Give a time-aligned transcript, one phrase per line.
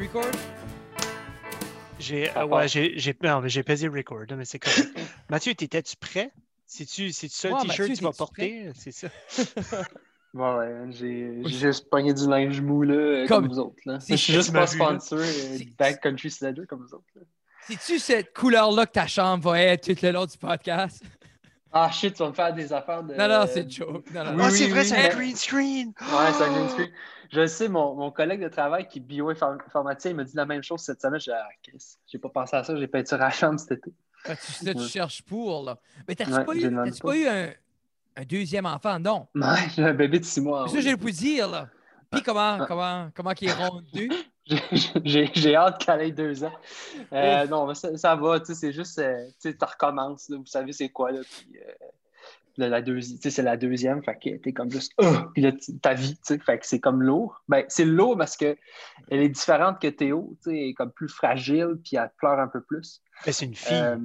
[0.00, 0.30] record?
[1.98, 2.48] J'ai euh, part.
[2.50, 4.88] ouais, j'ai j'ai non, mais j'ai pesé record, mais c'est correct.
[5.30, 6.30] Mathieu, t'étais-tu prêt?
[6.66, 8.70] C'est-tu c'est ça le t-shirt Mathieu, que tu vas porter?
[8.74, 9.08] C'est ça.
[10.34, 13.76] Ouais, ouais, j'ai j'ai juste pogné du linge mou là, Comme- comme, vous autres.
[13.84, 14.00] Là.
[14.00, 17.04] c'est- Je suis juste pas sponsor euh, C'est- Backcountry Sledger comme vous autres.
[17.16, 17.20] là.
[17.66, 21.02] C'est-tu cette couleur-là que ta chambre va être tout le long du podcast?
[21.72, 23.14] Ah shit, tu vas me faire des affaires de.
[23.14, 24.10] Non, non, c'est une joke.
[24.12, 24.40] Non, non, Oui.
[24.42, 25.88] Ah, oui, c'est vrai, oui, c'est un green screen!
[26.00, 26.90] Ouais, c'est un green screen.
[27.32, 30.62] Je sais, mon, mon collègue de travail qui est bioinformaticien, il m'a dit la même
[30.62, 31.18] chose cette semaine.
[31.20, 33.92] J'ai ah, Chris, j'ai pas pensé à ça, j'ai peinturé la chambre cet été.
[34.26, 34.86] Ah, tu, là, tu Ouais.
[34.86, 35.78] cherches pour, là.
[36.06, 37.08] Mais t'as-tu Ouais, pas, eu, demande t'as-tu pas.
[37.08, 37.50] pas eu un,
[38.16, 38.98] un deuxième enfant?
[39.00, 39.28] Non.
[39.34, 40.68] Ouais, j'ai un bébé de six mois.
[40.68, 41.68] Ça, j'ai le pu dire, là.
[42.10, 42.64] Puis comment, Ah.
[42.68, 44.10] comment, comment qu'il est rendu?
[45.04, 46.52] J'ai- hâte qu'elle ait deux ans.
[47.12, 50.28] Euh, non, mais ça, ça va, tu sais, c'est juste, euh, tu sais, tu recommences,
[50.28, 51.86] là, vous savez c'est quoi, là, puis euh,
[52.56, 55.04] la, la deuxième, tu sais, c'est la deuxième, fait que t'es comme juste, oh!
[55.32, 57.42] puis là, ta vie, tu sais, fait que c'est comme lourd.
[57.48, 58.56] Ben, c'est lourd parce que
[59.08, 62.38] elle est différente que Théo, tu sais, elle est comme plus fragile, puis elle pleure
[62.40, 63.00] un peu plus.
[63.24, 63.76] Ben, c'est une fille.
[63.76, 63.96] Euh,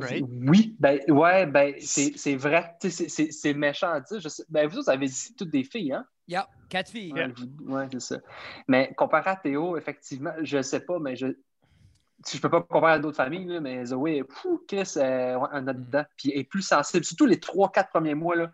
[0.00, 0.24] right?
[0.46, 4.20] Oui, ben, ouais, ben, c'est vrai, tu sais, c'est- méchant à dire.
[4.20, 6.04] Je sais, ben, vous autres, avez dit toutes des filles, hein?
[6.28, 7.12] Yeah, quatre filles.
[7.60, 8.16] Ouais, c'est ça.
[8.68, 11.28] Mais comparé à Théo, effectivement, je sais pas, mais je
[12.32, 15.66] je peux pas comparer à d'autres familles, là, mais Zoé, pfou, Chris, euh, ouais, on
[15.68, 16.04] a dedans.
[16.16, 17.04] Puis elle est plus sensible.
[17.04, 18.50] Surtout les trois, quatre premiers mois, là.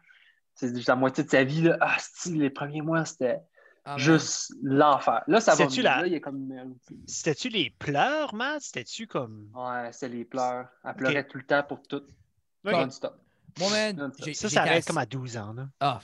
[0.55, 1.79] C'est juste la moitié de sa vie, là.
[1.81, 3.39] Ah, si, les premiers mois, c'était
[3.85, 3.99] Ah, man.
[4.01, 5.23] juste l'enfer.
[5.29, 5.81] Là, ça va mieux.
[5.83, 6.75] la- Là, il est comme une merde.
[7.07, 8.61] C'était-tu les pleurs, Matt?
[8.63, 9.49] C'était-tu comme.
[9.55, 10.67] Ouais, c'est les pleurs.
[10.85, 12.03] Elle pleurait tout le temps pour tout.
[12.65, 12.73] Ok.
[12.73, 13.17] Non-stop.
[13.61, 15.69] Moi, man, Non, Ça, ça arrête assez- comme à 12 ans, là.
[15.81, 16.01] Ah,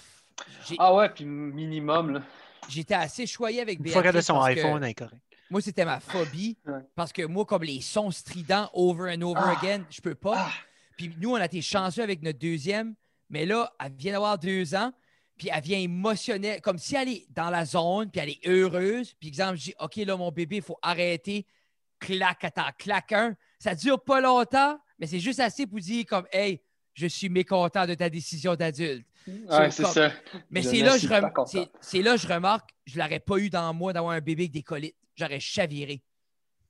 [0.79, 2.23] Ah ouais, puis minimum, là.
[2.69, 3.93] J'étais assez choyé avec Béatrice.
[3.95, 5.23] fois qu'elle a son iPhone, elle est correcte.
[5.51, 6.59] Moi, c'était ma phobie.
[6.67, 6.81] Ouais.
[6.95, 9.57] Parce que moi, comme les sons stridents over and over Ah.
[9.59, 10.35] again, je peux pas.
[10.37, 10.53] Ah.
[10.99, 12.95] Puis nous, on a été chanceux avec notre deuxième.
[13.31, 14.93] Mais là, elle vient d'avoir deux ans.
[15.39, 19.15] Puis elle vient émotionnelle, comme si elle est dans la zone, puis elle est heureuse.
[19.19, 21.47] Puis exemple, je dis, OK, là, mon bébé, il faut arrêter.
[22.01, 23.35] Clac, attends, clac un.
[23.59, 26.61] Ça dure pas longtemps, mais c'est juste assez pour dire comme, hey,
[26.99, 29.07] je suis mécontent de ta décision d'adulte.
[29.27, 30.11] Ouais, c'est ça.
[30.51, 31.47] Mais c'est là, je pas rem- content.
[31.47, 34.53] c'est- c'est là je remarque, je l'aurais pas eu dans moi d'avoir un bébé avec
[34.53, 34.97] des colites.
[35.17, 36.01] J'aurais chaviré.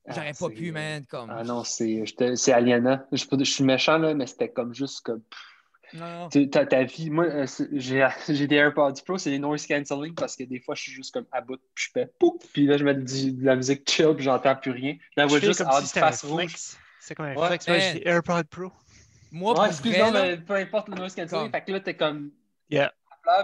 [0.07, 1.05] J'aurais Ah, pas c'est- pu, man.
[1.05, 1.29] Comme...
[1.31, 2.03] Ah non, c'est
[2.51, 2.99] aliénant.
[3.11, 5.21] Je, je suis méchant, là, mais c'était comme juste comme.
[5.93, 10.13] Non, Ta, ta vie, moi, euh, j'ai j'ai des AirPods Pro, c'est des noise cancelling
[10.13, 12.67] parce que des fois, je suis juste comme à bout, puis je fais pouf, puis
[12.67, 14.97] là, je mets du- de la musique chill, puis j'entends plus rien.
[15.17, 16.35] Là, je vois juste comme hard si face rouge.
[16.43, 16.77] flex.
[16.99, 17.67] C'est comme un Ouais, flex.
[17.67, 18.71] Ouais, j'ai des AirPods Pro.
[19.31, 21.43] Moi, Ouais, pour excuse-moi, vrai, là, mais peu importe le noise cancelling.
[21.43, 22.31] Comme- Fait que là, t'es comme.
[22.69, 22.93] Yeah.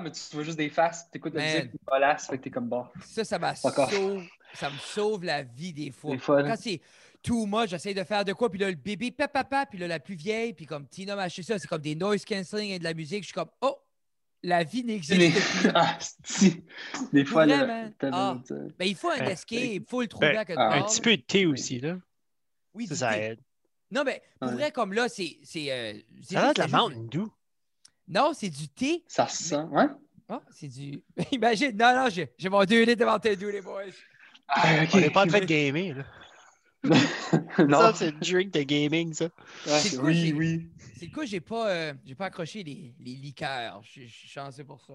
[0.01, 2.67] Mais tu vois juste des faces, t'écoutes la musique, tu molasses, fait que t'es comme
[2.67, 2.87] bon.
[3.05, 4.23] ça, ça, m'a sauve,
[4.53, 6.11] ça me sauve la vie des fois.
[6.11, 6.41] Des fois.
[6.43, 6.81] Quand c'est
[7.21, 9.87] too much, j'essaie de faire de quoi, puis là, le bébé, papa, papa, puis là,
[9.87, 12.79] la plus vieille, puis comme Tina m'a acheté ça, c'est comme des noise cancelling et
[12.79, 13.21] de la musique.
[13.21, 13.77] Je suis comme, oh,
[14.41, 15.19] la vie n'existe
[15.61, 15.69] plus.
[15.75, 16.63] Ah, si.
[17.13, 17.89] Des fois, là.
[18.11, 18.37] Ah.
[18.79, 20.73] Ben, il faut un Ben, escape, il faut le trouver ben, à quelque part.
[20.73, 21.97] Un petit peu de thé aussi, là.
[22.73, 23.39] Oui, Ça, ça aide.
[23.95, 24.55] Non, mais pour Ouais.
[24.55, 25.37] vrai, comme là, c'est.
[25.43, 27.27] c'est, euh, c'est Ça a de la Mountain Dew.
[28.09, 29.03] Non, c'est du thé.
[29.07, 29.87] Ça se sent, ouais?
[30.29, 31.01] Ah, c'est du.
[31.31, 33.83] Imagine, non, non, j'ai j'ai mon deux litres de Mountain Dew, les boys.
[34.47, 34.83] Ah.
[34.93, 36.03] On n'est pas en train de gamer, là.
[37.67, 37.79] non.
[37.79, 39.25] Ça, c'est le drink de gaming, ça.
[39.25, 39.31] Ouais,
[39.79, 40.69] C'est quoi, oui, oui.
[40.99, 43.81] C'est le coup, j'ai pas, euh, j'ai pas accroché les, les liqueurs.
[43.83, 44.93] Je je suis chanceux pour ça.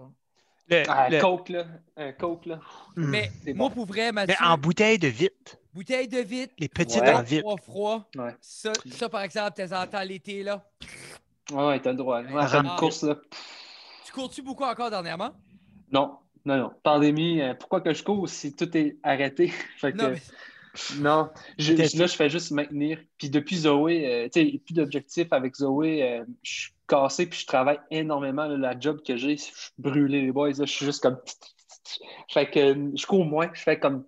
[0.69, 1.66] Le- Ah, le- Coke, là.
[1.97, 2.60] Un Coke, là.
[2.97, 3.06] Hmm.
[3.06, 3.75] Mais c'est moi, bon.
[3.75, 5.56] pour vrai, Mathieu, Mais en bouteille de vitre.
[5.75, 7.12] bouteille de vitre, Les petites Ouais.
[7.12, 7.41] en vitre.
[7.43, 8.09] froid, froid.
[8.16, 8.34] Ouais.
[8.41, 10.65] Ça, ça, par exemple, temps en temps, l'été, là.
[11.53, 12.22] Ouais, ouais, t'as le droit.
[12.22, 12.76] Ouais, faire une Ah.
[12.78, 13.16] course, là.
[14.06, 15.31] Tu cours-tu beaucoup encore dernièrement?
[15.91, 16.72] Non, non, non.
[16.82, 19.49] Pandémie, euh, pourquoi que je cours si tout est arrêté?
[19.78, 20.20] fait que, Non, mais
[21.00, 21.31] non.
[21.59, 22.99] Je- là, je fais juste maintenir.
[23.19, 27.38] Puis depuis Zoé, euh, tu sais, plus d'objectifs avec Zoé, euh, je suis cassé, puis
[27.40, 28.46] je travaille énormément.
[28.46, 30.50] là, la job que j'ai, je suis brûlé, les boys.
[30.50, 31.18] là, je suis juste comme.
[32.32, 33.50] Fait que euh, je cours moins.
[33.54, 34.04] Je fais comme.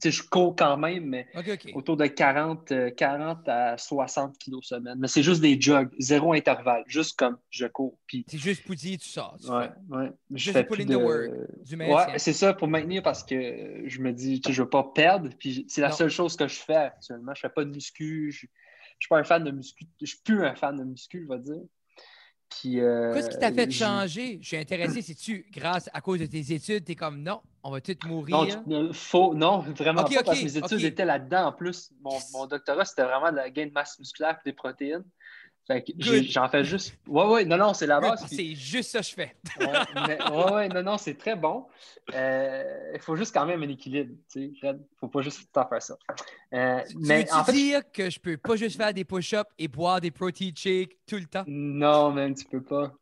[0.00, 1.26] Tu sais, je cours quand même, mais
[1.74, 4.94] autour de 40, euh, 40 à 60 kilos semaine.
[4.96, 7.98] Mais c'est juste des jogs, zéro intervalle, juste comme je cours.
[8.06, 9.36] Puis, C'est juste pour dire, tu sors.
[9.44, 10.12] tu ouais, ouais.
[10.30, 10.94] Je Juste fais put plus in de...
[10.94, 11.30] the work,
[11.64, 12.12] du maintien.
[12.12, 14.84] Ouais, c'est ça, pour maintenir parce que je me dis, tu sais, je veux pas
[14.94, 15.30] perdre.
[15.36, 15.94] Puis c'est la Non.
[15.96, 17.32] seule chose que je fais actuellement.
[17.34, 18.30] Je fais pas de muscu.
[18.30, 18.46] Je, je
[19.00, 19.84] suis pas un fan de muscu.
[20.00, 21.62] Je suis plus un fan de muscu, je vais dire.
[22.50, 22.80] Puis.
[22.80, 24.38] euh, Qu'est-ce qui t'a fait j'ai- changer?
[24.40, 25.02] Je suis intéressé.
[25.02, 28.62] C'est-tu grâce à cause de tes études, t'es comme non, on va tous Non, mourir.
[28.66, 31.90] tu- euh, faux, non, vraiment pas, parce que mes études étaient là-dedans en plus.
[32.02, 35.04] Mon, mon doctorat, c'était vraiment de la gain de masse musculaire et des protéines.
[35.66, 36.94] Fait que j'en fais juste.
[37.06, 38.24] Ouais, ouais, non, non, c'est la base.
[38.26, 39.36] puis- C'est juste ça que je fais.
[39.60, 39.66] Ouais,
[40.06, 41.66] mais- ouais, ouais, non, non, c'est très bon.
[42.14, 44.14] Euh, Il faut juste quand même un équilibre.
[44.34, 45.98] Il ne faut pas juste tout le temps faire ça.
[46.54, 49.50] Euh, Tu mais veux-tu en fait, dire que je peux pas juste faire des push-ups
[49.58, 51.44] et boire des protein shakes tout le temps?
[51.46, 52.92] non, même, tu peux pas.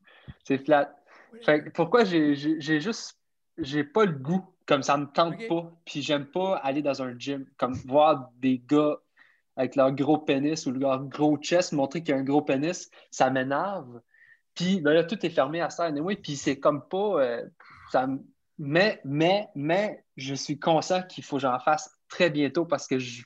[0.44, 0.92] C'est flat.
[1.44, 3.18] Fait que pourquoi j'ai juste.
[3.58, 5.72] J'ai pas le goût Comme ça me tente pas.
[5.84, 7.46] Puis j'aime pas aller dans un gym.
[7.56, 8.96] Comme voir des gars
[9.56, 12.90] avec leur gros pénis ou leur gros chest montrer qu'il y a un gros pénis,
[13.10, 14.00] ça m'énerve.
[14.54, 15.84] Puis ben là, tout est fermé à ça.
[15.84, 17.22] Anyway, puis c'est comme pas.
[17.22, 17.42] euh,
[17.92, 18.06] ça
[18.58, 22.98] mais, mais, mais, je suis conscient qu'il faut que j'en fasse très bientôt parce que
[22.98, 23.22] je,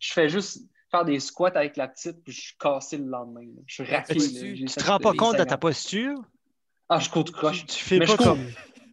[0.00, 3.40] je fais juste faire des squats avec la petite puis je suis cassé le lendemain.
[3.42, 3.62] là.
[3.66, 4.14] Je suis raqué.
[4.16, 6.16] tu- te rends pas compte de ta posture?
[6.88, 7.60] Ah, je cours de croche.
[7.60, 8.26] Tu, tu fais Mais pas je cours.
[8.26, 8.46] comme.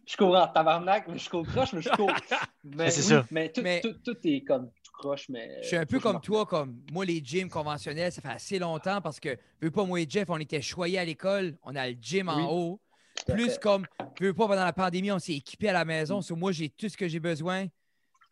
[0.04, 2.10] Je cours en tabarnak, mais je cours croche, mais je cours.
[2.64, 3.26] Mais, c'est oui, ça.
[3.30, 5.58] Mais tout, Mais- tout, tout est comme tout croche, mais.
[5.62, 9.00] Je suis un peu comme toi, comme moi, les gyms conventionnels, ça fait assez longtemps
[9.00, 11.96] parce que, veux pas, moi et Jeff, on était choyés à l'école, on a le
[12.00, 12.34] gym Oui.
[12.42, 12.80] en haut.
[13.28, 13.86] Plus comme,
[14.20, 16.20] veux pas, pendant la pandémie, on s'est équipé à la maison.
[16.20, 17.66] So, moi, j'ai tout ce que j'ai besoin.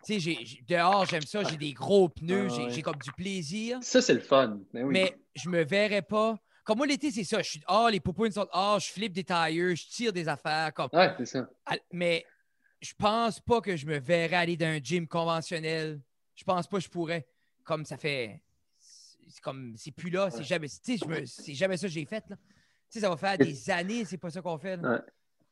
[0.04, 0.34] Tu sais,
[0.66, 2.70] dehors, j'aime ça, j'ai des gros pneus, Ah j'ai ouais.
[2.70, 3.78] j'ai comme du plaisir.
[3.82, 4.60] Ça, c'est le fun.
[4.72, 4.92] Mais oui.
[4.92, 6.38] Mais je me verrais pas.
[6.64, 7.42] Comme moi, l'été, c'est ça.
[7.42, 10.72] Je suis, ah, les poupounes sont, ah, je flippe des tailleurs, je tire des affaires.
[10.72, 11.48] Comme, Ouais, c'est ça.
[11.92, 12.24] mais
[12.80, 16.00] je pense pas que je me verrais aller dans un gym conventionnel.
[16.34, 17.26] Je pense pas que je pourrais.
[17.64, 18.40] Comme ça fait.
[19.28, 20.68] C'est comme c'est plus là, c'est jamais.
[20.68, 22.24] Tu sais, je me- c'est jamais ça que j'ai fait.
[22.28, 22.36] Là.
[22.36, 24.76] Tu sais, ça va faire des années, c'est pas ça qu'on fait.
[24.78, 24.92] là.
[24.94, 24.98] Ouais.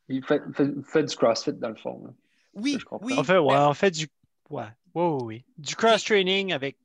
[0.08, 2.02] Il fait, fait, fait du CrossFit dans le fond.
[2.04, 2.10] là.
[2.54, 3.14] Oui, oui.
[3.16, 4.08] On fait, ouais, mais- on fait du.
[4.50, 4.64] Ouais,
[4.94, 5.44] ouais, ouais, ouais.
[5.58, 6.76] Du cross-training avec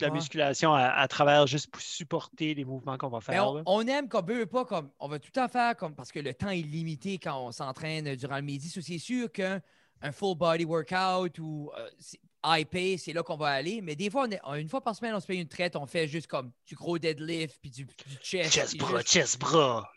[0.00, 0.14] la Ouais.
[0.14, 3.46] musculation à, à travers juste pour supporter les mouvements qu'on va faire.
[3.66, 6.34] on, aime qu'on veut pas comme on va tout temps faire comme parce que le
[6.34, 8.68] temps est limité quand on s'entraîne durant le midi.
[8.68, 9.60] C'est sûr qu'un
[10.02, 13.80] un full body workout ou euh, c'est- high pay, c'est là qu'on va aller.
[13.80, 15.86] Mais des fois, on est- une fois par semaine, on se paye une traite, on
[15.86, 18.52] fait juste comme du gros deadlift puis du, du chest.
[18.52, 19.88] Chest bras, juste- chest bras.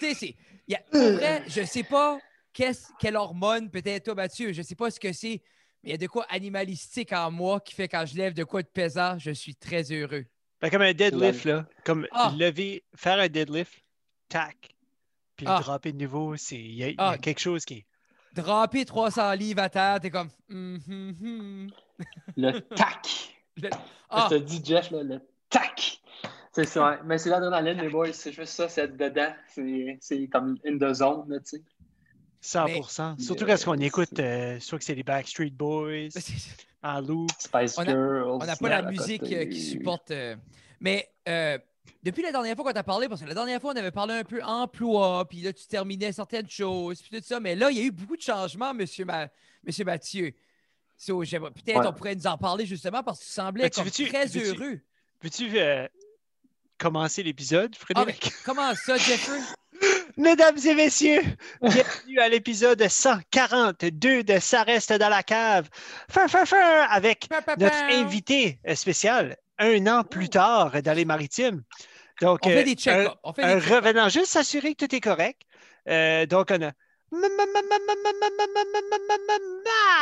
[0.00, 0.14] Tu sais,
[0.68, 0.78] c'est.
[1.48, 2.18] je sais pas
[2.52, 5.42] quelle hormone, peut-être toi, Mathieu, je sais pas ce que c'est,
[5.84, 8.42] mais il y a de quoi animalistique en moi qui fait quand je lève de
[8.44, 10.24] quoi de pesant, je suis très heureux.
[10.70, 11.66] Comme un deadlift, là.
[11.84, 12.32] Comme Ah.
[12.38, 13.84] lever, faire un deadlift,
[14.30, 14.56] tac,
[15.36, 15.58] puis Ah.
[15.58, 17.10] le dropper de nouveau, c'est il y, Ah.
[17.10, 17.86] a quelque chose qui est.
[18.32, 20.30] Dropper 300 livres à terre, t'es comme.
[20.50, 21.70] hum, hum, hum.
[22.36, 23.06] Le tac.
[23.56, 23.76] Le- Je
[24.10, 25.20] Ah, te dis, Jeff, là, le
[25.50, 26.00] tac.
[26.52, 26.98] C'est ça.
[27.04, 28.12] Mais c'est l'adrénaline, les boys.
[28.12, 29.32] C'est juste ça, c'est être dedans.
[29.48, 31.62] C'est c'est comme in the zone, là, tu sais.
[32.44, 33.14] 100%.
[33.16, 36.08] Mais- Surtout quand on écoute, euh, soit que c'est les Backstreet Boys,
[36.82, 37.30] en loop.
[37.38, 38.28] Spice On a- Girls.
[38.30, 40.10] on n'a pas la musique euh, qui supporte.
[40.10, 40.36] euh,
[40.80, 41.58] Mais euh,
[42.02, 44.12] depuis la dernière fois qu'on t'a parlé, parce que la dernière fois, on avait parlé
[44.14, 47.40] un peu emploi, puis là, tu terminais certaines choses, puis tout ça.
[47.40, 49.28] Mais là, il y a eu beaucoup de changements, monsieur, Ma-
[49.66, 50.32] monsieur Mathieu.
[50.96, 51.86] So, Peut-être Ouais.
[51.86, 54.80] on pourrait nous en parler justement parce que tu semblais tu comme veux-tu- très heureux.
[55.22, 55.88] Veux-tu euh,
[56.78, 58.32] commencer l'épisode, Ah, mais Frédéric?
[58.44, 59.38] comment ça, Jeffrey?
[60.16, 61.22] Mesdames et messieurs,
[61.60, 65.68] bienvenue à l'épisode 142 de Ça reste dans la cave.
[66.08, 67.28] Fin, fin, fin, avec
[67.58, 71.62] notre invité euh, spécial un an plus tard dans les maritimes.
[72.20, 73.12] Donc, On euh, fait des check-ups.
[73.24, 73.74] On fait un des check-ups.
[73.74, 75.42] revenant, juste s'assurer que tout est correct.
[75.88, 76.70] Euh, donc, on a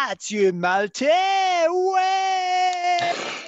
[0.08, 2.00] Mathieu Maltais, ouais!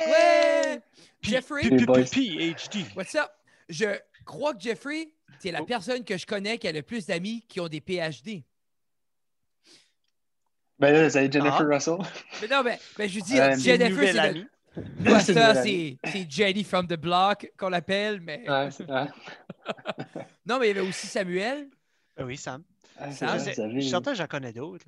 [0.07, 0.81] Ouais!
[1.21, 1.63] Jeffrey?
[1.63, 2.87] PhD.
[2.97, 3.31] What's up?
[3.69, 5.67] Je crois que Jeffrey, c'est la Oh.
[5.67, 8.43] personne que je connais qui a le plus d'amis qui ont des PhD.
[10.79, 11.75] Ben là, c'est Jennifer Ah.
[11.75, 11.99] Russell?
[12.43, 14.47] Mais non, mais, mais je dire, Euh, Jennifer, c'est le-
[15.09, 15.99] une ça, c'est
[16.29, 18.49] Jenny from the block qu'on l'appelle, mais...
[18.49, 19.07] Ouais, c'est- ouais.
[20.47, 21.69] Non, mais il y avait aussi Samuel.
[22.17, 22.63] Ah oui, Sam.
[22.99, 24.87] Ah, c'est Je vrai, suis certain que j'en connais d'autres.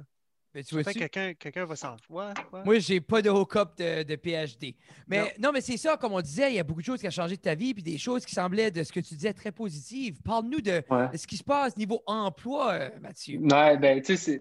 [0.57, 0.99] Mais tu vois-tu?
[0.99, 1.97] quelqu'un quelqu'un va s'en.
[2.09, 2.65] Ouais, ouais.
[2.65, 4.75] Moi, j'ai pas de hook-up de, de PhD.
[5.07, 5.27] Mais Non.
[5.39, 7.11] non, mais c'est ça, comme on disait, il y a beaucoup de choses qui ont
[7.11, 9.53] changé de ta vie, puis des choses qui semblaient, de ce que tu disais, très
[9.53, 10.23] positives.
[10.23, 11.09] Parle-nous de, Ouais.
[11.13, 13.39] de ce qui se passe niveau emploi, euh, Mathieu.
[13.39, 14.41] Ouais, ben, tu sais,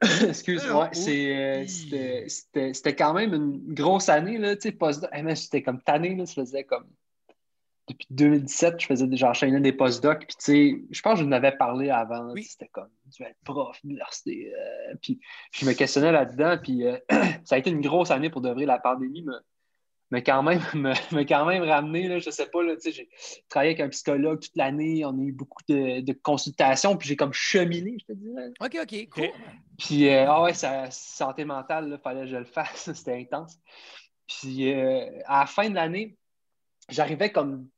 [0.28, 5.08] Excuse-moi, c'est, euh, c'était, c'était, c'était quand même une grosse année, là, tu sais, postdoc.
[5.12, 6.86] Hey, man, j'étais comme tanné, là, ça faisait comme.
[7.88, 11.24] Depuis 2017, je faisais déjà enchaîner des postdocs, puis tu sais, je pense que je
[11.24, 12.42] vous en avais parlé avant, Oui.
[12.44, 15.20] c'était comme, tu vas être prof d'université, euh, puis,
[15.52, 16.98] je me questionnais là-dedans, puis euh,
[17.44, 19.34] ça a été une grosse année pour de vrai, la pandémie me,
[20.10, 22.92] mais quand même, me, me quand même ramené, là, je sais pas, là, tu sais,
[22.92, 23.08] j'ai
[23.48, 27.16] travaillé avec un psychologue toute l'année, on a eu beaucoup de, de consultations, puis j'ai
[27.16, 28.50] comme cheminé, je te dirais.
[28.60, 29.30] OK, OK, cool.
[29.78, 32.90] Puis, euh, ah ouais, ça, santé mentale, il fallait que je le fasse.
[32.92, 33.58] C'était intense.
[34.26, 36.18] Puis, à la fin de l'année,
[36.90, 37.68] j'arrivais comme,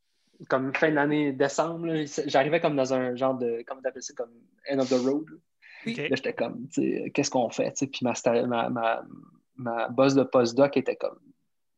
[0.48, 1.88] comme fin de l'année décembre,
[2.26, 4.32] j'arrivais comme dans un genre de, comment t'appelles ça, comme
[4.70, 5.26] end of the road.
[5.30, 5.36] là.
[5.86, 7.72] J'étais comme, tu sais, qu'est-ce qu'on fait?
[7.90, 8.14] Puis ma,
[8.46, 9.02] ma, ma,
[9.56, 11.18] ma boss de postdoc était comme,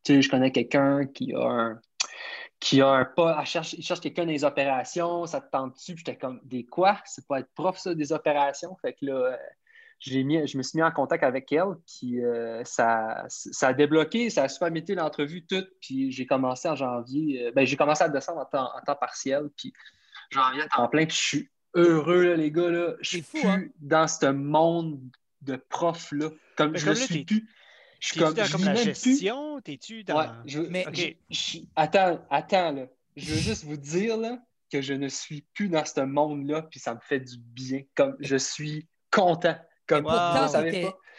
[0.05, 1.81] tu sais, je connais quelqu'un qui a un,
[2.59, 5.95] qui a un pas, elle cherche, il cherche quelqu'un les opérations, ça te tente dessus.
[5.95, 6.99] Puis j'étais comme, des quoi?
[7.05, 8.77] C'est pas être prof, ça, des opérations?
[8.81, 9.37] Fait que là, euh,
[10.11, 14.31] mis, je me suis mis en contact avec elle, puis euh, ça, ça a débloqué,
[14.31, 18.03] ça a super été l'entrevue toute, puis j'ai commencé en janvier, euh, ben j'ai commencé
[18.05, 19.73] à descendre en temps, en temps partiel, puis
[20.31, 23.59] janvier temps plein, puis je suis heureux, là, les gars, là, je suis fou, hein?
[23.61, 25.01] plus dans ce monde
[25.43, 26.31] de profs, là.
[26.57, 27.49] Comme Mais je comme le là, suis plus.
[28.01, 28.85] Je suis comme, dans je comme vis la plus.
[28.85, 29.61] gestion?
[29.61, 30.19] T'es-tu dans.
[30.19, 30.87] Ouais, je, Mais-
[31.31, 32.87] je- attends, attends, là.
[33.17, 34.39] Je veux juste vous dire, là,
[34.71, 37.83] que je ne suis plus dans ce monde-là, puis ça me fait du bien.
[37.95, 39.57] Comme, je suis content.
[39.95, 40.49] Comme, pourtant,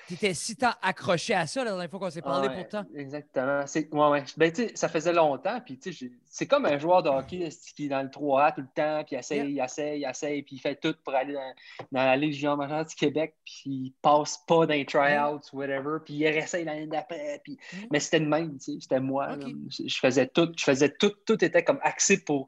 [0.08, 2.86] t'étais si tant accroché à ça la dernière fois qu'on s'est parlé, Ouais, pourtant.
[2.96, 3.64] Exactement.
[3.64, 4.24] Ouais, ouais.
[4.38, 5.80] Ben, ça faisait longtemps, puis
[6.26, 9.16] c'est comme un joueur de hockey qui est dans le 3A tout le temps, puis
[9.16, 11.54] il essaye, il essaye, il essaye, puis il fait tout pour aller dans,
[11.92, 15.98] dans la Ligue junior majeure du Québec, puis il passe pas dans les tryouts, whatever,
[16.04, 17.58] puis il essaye l'année d'après, puis...
[17.74, 17.78] Mm.
[17.92, 19.38] mais c'était le même, c'était moi.
[19.70, 22.48] Je faisais tout, je faisais tout, tout était comme axé pour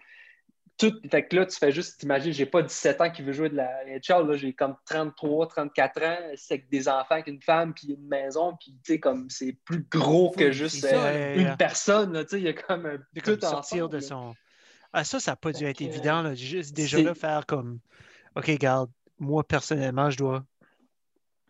[0.78, 0.94] tout.
[1.10, 3.56] Fait que là, tu fais juste t'imaginer, j'ai pas 17 ans qui veut jouer de
[3.56, 7.74] la NHL, là, j'ai comme 33, 34 ans, c'est avec des enfants, avec une femme,
[7.74, 11.58] puis une maison, puis tu sais, comme c'est plus gros que juste ça, euh, une
[11.58, 13.98] personne, là, tu sais, il y a comme un de comme tout sortir ensemble, de
[13.98, 14.02] là.
[14.02, 14.36] son.
[14.94, 16.22] Ah, ça, ça n'a pas dû être évident.
[16.22, 16.36] Là.
[16.36, 17.80] Juste déjà là, faire comme
[18.38, 18.90] OK, garde,
[19.20, 20.46] moi personnellement, je dois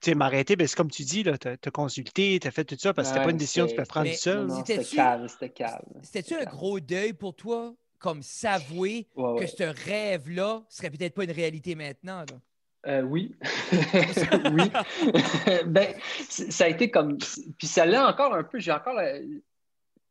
[0.02, 0.56] tu sais, m'arrêter.
[0.56, 3.14] Ben, c'est comme tu dis, tu as, consulté, tu as fait tout ça parce que
[3.14, 4.38] c'était pas Ouais, une décision que tu peux prendre Mais- tout seul.
[4.40, 4.48] Non, là.
[4.50, 5.86] non, c'était C'était-tu- calme, c'était calme.
[6.04, 9.40] C'était-tu un gros deuil pour toi, comme s'avouer Ouais, ouais.
[9.42, 12.20] que ce rêve-là serait peut-être pas une réalité maintenant?
[12.20, 12.38] là?
[12.88, 13.36] Euh, oui.
[14.52, 14.70] oui.
[15.66, 15.88] ben,
[16.30, 17.18] ça a été comme.
[17.58, 18.60] Puis ça l'est encore un peu.
[18.60, 19.00] J'ai encore.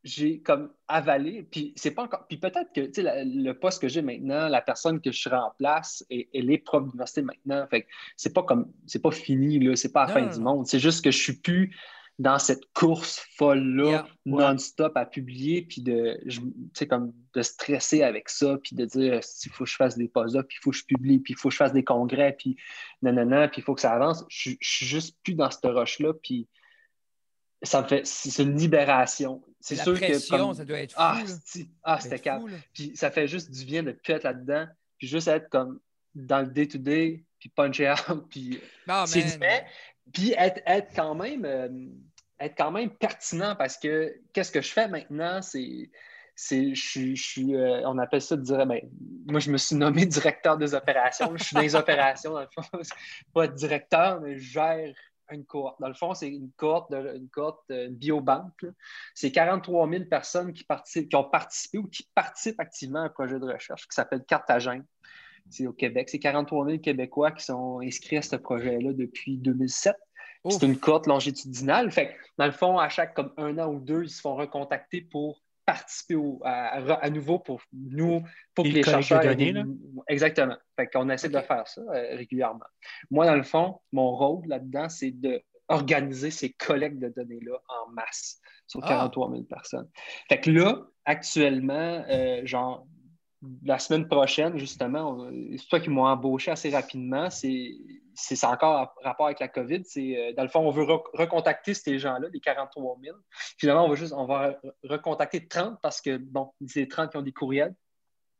[0.02, 1.44] J'ai comme avalé.
[1.50, 2.26] Puis c'est pas encore.
[2.28, 5.28] Puis peut-être que tu sais, la- le poste que j'ai maintenant, la personne que je
[5.28, 7.66] remplace, et- elle est prof d'université maintenant.
[7.68, 8.70] Fait que c'est pas comme.
[8.86, 9.76] C'est pas fini, là.
[9.76, 10.66] C'est pas la Non, fin non, du monde.
[10.66, 11.74] C'est juste que je suis plus
[12.20, 14.06] dans cette course folle-là, Yeah.
[14.24, 16.40] non-stop à publier, puis de, je-
[16.88, 20.40] comme de stresser avec ça, puis de dire, il faut que je fasse des posts
[20.42, 22.56] puis il faut que je publie, puis il faut que je fasse des congrès, puis
[23.02, 24.24] nanana, puis il faut que ça avance.
[24.28, 26.46] Je, je suis juste plus dans cette roche-là, puis
[27.62, 29.42] ça me fait, c'est une libération.
[29.60, 30.98] C'est sûr pression, que comme- ça doit être fou.
[31.00, 31.22] ah,
[31.82, 32.48] ah, c'était calme.
[32.74, 34.66] Puis ça fait juste du bien de plus être là-dedans,
[34.98, 35.80] puis juste être comme
[36.14, 39.20] dans le day-to-day, puis puncher out, puis Ah, c'est.
[40.12, 41.68] Puis être, être quand même euh,
[42.40, 45.90] être quand même pertinent parce que qu'est-ce que je fais maintenant, c'est.
[46.50, 46.74] je,
[47.14, 48.80] suis- euh, on appelle ça dire, ben,
[49.26, 51.34] moi je me suis nommé directeur des opérations.
[51.36, 52.62] Je suis dans les opérations, dans le fond.
[53.34, 54.94] Pas directeur, mais je gère
[55.30, 55.80] une cohorte.
[55.80, 58.66] Dans le fond, c'est une cohorte, une cohorte, euh, une biobanque.
[59.14, 63.08] C'est 43 000 personnes qui, participent, qui ont participé ou qui participent activement à un
[63.08, 64.84] projet de recherche qui s'appelle Cartagène.
[65.50, 66.08] C'est au Québec.
[66.08, 69.94] C'est 43 000 Québécois qui sont inscrits à ce projet-là depuis 2007.
[70.44, 70.54] Ouf.
[70.58, 71.90] C'est une cohorte longitudinale.
[71.90, 74.34] Fait que, dans le fond, à chaque comme un an ou deux, ils se font
[74.36, 78.22] recontacter pour participer au- à, nouveau pour nous,
[78.54, 79.22] pour que le les de chercheurs.
[79.22, 79.64] aient données, là?
[80.08, 80.56] Exactement.
[80.76, 82.66] Fait qu'on essaie de faire ça euh, régulièrement.
[83.10, 88.40] Moi, dans le fond, mon rôle là-dedans, c'est d'organiser ces collectes de données-là en masse
[88.66, 88.88] sur Ah.
[88.88, 89.88] 43 000 personnes.
[90.28, 92.86] Fait que là, actuellement, euh, genre,
[93.64, 97.28] la semaine prochaine, justement, c'est toi qui m'ont embauché assez rapidement.
[97.30, 99.82] C'est encore en rapport avec la COVID.
[99.96, 103.16] Euh, dans le fond, on veut re- recontacter ces gens-là, les 43 000.
[103.58, 107.16] Finalement, on va juste on va re- recontacter 30 parce que, bon, c'est 30 qui
[107.16, 107.74] ont des courriels.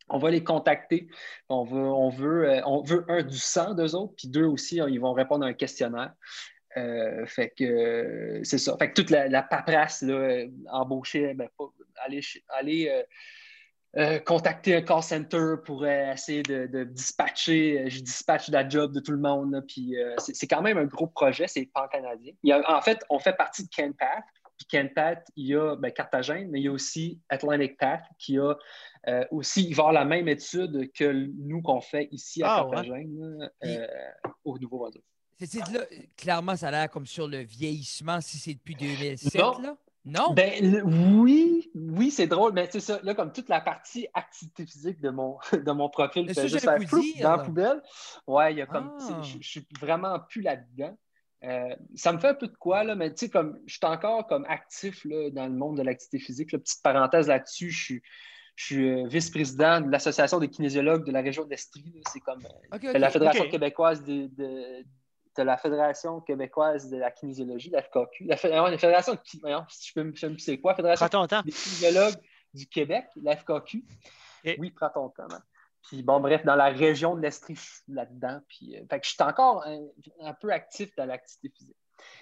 [0.09, 1.09] On va les contacter.
[1.49, 4.77] On veut, on veut, euh, on veut un du sang d'eux autres, puis deux aussi,
[4.77, 6.13] ils vont répondre à un questionnaire.
[6.77, 8.77] Euh, fait que c'est ça.
[8.79, 11.65] Fait que toute la, paperasse, là, embaucher, ben, pas,
[12.05, 13.05] aller, aller
[13.97, 17.81] euh, contacter un call center pour euh, essayer de, de dispatcher.
[17.83, 19.53] euh, Je dispatche la job de tout le monde.
[19.53, 22.33] là, puis c'est quand même un gros projet, c'est pan-canadien.
[22.69, 24.25] En fait, on fait partie de CanPath.
[24.57, 28.39] Puis CanPath, il y a ben, Carthagène, mais il y a aussi Atlantic Path qui
[28.39, 28.55] a
[29.09, 32.67] euh, aussi, il va avoir la même étude que nous qu'on fait ici à Ah,
[32.69, 33.05] ouais.
[33.65, 33.87] Euh,
[34.45, 35.03] au Nouveau-Brunswick.
[36.17, 39.35] Clairement, ça a l'air comme sur le vieillissement si c'est depuis 2007.
[39.35, 39.59] Non.
[39.59, 39.77] Là?
[40.07, 40.35] Non?
[40.35, 44.67] Ben le- oui, oui, c'est drôle, mais c'est ça, là, comme toute la partie activité
[44.67, 47.23] physique de mon, de mon profil, ça, juste faire dire.
[47.23, 47.83] dans la poubelle.
[48.27, 49.21] Ouais, il y a comme, Ah.
[49.23, 50.97] je, je suis vraiment plus là-dedans.
[51.45, 53.85] Euh, ça me fait un peu de quoi, là, mais tu sais, comme, je suis
[53.87, 56.53] encore comme actif là, dans le monde de l'activité physique.
[56.53, 56.59] là.
[56.59, 58.03] petite parenthèse là-dessus, je suis,
[58.57, 62.03] je suis euh, vice-président de l'Association des kinésiologues de la région d'Estrie.
[62.13, 63.11] C'est comme euh, la.
[63.11, 64.85] Fédération québécoise de, de,
[65.43, 68.25] la Fédération québécoise de la kinésiologie, la FKQ.
[68.27, 69.41] La, Fédération, si
[69.89, 71.43] je peux me c'est quoi, Fédération Prends ton temps.
[71.43, 72.15] des kinésiologues
[72.53, 73.85] du Québec, la FKQ.
[74.45, 75.27] Et- Oui, prends ton temps.
[75.33, 75.43] hein.
[75.89, 78.41] Puis bon, bref, dans la région de l'Estrie, je suis là-dedans.
[78.49, 79.81] Puis, euh, fait que je suis encore un,
[80.21, 81.77] un peu actif dans l'activité physique.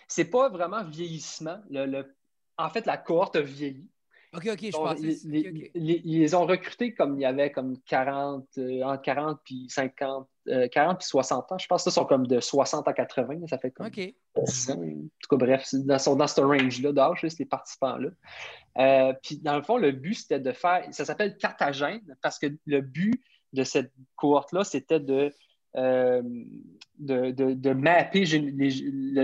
[0.09, 1.59] C'est pas vraiment vieillissement.
[1.71, 2.16] Le, le-
[2.59, 3.88] en fait, la cohorte a vieilli.
[4.35, 5.71] OK, OK, je les- OK.
[5.75, 9.66] les- ils les ont recrutés comme il y avait comme 40, euh, entre 40 puis
[9.69, 11.58] 50, euh, 40 puis 60 ans.
[11.58, 13.34] Je pense que ça sont comme de 60 à 80.
[13.34, 14.14] là, Ça fait comme OK.
[14.37, 14.75] 10 ans.
[14.75, 18.08] En tout cas, bref, dans, sont dans ce range-là d'âge, ces participants-là.
[18.78, 22.46] Euh, puis dans le fond, le but, c'était de faire, ça s'appelle Cartagène, parce que
[22.66, 23.22] le but
[23.52, 25.32] de cette cohorte-là, c'était de,
[25.76, 26.22] euh,
[26.99, 28.70] de, de, de mapper les,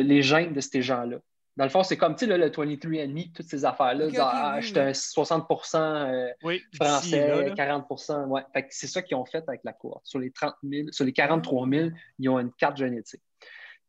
[0.03, 1.19] les gènes de ces gens-là.
[1.59, 4.07] Dans le fond, c'est comme, tu sais, le 23andMe, toutes ces affaires-là.
[4.07, 4.91] Ok, ok, ah, oui, j'étais oui.
[4.91, 7.51] un 60 euh, Oui, français, d'ici, là, là.
[7.51, 7.87] 40
[8.29, 8.43] ouais.
[8.53, 10.07] Fait que c'est ça qu'ils ont fait avec la cohorte.
[10.07, 11.89] Sur les 30 000, sur les 43 000,
[12.21, 13.23] ils ont une carte génétique.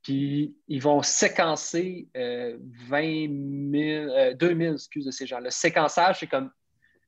[0.01, 2.57] Puis ils vont séquencer euh,
[2.87, 3.27] 20
[3.71, 5.39] 000, euh, 2 000, excuse, de ces gens.
[5.39, 6.49] Le séquençage, c'est comme,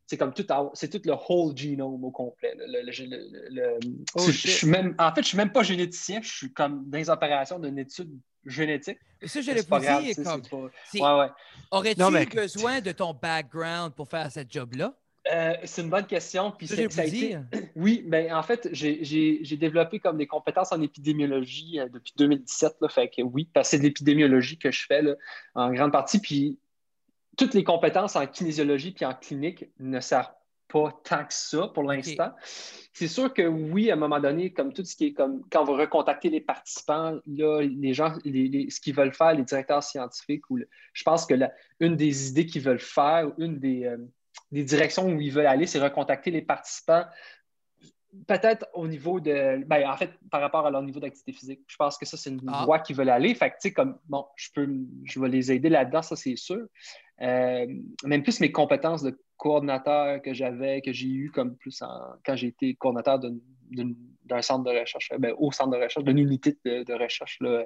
[0.06, 2.53] c'est comme tout, c'est tout le whole genome au complet.
[2.56, 2.65] là.
[2.68, 3.80] Le- le- le- le-
[4.13, 7.00] Oh, je- suis même, en fait, je suis même pas généticien, je suis comme dans
[7.00, 8.12] les opérations d'une étude
[8.45, 8.98] génétique.
[9.24, 10.15] Ça, je C'est l'ai pas dit.
[10.24, 11.31] Comme, pas- Ouais, ouais.
[11.71, 14.93] Aurais-tu mais- besoin de ton background pour faire cette job-là?
[15.31, 16.51] Euh, c'est une bonne question.
[16.51, 17.38] Puis Ça, c'est- j'ai ça a été-.
[17.75, 22.13] Oui, ben en fait, j'ai- j'ai j'ai développé comme des compétences en épidémiologie euh, depuis
[22.17, 22.77] 2017.
[22.81, 25.13] Là, fait que oui, parce que c'est de l'épidémiologie que je fais là,
[25.53, 26.19] en grande partie.
[26.19, 26.57] Puis
[27.38, 30.31] toutes les compétences en kinésiologie puis en clinique ne servent
[30.71, 32.31] pas tant que ça pour l'instant.
[32.93, 35.61] C'est sûr que oui, à un moment donné, comme tout ce qui est comme quand
[35.61, 39.43] on va recontacter les participants, là, les gens, les- les- ce qu'ils veulent faire, les
[39.43, 43.59] directeurs scientifiques, ou le- je pense que la- une des idées qu'ils veulent faire, une
[43.59, 43.97] des, euh,
[44.51, 47.05] des directions où ils veulent aller, c'est recontacter les participants
[48.27, 49.63] peut-être au niveau de.
[49.65, 51.61] Ben, en fait, par rapport à leur niveau d'activité physique.
[51.67, 52.65] Je pense que ça, c'est une Ah.
[52.65, 53.33] voie qu'ils veulent aller.
[53.35, 54.67] Fait que, tu sais, comme, bon, je peux,
[55.05, 56.65] je vais les aider là-dedans, ça, c'est sûr.
[57.21, 57.67] Euh,
[58.03, 62.36] même plus mes compétences de coordinateur que j'avais, que j'ai eu comme plus en- quand
[62.36, 62.77] j'ai été
[63.71, 63.95] d'une-
[64.25, 67.63] d'un centre de recherche, ben, au centre de recherche, d'une unité de, de recherche là,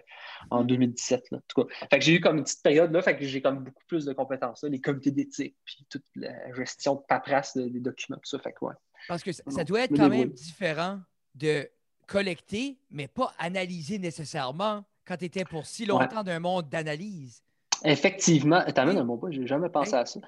[0.52, 1.32] en 2017.
[1.32, 1.88] Là, en tout cas.
[1.90, 4.06] Fait que j'ai eu comme une petite période là, fait que j'ai comme beaucoup plus
[4.06, 8.18] de compétences, là, les comités d'éthique, puis toute la gestion de paperasse de- des documents,
[8.18, 8.40] tout ça.
[8.40, 8.74] Fait que, ouais.
[9.10, 11.00] Parce que ça, ça doit être quand même différent
[11.36, 11.70] de
[12.08, 17.44] collecter, mais pas analyser nécessairement quand tu étais pour si longtemps d'un monde d'analyse.
[17.84, 20.02] Effectivement, t'amènes un bon point, j'ai jamais pensé Hey.
[20.02, 20.20] à ça.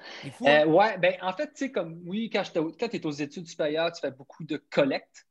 [0.42, 2.58] Euh, ouais, ben en fait, tu sais, comme oui, quand tu
[2.96, 5.26] es aux études supérieures, tu fais beaucoup de collecte.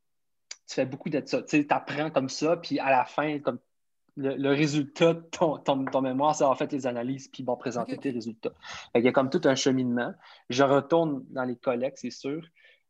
[0.67, 1.43] Tu fais beaucoup de ça.
[1.43, 3.59] Tu apprends comme ça, puis à la fin, comme
[4.15, 7.55] le, le résultat de ton, ton, ton mémoire, c'est en fait les analyses, puis bon,
[7.55, 8.51] présenter tes résultats.
[8.95, 10.13] Il y a comme tout un cheminement.
[10.49, 12.43] Je retourne dans les collectes, c'est sûr.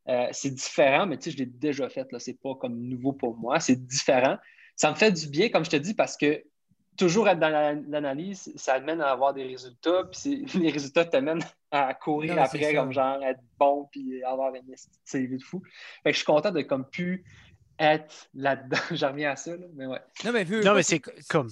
[0.08, 2.20] Euh, c'est différent, mais tu sais, je l'ai déjà fait, là.
[2.20, 3.60] C'est pas comme nouveau pour moi.
[3.60, 4.38] C'est différent.
[4.78, 6.42] Ça me fait du bien, comme je te dis, parce que
[6.98, 11.06] toujours être dans la- l'analyse, ça amène à avoir des résultats, puis c'est- les résultats
[11.06, 14.64] t'amènent à courir Non, c'est après, comme genre être bon, puis avoir une
[15.06, 15.62] CV de fou.
[16.04, 17.24] Fait que je suis content de comme pu
[17.80, 18.78] être là-dedans.
[18.92, 20.00] J'en reviens à ça, là, mais ouais.
[20.26, 21.50] Non, mais, veux, Non, mais c'est comme-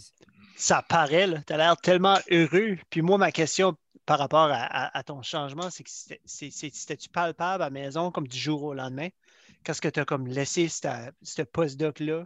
[0.58, 1.40] Ça paraît, là.
[1.46, 2.78] Tu as l'air tellement heureux.
[2.90, 6.52] Puis moi, ma question par rapport à, à- à ton changement, c'est que c'était- c'est-
[6.52, 9.10] c'est- c'était-tu palpable à la maison comme du jour au lendemain?
[9.64, 12.26] Qu'est-ce que tu as comme laissé ce postdoc-là,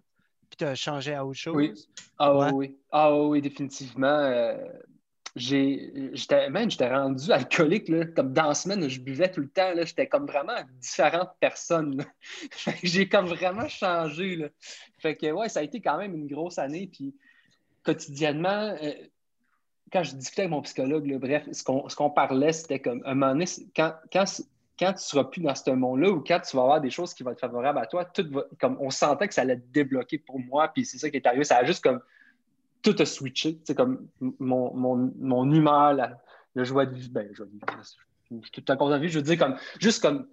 [0.50, 1.56] puis tu as changé à autre chose?
[1.56, 1.74] Oui.
[2.18, 2.52] Ah Ouais.
[2.54, 4.08] oui, ah oui, définitivement.
[4.08, 4.58] euh,
[5.36, 9.74] j'étais, man, j'étais rendu alcoolique, là, comme dans la semaine, je buvais tout le temps,
[9.74, 11.98] là, j'étais comme vraiment différentes personnes.
[11.98, 12.06] là.
[12.52, 14.36] Fait que j'ai comme vraiment changé.
[14.36, 14.48] Là.
[14.98, 16.90] Fait que ouais, ça a été quand même une grosse année.
[16.92, 17.16] Puis
[17.84, 18.92] quotidiennement, euh,
[19.92, 23.02] quand je discutais avec mon psychologue, là, bref, ce qu'on, ce qu'on parlait, c'était comme
[23.06, 24.26] un moment donné, quand, quand,
[24.80, 27.24] quand tu seras plus dans ce monde-là ou quand tu vas avoir des choses qui
[27.24, 28.26] vont être favorables à toi, tout
[28.60, 31.28] comme on sentait que ça allait te débloquer pour moi, puis c'est ça qui est
[31.28, 31.44] arrivé.
[31.44, 32.02] Ça a juste comme
[32.82, 33.60] tout a switché.
[33.66, 34.08] C'est comme
[34.40, 36.18] mon, mon, mon humeur, la,
[36.64, 37.10] joie de vivre.
[37.12, 37.30] Ben.
[37.34, 39.08] Je tout le temps de.
[39.08, 40.28] Je veux dire, comme, juste comme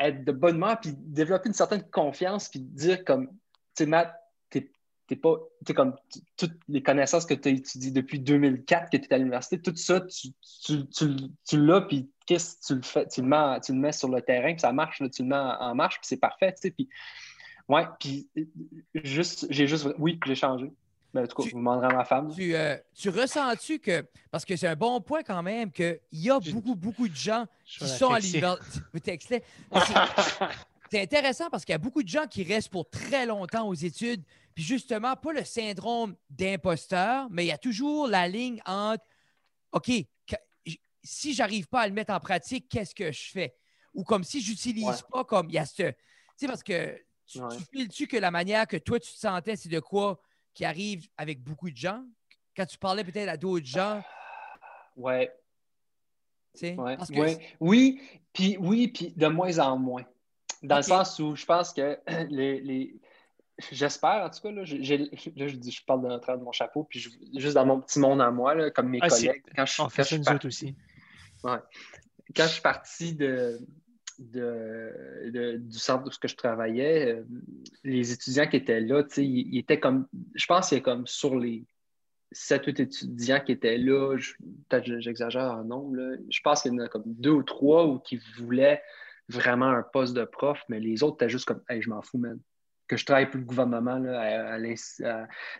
[0.00, 3.34] être de bonne humeur, puis développer une certaine confiance, puis dire comme, tu
[3.74, 4.12] sais, Matt,
[4.50, 4.70] t'es
[5.06, 5.94] t'es pas, sais, comme,
[6.36, 9.76] toutes les connaissances que tu as étudiées depuis 2004, que tu es à l'université, tout
[9.76, 10.28] ça, tu,
[10.64, 13.78] tu, tu, tu l'as, puis qu'est-ce que tu le fais, tu le mets, tu le
[13.78, 16.16] mets sur le terrain, puis ça marche, là, tu le mets en, marche, puis c'est
[16.16, 16.88] parfait, tu sais, puis,
[17.68, 18.28] ouais, puis,
[18.94, 20.72] juste, j'ai juste, oui, j'ai changé.
[21.12, 22.34] Ben, en tout cas, Tu- vous demanderez à ma femme.
[22.34, 26.28] Tu, euh, tu ressens-tu que, parce que c'est un bon point quand même, qu'il y
[26.28, 28.80] a Je- beaucoup, beaucoup de gens qui sont à l'université.
[28.92, 29.00] Mais
[30.90, 33.74] c'est- intéressant parce qu'il y a beaucoup de gens qui restent pour très longtemps aux
[33.74, 34.22] études,
[34.54, 39.04] puis justement, pas le syndrome d'imposteur, mais il y a toujours la ligne entre
[39.72, 39.90] OK,
[41.04, 43.54] si j'arrive pas à le mettre en pratique, qu'est-ce que je fais?
[43.92, 45.08] Ou comme si j'utilise Ouais.
[45.12, 45.82] pas comme il y a ce.
[45.82, 45.94] Tu
[46.36, 47.56] sais, parce que tu, Ouais.
[47.56, 50.20] tu files-tu que la manière que toi tu te sentais, c'est de quoi
[50.54, 52.02] qui arrive avec beaucoup de gens?
[52.56, 54.02] Quand tu parlais peut-être à d'autres gens,
[54.96, 55.32] Ouais,
[56.54, 56.74] tu sais?
[56.76, 57.38] ouais, Parce que ouais.
[57.60, 58.00] Oui,
[58.32, 60.04] puis oui, puis de moins en moins.
[60.62, 61.98] Dans le sens où je pense que
[62.30, 62.60] les.
[62.60, 63.00] les-
[63.70, 66.98] J'espère, en tout cas, là, là, je, dis, je parle de, de mon chapeau, puis
[66.98, 69.44] je- juste dans mon petit monde à moi, là, comme mes Ah, collègues.
[69.54, 70.74] Quand je, On quand fait je ça nous par- autres aussi.
[71.44, 73.58] Quand je suis parti de,
[74.18, 77.24] de- du centre où je travaillais, euh,
[77.82, 81.06] les étudiants qui étaient là, ils, ils étaient comme, je pense qu'il y a comme
[81.06, 81.64] sur les
[82.32, 84.16] 7-8 étudiants qui étaient là,
[84.68, 87.86] peut-être j'exagère en nombre, là, je pense qu'il y en a comme deux ou trois
[87.86, 88.82] ou qui voulaient
[89.28, 92.18] vraiment un poste de prof, mais les autres étaient juste comme, hey, je m'en fous,
[92.18, 92.38] man.
[92.88, 94.58] Que je travaille pour le gouvernement, à,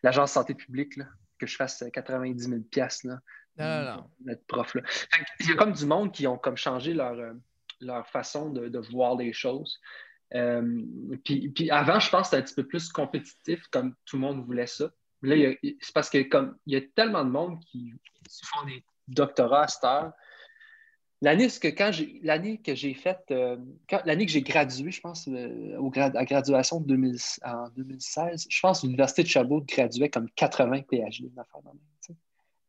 [0.02, 1.06] l'Agence de santé publique, là,
[1.38, 3.18] que je fasse 90 000 piastres, là.
[3.58, 4.10] Non, non, non.
[4.24, 4.82] Notre prof, là.
[5.40, 7.32] Il y a comme du monde qui ont comme changé leur, euh,
[7.80, 9.80] leur façon de, de voir les choses.
[10.34, 10.82] Euh,
[11.24, 14.22] puis, puis avant, je pense que c'était un petit peu plus compétitif, comme tout le
[14.22, 14.90] monde voulait ça.
[15.22, 17.92] Là, c'est parce que comme il y a tellement de monde qui,
[18.28, 20.12] qui font des doctorats à cette heure.
[21.22, 23.56] L'année que quand j'ai l'année que j'ai faite, euh,
[24.04, 28.46] l'année que j'ai gradué, je pense, euh, au grad- à graduation de 2000 en 2016,
[28.50, 31.60] je pense que l'Université de Chabot graduait comme 80 PhD une affaire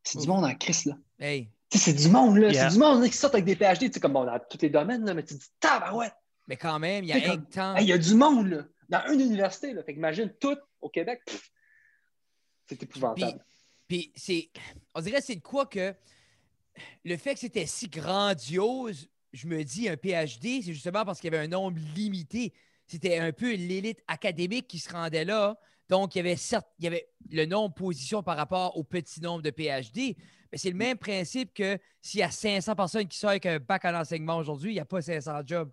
[0.05, 0.97] C'est du monde en crise, là.
[1.19, 2.51] Hey, c'est du monde, là.
[2.51, 2.69] Yeah.
[2.69, 4.61] C'est du monde là, qui sort avec des PhD, tu sais, comme bon, dans tous
[4.61, 6.13] les domaines, là, mais tu te dis, tabarouette!
[6.47, 7.75] mais quand même, il y a un temps.
[7.75, 9.83] Hey, Il y a du monde, là, dans une université, là.
[9.83, 11.21] Fait qu'imagine tout au Québec.
[12.67, 13.43] c'est épouvantable.
[13.87, 14.49] Puis c'est.
[14.93, 15.93] On dirait c'est de quoi que
[17.03, 21.31] le fait que c'était si grandiose, je me dis un PhD, c'est justement parce qu'il
[21.31, 22.53] y avait un nombre limité.
[22.87, 25.57] C'était un peu l'élite académique qui se rendait là.
[25.89, 28.83] Donc, il y avait certes, il y avait le nombre de positions par rapport au
[28.83, 30.15] petit nombre de PhD.
[30.51, 33.59] Mais c'est le même principe que s'il y a 500 personnes qui sortent avec un
[33.59, 35.71] bac en enseignement aujourd'hui, il n'y a pas 500 jobs.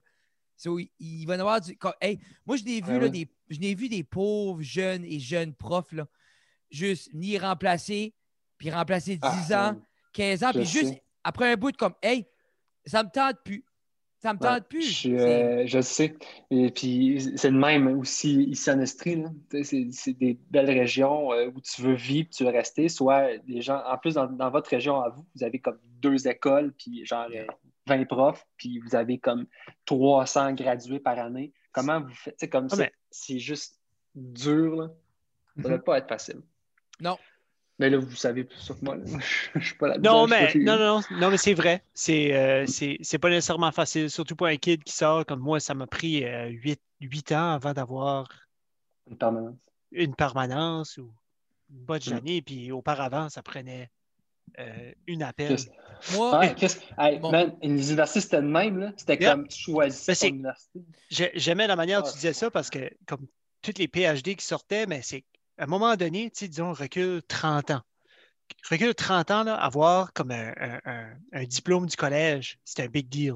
[0.57, 1.77] So, il- va y avoir du.
[2.01, 5.19] hey, moi, je n'ai vu, Ouais, là, des, je n'ai vu des pauvres jeunes et
[5.19, 6.07] jeunes profs là,
[6.71, 8.15] juste ni remplacer,
[8.59, 10.95] puis remplacer 10 Ah, ans, 15 ans, puis juste
[11.25, 12.27] après un bout de comme, hey,
[12.85, 13.65] ça me tente plus.
[14.23, 14.83] Ça me Ouais, tente plus.
[14.83, 16.15] Je, C'est- euh, je sais.
[16.51, 19.25] Et puis, c'est le même aussi ici en Estrie.
[19.65, 22.89] C'est c'est des belles régions euh, où tu veux vivre, tu veux rester.
[22.89, 26.29] Soit des gens, en plus, dans, dans votre région à vous, vous avez comme deux
[26.29, 27.45] écoles, puis genre euh,
[27.87, 29.47] 20 profs, puis vous avez comme
[29.87, 31.53] 300 gradués par année.
[31.73, 32.35] Comment vous faites?
[32.37, 33.81] Tu sais, comme Ah, ça, mais- c'est juste
[34.15, 34.77] dur.
[34.77, 34.87] Là.
[34.87, 34.93] Ça
[35.57, 35.69] ne Mhm.
[35.75, 36.41] doit pas être facile.
[37.01, 37.19] Non.
[37.83, 38.95] Mais là, vous savez plus ça que moi.
[38.97, 39.03] là.
[39.55, 40.21] Je ne suis pas là-dedans.
[40.21, 41.83] Non, je mais, non, non, non, non, mais c'est vrai.
[41.95, 45.59] C'est euh, c'est c'est pas nécessairement facile, surtout pour un kid qui sort comme moi.
[45.59, 46.49] Ça m'a pris euh,
[47.01, 48.29] 8, ans avant d'avoir
[49.11, 49.57] Une permanence.
[49.91, 51.13] une permanence ou
[51.71, 52.13] une bonne Mm.
[52.13, 52.41] année.
[52.43, 53.91] Puis auparavant, ça prenait
[54.61, 55.57] euh, une appel.
[56.13, 56.55] Moi, Ouais,
[56.99, 57.33] hey, Bon.
[57.33, 58.79] man, une université, c'était le même.
[58.79, 58.93] là.
[58.97, 59.33] C'était Yeah.
[59.33, 60.55] comme tu choisis Ben,
[61.11, 63.27] J'aimais la manière dont Ah, tu disais ça parce que, comme
[63.61, 65.25] toutes les PhD qui sortaient, mais c'est
[65.59, 67.83] à un moment donné, disons, recule 30 ans.
[68.71, 72.87] Recule 30 ans, là, avoir comme un, un- un- un diplôme du collège, c'est un
[72.89, 73.35] big deal.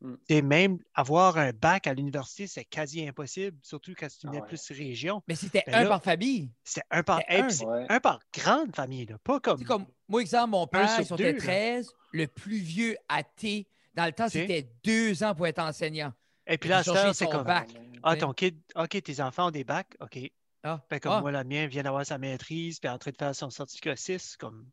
[0.00, 0.14] Mm.
[0.28, 4.40] Et même avoir un bac à l'université, c'est quasi impossible, surtout quand tu Ah venais
[4.42, 4.46] ouais.
[4.48, 5.22] plus région.
[5.28, 6.50] mais c'était Ben un là- par famille.
[6.64, 7.64] C'était un par, hey, un.
[7.66, 7.86] Ouais.
[7.88, 9.58] un par grande famille, là, pas comme.
[9.58, 11.44] C'est comme, moi, exemple, mon père, sur il sortait deux, là.
[11.44, 13.66] 13, le plus vieux athée.
[13.94, 16.12] Dans le temps, c'était deux ans pour être enseignant.
[16.46, 16.82] Et puis là,
[17.14, 17.44] c'est comme.
[17.44, 17.68] bac.
[18.02, 20.18] Ah, ton kid, OK, tes enfants ont des bacs, OK.
[20.64, 23.10] Ah, Ben, comme ah, moi, la mienne vient d'avoir sa maîtrise, puis est en train
[23.10, 24.66] de faire son certificat 6, comme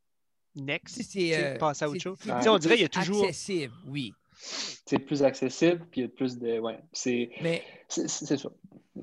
[0.56, 1.02] next.
[1.04, 1.36] c'est.
[1.36, 2.18] euh, passer à autre chose.
[2.22, 4.14] c'est Tu sais, on dirait qu'il y a plus toujours- accessible, oui.
[4.42, 6.60] C'est plus accessible, puis il y a plus de.
[6.60, 8.50] Ouais, c'est Mais c'est- c'est ça.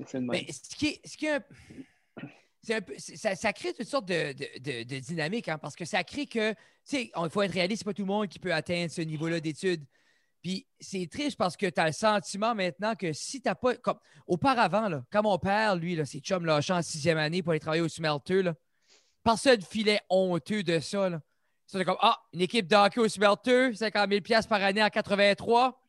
[0.07, 0.29] C'est le même.
[0.31, 1.43] Mais ce qui est, ce qui est un-
[2.63, 5.75] c'est un peu- ça, ça crée toutes sortes de, de, de- de dynamiques, hein, parce
[5.75, 8.27] que ça crée que, tu sais, il faut être réaliste, c'est pas tout le monde
[8.27, 9.83] qui peut atteindre ce niveau-là d'études.
[10.41, 13.75] Puis c'est triste parce que tu as le sentiment maintenant que si tu n'as pas.
[13.75, 17.51] Comme, auparavant, là, quand mon père, lui, là, ses chums lâchaient en sixième année pour
[17.51, 18.53] aller travailler au smelter, là,
[19.23, 21.09] personne filait honteux de ça.
[21.09, 21.21] Là.
[21.65, 24.89] C'était comme Ah, une équipe de hockey au smelter, 50 000 piastres par année en
[24.89, 25.81] 83,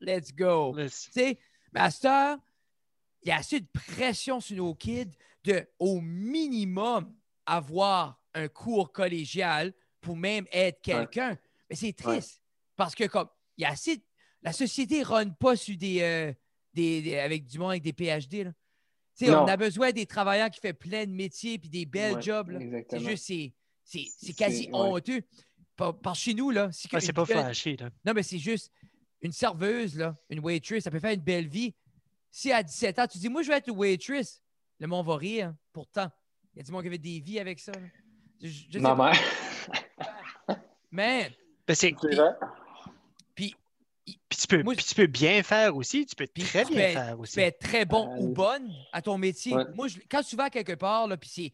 [0.00, 0.74] let's go.
[0.76, 1.38] Là, Tu sais,
[1.72, 2.38] mais à cette heure,
[3.22, 7.14] il y a assez de pression sur nos kids de, au minimum,
[7.46, 11.38] avoir un cours collégial pour même être quelqu'un.
[11.70, 12.42] Mais c'est triste
[12.76, 13.28] parce que, comme,
[13.62, 13.96] y a assez.
[13.96, 14.02] de-
[14.42, 16.32] La société ne run pas sur des, euh,
[16.74, 18.44] des, des- avec du monde avec des PhD.
[18.44, 18.52] Là.
[19.16, 19.42] Tu sais, Non.
[19.42, 22.50] on a besoin des travailleurs qui font plein de métiers puis des belles Ouais, jobs.
[22.90, 24.70] C'est juste, c'est- c'est c'est C'est- quasi ouais.
[24.74, 25.22] honteux.
[25.76, 27.88] Par, par chez nous, là, si ah, c'est pas fâché, là.
[28.04, 28.70] non, mais c'est juste
[29.22, 31.74] une serveuse, là, une waitress, ça peut faire une belle vie.
[32.30, 34.42] Si à 17 ans, tu dis, moi, je vais être une waitress,
[34.80, 35.54] le monde va rire.
[35.72, 36.08] Pourtant,
[36.54, 37.72] il y a du monde qui avait des vies avec ça.
[37.72, 37.78] là.
[38.42, 39.12] Je, je sais Ma pas.
[39.12, 40.58] mère.
[40.90, 41.30] Mais,
[41.66, 41.94] Ben, c'est-
[44.32, 46.86] Puis tu, peux, Moi, puis tu peux bien faire aussi, tu peux très tu bien
[46.86, 47.34] peux- faire tu aussi.
[47.34, 49.54] peux être très bon Euh, ou bonne à ton métier.
[49.54, 49.64] ouais.
[49.74, 51.52] Moi, je- quand tu vas quelque part, là, puis c'est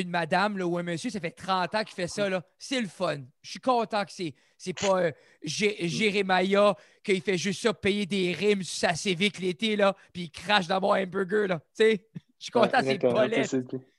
[0.00, 2.80] une madame là, ou un monsieur, ça fait 30 ans qu'il fait ça, là, c'est
[2.80, 3.16] le fun.
[3.42, 5.12] Je suis content que c'est, c'est pas euh,
[5.42, 10.22] Jé- Jérémaya qu'il fait juste ça, payer des rimes sur sa Civic l'été, là, puis
[10.22, 11.48] il crache dans mon hamburger.
[11.48, 11.82] Là, tu.
[12.38, 13.26] Je suis content, Ouais, c'est pas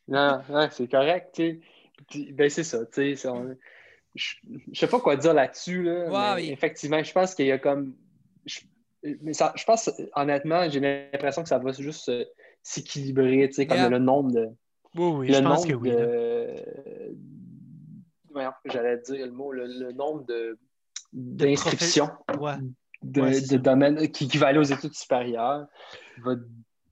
[0.07, 1.61] Non, ouais, c'est correct, tu
[2.31, 3.55] Ben, c'est ça, tu on-
[4.15, 4.35] Je
[4.71, 6.49] je sais pas quoi dire là-dessus, là, mais oui.
[6.51, 7.93] effectivement, je pense qu'il y a comme.
[8.45, 8.59] Je,
[9.21, 12.23] mais ça, je pense, honnêtement, j'ai l'impression que ça va juste euh,
[12.61, 13.89] s'équilibrer, tu sais, comme Yeah.
[13.89, 14.47] le nombre de.
[14.95, 15.89] Oui, oui, le je pense que oui.
[15.91, 17.15] de.
[18.65, 20.57] J'allais dire le mot, le, le nombre de
[21.13, 22.53] d'inscriptions Ouais.
[23.03, 25.67] de, Ouais, domaines qui, qui va aller aux études supérieures.
[26.23, 26.35] va-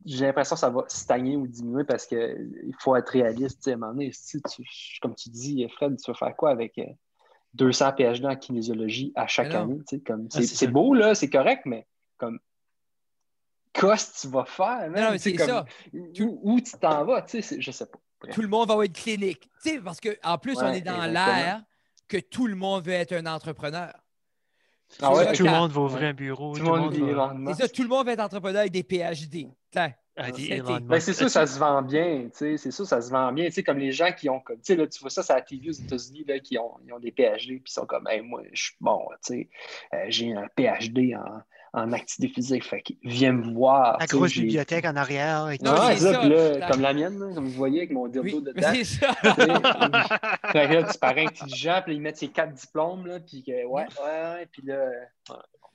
[0.05, 3.59] J'ai l'impression que ça va stagner ou diminuer parce qu'il faut être réaliste.
[3.59, 6.35] tu sais, À un moment donné, si tu- comme tu dis, Fred, tu vas faire
[6.35, 6.77] quoi avec.
[7.53, 9.77] Euh, 200 PhD en kinésiologie à chaque année.
[9.79, 10.71] tu sais, Comme, Ah, c'est c'est c'est ça.
[10.71, 12.39] beau, là, c'est correct, mais comme,
[13.73, 14.89] qu'est-ce que tu vas faire?
[14.89, 15.11] man?
[15.13, 15.65] Non, c'est comme, ça.
[15.93, 17.21] Où, où tu t'en vas?
[17.23, 17.99] Tu sais, je sais pas.
[18.21, 18.35] Bref.
[18.35, 19.49] Tout le monde va une clinique.
[19.63, 21.63] Tu sais, parce qu'en plus, on est dans l'ère
[22.07, 23.93] que tout le monde veut être un entrepreneur.
[25.01, 26.55] Ah ouais, Tout le monde va ouvrir un bureau.
[26.55, 27.53] Tout le monde va...
[27.53, 29.47] C'est ça, tout le monde veut être entrepreneur avec des PhD.
[30.21, 33.31] Ah, Ben, c'est sûr, ça se vend bien, tu sais, c'est sûr, ça se vend
[33.31, 35.23] bien, tu sais, comme les gens qui ont, comme, tu sais, là, tu vois ça,
[35.23, 37.71] c'est à la TV aux États-Unis, là, qui ont, ils ont des PhD, puis ils
[37.71, 39.49] sont comme, hey, moi, je suis bon, tu sais,
[39.93, 44.33] euh, j'ai un PhD en, en activité physique, fait que viens me voir, La grosse
[44.33, 45.49] bibliothèque en arrière.
[45.51, 45.65] Et tout.
[45.65, 48.43] Non, ça, ça, là, comme la mienne, là, comme vous voyez, avec mon dildo Oui,
[48.43, 48.71] dedans.
[48.73, 49.13] c'est ça.
[49.13, 53.43] Fait que là, tu parais intelligent, puis là, ils mettent ses quatre diplômes, là, puis
[53.43, 54.89] que, ouais, ouais, ouais, puis là,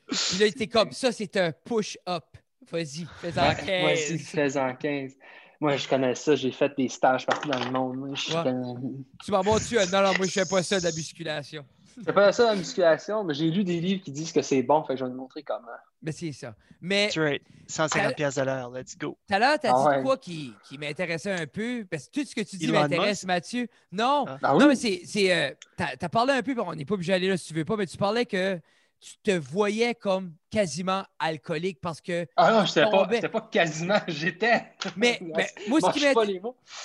[0.08, 2.24] Puis là, t'es comme ça, c'est un push-up.
[2.70, 4.20] Vas-y, fais-en Ouais, moi aussi, 15.
[4.26, 5.12] faisant 15.
[5.60, 7.96] Moi, je connais ça, j'ai fait des stages partout dans le monde.
[7.96, 8.42] moi, Je Ouais.
[8.42, 8.78] connais-
[9.24, 9.76] Tu m'en montres-tu?
[9.76, 11.64] Non, non, moi, je fais pas ça de la musculation.
[11.96, 14.62] Je fais pas ça la musculation, mais j'ai lu des livres qui disent que c'est
[14.64, 15.68] bon, fait que je vais te montrer comment.
[16.02, 16.54] Mais c'est ça.
[16.80, 17.42] Mais That's right.
[17.68, 18.70] 150 Ça- pièces de l'heure.
[18.72, 19.16] Let's go.
[19.26, 20.02] tout à l'heure, t'as Ah dit ouais.
[20.02, 21.86] quoi qui, qui m'intéressait un peu?
[21.88, 23.68] Parce que tout ce que tu dis m'intéresse, Mathieu.
[23.92, 24.38] Non, Ah.
[24.42, 25.02] Ah non, mais c'est.
[25.06, 27.46] c'est, euh, t'as, t'as parlé un peu, bon, on n'est pas obligé d'aller là si
[27.48, 28.60] tu veux pas, mais tu parlais que
[29.04, 32.26] tu te voyais comme quasiment alcoolique parce que.
[32.36, 34.62] Ah non, j'étais pas, pas quasiment, j'étais.
[34.96, 36.40] Mais, mais moi, ce qui m'intéresse.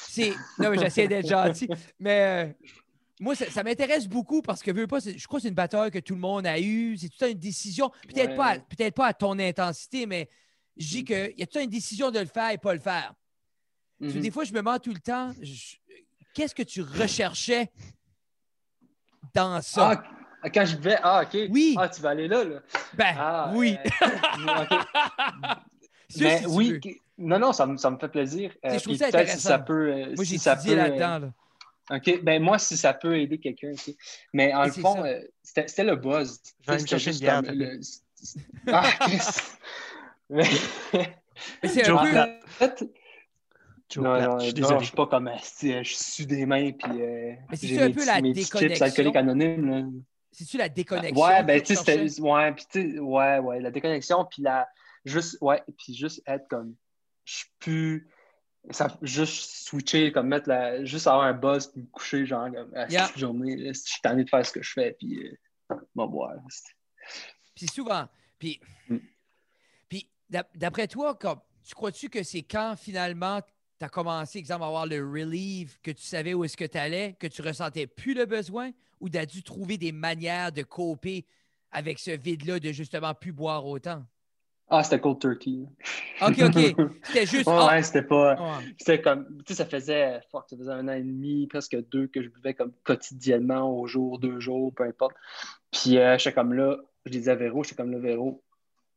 [0.09, 0.33] c'est.
[0.57, 1.69] Non, mais j'essaie d'être gentil.
[1.97, 2.53] Mais euh,
[3.21, 5.91] moi, ça, ça m'intéresse beaucoup parce que veux pas, je crois que c'est une bataille
[5.91, 6.97] que tout le monde a eue.
[6.97, 7.89] C'est tout le temps une décision.
[8.07, 8.35] Peut-être Ouais.
[8.35, 10.29] pas, à- peut-être pas à ton intensité, mais
[10.75, 12.73] je dis qu'il y a tout le temps une décision de le faire et pas
[12.73, 13.13] le faire.
[14.01, 14.19] Mhm.
[14.19, 15.75] Des fois, je me demande tout le temps, je-
[16.33, 17.69] qu'est-ce que tu recherchais
[19.33, 19.91] dans ça?
[20.03, 20.03] Ah,
[20.53, 20.97] quand je vais.
[21.03, 21.37] Ah, ok.
[21.49, 21.75] Oui.
[21.77, 22.59] Ah, tu vas aller là, là.
[22.93, 23.77] ben, Ah, oui.
[24.01, 24.07] euh,
[24.61, 24.79] ok.
[26.09, 26.71] Juste Mais si tu oui.
[26.71, 26.79] veux.
[27.17, 28.51] Non, non, ça me, ça me fait plaisir.
[28.63, 29.49] je Euh, trouve ça peut-être si intéressant.
[29.49, 29.91] ça peut.
[29.91, 31.27] euh, Moi, j'ai si ça étudié peut, euh, là-dedans.
[31.89, 31.97] là.
[31.97, 32.23] OK.
[32.23, 33.95] Ben, moi, si ça peut aider quelqu'un, sais.
[34.33, 35.05] Mais en le fond, ça.
[35.07, 36.39] euh, c'était c'était le buzz.
[36.67, 37.79] Je vais chercher une bière, le-
[38.71, 39.19] Ah, Chris.
[40.29, 40.43] Mais-
[41.63, 42.09] Mais c'est un peu.
[42.11, 42.29] Platt.
[42.43, 42.83] En fait,
[43.89, 44.79] Joe non, Platt, non, je suis non, désolé.
[44.79, 47.93] je suis pas comme je suis des mains puis euh, Mais c'est j'ai un mes
[47.93, 48.85] peu petits- la déconnexion?
[48.85, 49.83] alcooliques anonymes là.
[50.31, 51.21] C'est-tu la déconnexion?
[51.25, 54.67] Ouais, ben tu sais ouais, puis ouais ouais, la déconnexion puis la
[55.05, 56.75] juste ouais, puis juste être comme
[57.25, 58.07] je suis plus
[58.71, 62.73] ça juste switcher comme mettre la juste avoir un buzz puis me coucher genre comme
[62.75, 63.07] à Yeah.
[63.07, 65.27] cette journée, là, je suis tanné de faire ce que je fais puis
[65.71, 66.35] euh, m'en boire.
[67.55, 68.07] Puis souvent.
[68.37, 68.97] Puis, Mm.
[69.89, 73.41] puis d'ap- d'après toi, comme, tu crois-tu que c'est quand finalement
[73.79, 76.77] tu as commencé, exemple, à avoir le relief, que tu savais où est-ce que tu
[76.77, 80.63] allais, que tu ressentais plus le besoin ou tu as dû trouver des manières de
[80.63, 81.25] coper
[81.71, 84.03] avec ce vide-là de justement plus boire autant?
[84.71, 85.65] Ah, c'était cold turkey.
[86.21, 86.91] OK, OK.
[87.03, 87.47] C'était juste.
[87.47, 88.65] Ouais, ouais, c'était pas ouais.
[88.77, 92.07] C'était comme, tu sais, ça faisait, fuck, ça faisait un an et demi, presque deux,
[92.07, 95.15] que je buvais comme quotidiennement, au jour, deux jours, peu importe.
[95.71, 98.43] Puis euh, j'étais comme là, je disais à Véro, j'étais comme là, Véro,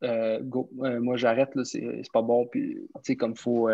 [0.03, 3.69] euh, go, euh, moi j'arrête, là, c'est c'est pas bon, puis tu sais, comme faut.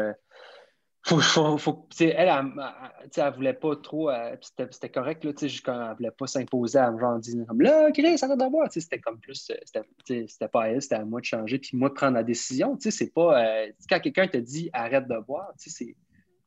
[1.04, 6.28] Faut, elle, elle, elle, elle voulait pas trop, euh, c'était correct, là, elle voulait pas
[6.28, 8.20] s'imposer à me genre en disant comme là, Chris,
[8.52, 9.82] boire, tu sais, c'était comme plus, euh,
[10.28, 12.78] c'était pas à elle, c'était à moi de changer, puis moi de prendre la décision,
[12.80, 15.54] c'est pas, euh, quand quelqu'un te dit arrête de boire,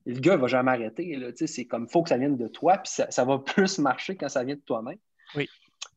[0.04, 3.10] le gars va jamais arrêter, c'est comme, faut que ça vienne de toi, puis ça,
[3.10, 4.98] ça va plus marcher quand ça vient de toi-même.
[5.34, 5.48] Oui.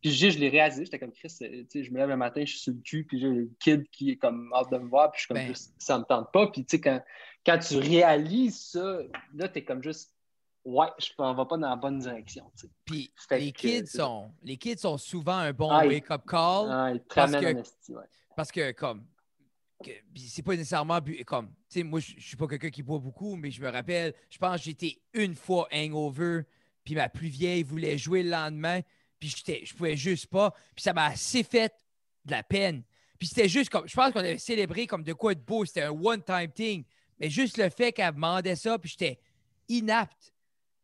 [0.06, 2.16] Puis je, je l'ai réalisé, j'étais comme Chris, euh, tu sais, je me lève le
[2.16, 4.78] matin, je suis sur le cul, puis j'ai le kid qui est comme hâte de
[4.78, 5.56] me voir, puis je suis comme Ben.
[5.80, 7.04] ça me tente pas, puis tu sais, quand,
[7.44, 9.00] quand tu réalises ça,
[9.34, 10.14] là, t'es comme juste,
[10.64, 12.74] ouais, je m'en vais pas dans la bonne direction, tu sais.
[12.86, 16.70] Puis les que, kids, sont, les kids sont souvent un bon Ah, wake-up call.
[16.70, 18.06] Ah, te parce que- en esti, ouais.
[18.36, 19.08] Parce que, comme,
[20.16, 23.36] c'est pas nécessairement comme, tu sais, moi, je je suis pas quelqu'un qui boit beaucoup,
[23.38, 26.42] mais je me rappelle, je pense que j'étais une fois hangover,
[26.84, 28.82] puis ma plus vieille voulait jouer le lendemain,
[29.34, 31.74] puis je pouvais juste pas, puis ça m'a assez fait
[32.26, 32.84] de la peine.
[33.18, 35.84] Puis c'était juste comme, je pense qu'on avait célébré comme de quoi de beau, c'était
[35.84, 36.84] un one-time thing,
[37.20, 39.20] mais juste le fait qu'elle demandait ça, puis j'étais
[39.70, 40.34] inapte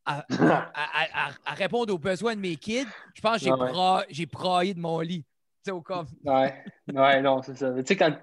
[0.05, 0.25] à, à-
[0.73, 4.05] à- à- à répondre aux besoins de mes kids, je pense que j'ai, ouais.
[4.09, 4.25] j'ai
[4.73, 5.23] de mon lit.
[5.23, 7.71] Tu sais, au comme, Ouais, ouais, non, c'est ça.
[7.73, 8.17] Tu sais, quand, tu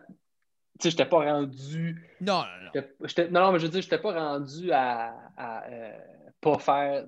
[0.81, 2.83] sais, j'étais pas rendu, non, non, non.
[3.05, 5.99] j'étais- non, non, mais je veux dire, j'étais pas rendu à, à, euh,
[6.41, 7.05] pas faire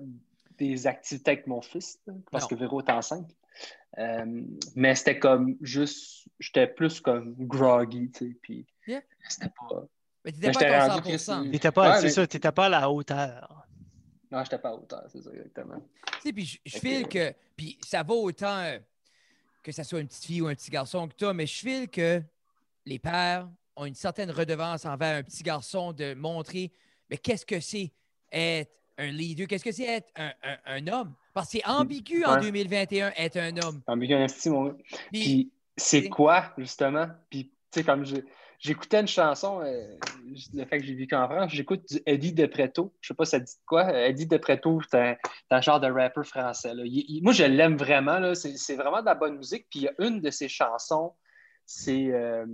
[0.65, 2.49] des activités avec mon fils, là, parce Non.
[2.49, 3.29] que Véro est enceinte.
[3.97, 4.43] Euh,
[4.75, 9.01] mais c'était comme juste, j'étais plus comme groggy, tu sais, puis Yeah.
[9.27, 9.85] c'était pas,
[10.23, 11.43] Mais t'étais pas j'étais à ton rendu 100%.
[11.45, 13.67] que T'étais pas, Ouais, c'est mais- ça, t'étais pas à la hauteur.
[14.31, 15.81] non, j'étais pas à hauteur, c'est ça, exactement.
[16.13, 17.35] Tu sais, puis je, file que- que.
[17.57, 18.79] Puis ça va autant euh,
[19.61, 21.89] que ça soit une petite fille ou un petit garçon que toi, mais je file
[21.89, 22.21] que
[22.85, 26.71] les pères ont une certaine redevance envers un petit garçon de montrer
[27.09, 27.91] mais qu'est-ce que c'est
[28.31, 31.13] être un leader, qu'est-ce que c'est être un, un- un homme?
[31.33, 32.41] Parce que c'est ambigu en Ouais.
[32.41, 33.81] 2021 être un homme.
[33.99, 34.73] Bien investi, mon.
[34.73, 37.07] Puis, Puis c'est quoi, justement?
[37.29, 38.17] Puis, tu sais, comme je-
[38.59, 39.95] j'écoutais une chanson, euh,
[40.53, 42.93] le fait que j'ai vécu en France, j'écoute du Eddie Depreto.
[43.01, 43.91] Je sais pas, ça dit quoi?
[44.07, 45.15] Eddie Depreto, c'est un,
[45.51, 46.73] un genre de rapper français.
[46.73, 46.83] là.
[46.85, 48.33] Il- il- moi, je l'aime vraiment.
[48.35, 49.67] c'est vraiment de la bonne musique.
[49.69, 51.13] Puis, il y a une de ses chansons,
[51.65, 52.45] c'est euh,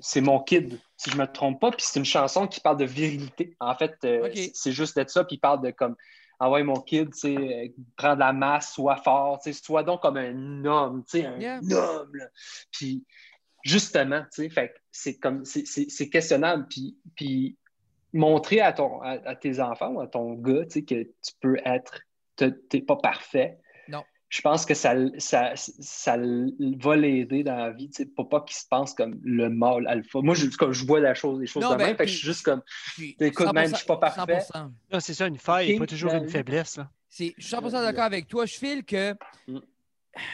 [0.00, 1.70] c'est Mon Kid, si je me trompe pas.
[1.70, 3.56] Puis, c'est une chanson qui parle de virilité.
[3.60, 5.24] En fait, euh, c'est- juste de ça.
[5.24, 5.96] Puis, il parle de comme
[6.40, 10.02] ah ouais, mon kid, tu euh, prends de la masse, sois fort, tu sois donc
[10.02, 11.58] comme un homme, tu sais, un Yeah.
[11.72, 12.14] homme.
[12.14, 12.26] là.
[12.70, 13.04] Puis,
[13.64, 16.66] justement, tu sais, fait que c'est comme, c'est- questionnable.
[16.70, 17.56] Puis, puis
[18.12, 21.32] montrer à, ton, à, à tes enfants ou à ton gars, tu sais, que tu
[21.40, 22.02] peux être,
[22.36, 23.58] te- t'es pas parfait.
[23.88, 24.04] Non.
[24.30, 28.42] Je pense que ça, ça, ça va l'aider dans la vie, tu sais, pour pas
[28.42, 30.20] qu'il se pense comme le mâle alpha.
[30.20, 32.08] Moi, je, comme je vois la chose, les choses Non, de ben, même, fait que
[32.08, 32.62] puis- je suis juste comme,
[32.94, 34.40] puis Écoute, man, je suis pas 100%, parfait.
[34.52, 34.70] 100%.
[34.90, 36.30] Là, c'est ça, une faille, pas toujours ben une oui.
[36.30, 36.76] faiblesse.
[36.76, 36.90] Là.
[37.08, 38.44] C'est- Je suis 100% d'accord avec toi.
[38.44, 39.12] Je file que
[39.46, 39.58] Mm.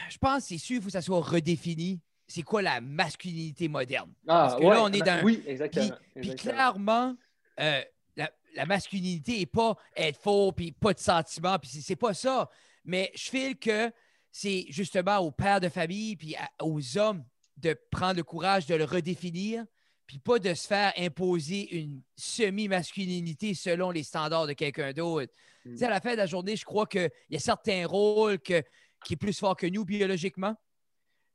[0.09, 2.01] je pense que c'est sûr qu'il faut que ça soit redéfini.
[2.27, 4.11] C'est quoi la masculinité moderne?
[4.27, 5.85] ah, Parce que là, on est dans- Oui, Puis, exactement.
[6.15, 6.53] puis exactement.
[6.53, 7.15] clairement,
[7.61, 7.81] euh,
[8.17, 12.13] la, la masculinité n'est pas être faux puis pas de sentiments, puis c'est- c'est pas
[12.13, 12.49] ça.
[12.85, 13.91] Mais je file que
[14.31, 17.23] c'est justement aux pères de famille puis à- aux hommes
[17.57, 19.65] de prendre le courage de le redéfinir,
[20.05, 25.31] puis pas de se faire imposer une semi-masculinité selon les standards de quelqu'un d'autre.
[25.65, 25.71] Mm.
[25.71, 28.39] Tu sais, à la fin de la journée, je crois qu'il y a certains rôles
[28.39, 28.61] que,
[29.03, 30.55] qui est plus fort que nous biologiquement.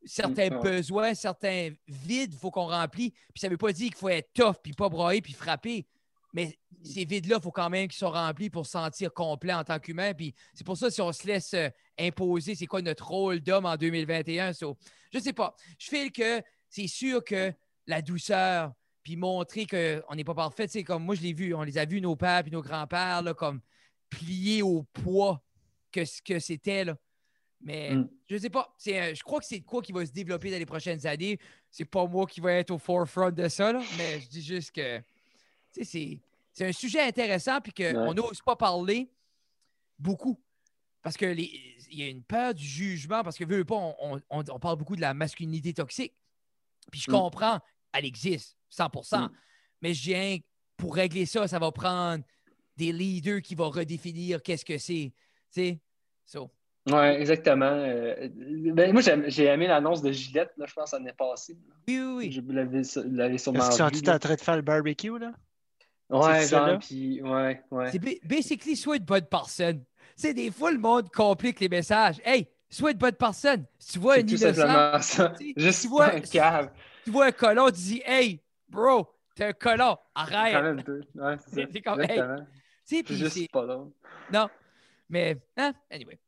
[0.05, 3.11] Certains Mm, besoins, certains vides, il faut qu'on remplit.
[3.11, 5.87] Puis ça ne veut pas dire qu'il faut être tough, puis pas broyer, puis frapper.
[6.33, 9.65] Mais ces vides-là, il faut quand même qu'ils soient remplis pour se sentir complet en
[9.65, 10.15] tant qu'humain.
[10.15, 13.67] Puis c'est pour ça, si on se laisse euh, imposer c'est quoi notre rôle d'homme
[13.67, 14.77] en 2021, so,
[15.13, 15.55] je sais pas.
[15.79, 17.53] Je file que c'est sûr que
[17.87, 21.63] la douceur, puis montrer qu'on n'est pas parfait, sais, comme moi, je l'ai vu, on
[21.63, 23.61] les a vus, nos pères puis nos grands-pères, comme
[24.09, 25.43] pliés au poids
[25.91, 26.85] que ce que c'était.
[27.61, 28.09] Mais Mm.
[28.29, 28.75] je sais pas.
[28.79, 31.07] C'est, euh, je crois que c'est de quoi qui va se développer dans les prochaines
[31.07, 31.39] années.
[31.71, 34.73] C'est pas moi qui va être au forefront de ça, là, mais je dis juste
[34.73, 35.01] que
[35.73, 36.19] c'est,
[36.53, 38.15] c'est un sujet intéressant puis qu'on Ouais.
[38.15, 39.11] n'ose pas parler
[39.99, 40.39] beaucoup.
[41.03, 43.75] Parce que les- il y a une peur du jugement, parce que veux, veux pas,
[44.01, 46.13] on, on- parle beaucoup de la masculinité toxique.
[46.91, 47.15] Puis je Mm.
[47.15, 47.59] comprends,
[47.93, 49.29] elle existe, 100 Mm.
[49.83, 50.45] Mais je dis,
[50.77, 52.23] pour régler ça, ça va prendre
[52.77, 55.13] des leaders qui vont redéfinir qu'est-ce que c'est.
[55.53, 55.81] Tu sais?
[56.27, 56.51] So,
[56.87, 57.67] Oui, exactement.
[57.67, 61.57] Euh, ben, moi, j'ai aimé l'annonce de Gillette, là, je pense, l'année passée.
[61.89, 62.33] oui, oui, oui.
[62.33, 62.41] Je-
[63.01, 65.33] l'avez sûrement Est-ce qu'ils sont tous en train de faire le barbecue, là?
[66.11, 67.91] Ouais, c'est genre, puis, ouais, ouais.
[67.93, 69.79] C'est ba- basically soit une bonne personne.
[69.81, 69.85] Tu
[70.17, 72.21] sais, des fois, le monde complique les messages.
[72.25, 73.65] Hey, sois une bonne personne.
[73.79, 75.35] Si tu vois C'est un tout innocent, simplement ça.
[75.57, 76.71] Juste tu vois- un cave.
[77.05, 80.63] tu vois un colon, tu dis Hey, bro, t'es un colon, Quand arrête.
[80.63, 81.01] même deux.
[81.15, 81.69] Ouais, c'est ça.
[81.73, 82.21] C'est comme, hey,
[82.85, 83.49] C'est juste c'est.
[83.53, 83.91] pas drôle.
[84.33, 84.49] Non.
[85.09, 86.19] Mais, hein, anyway.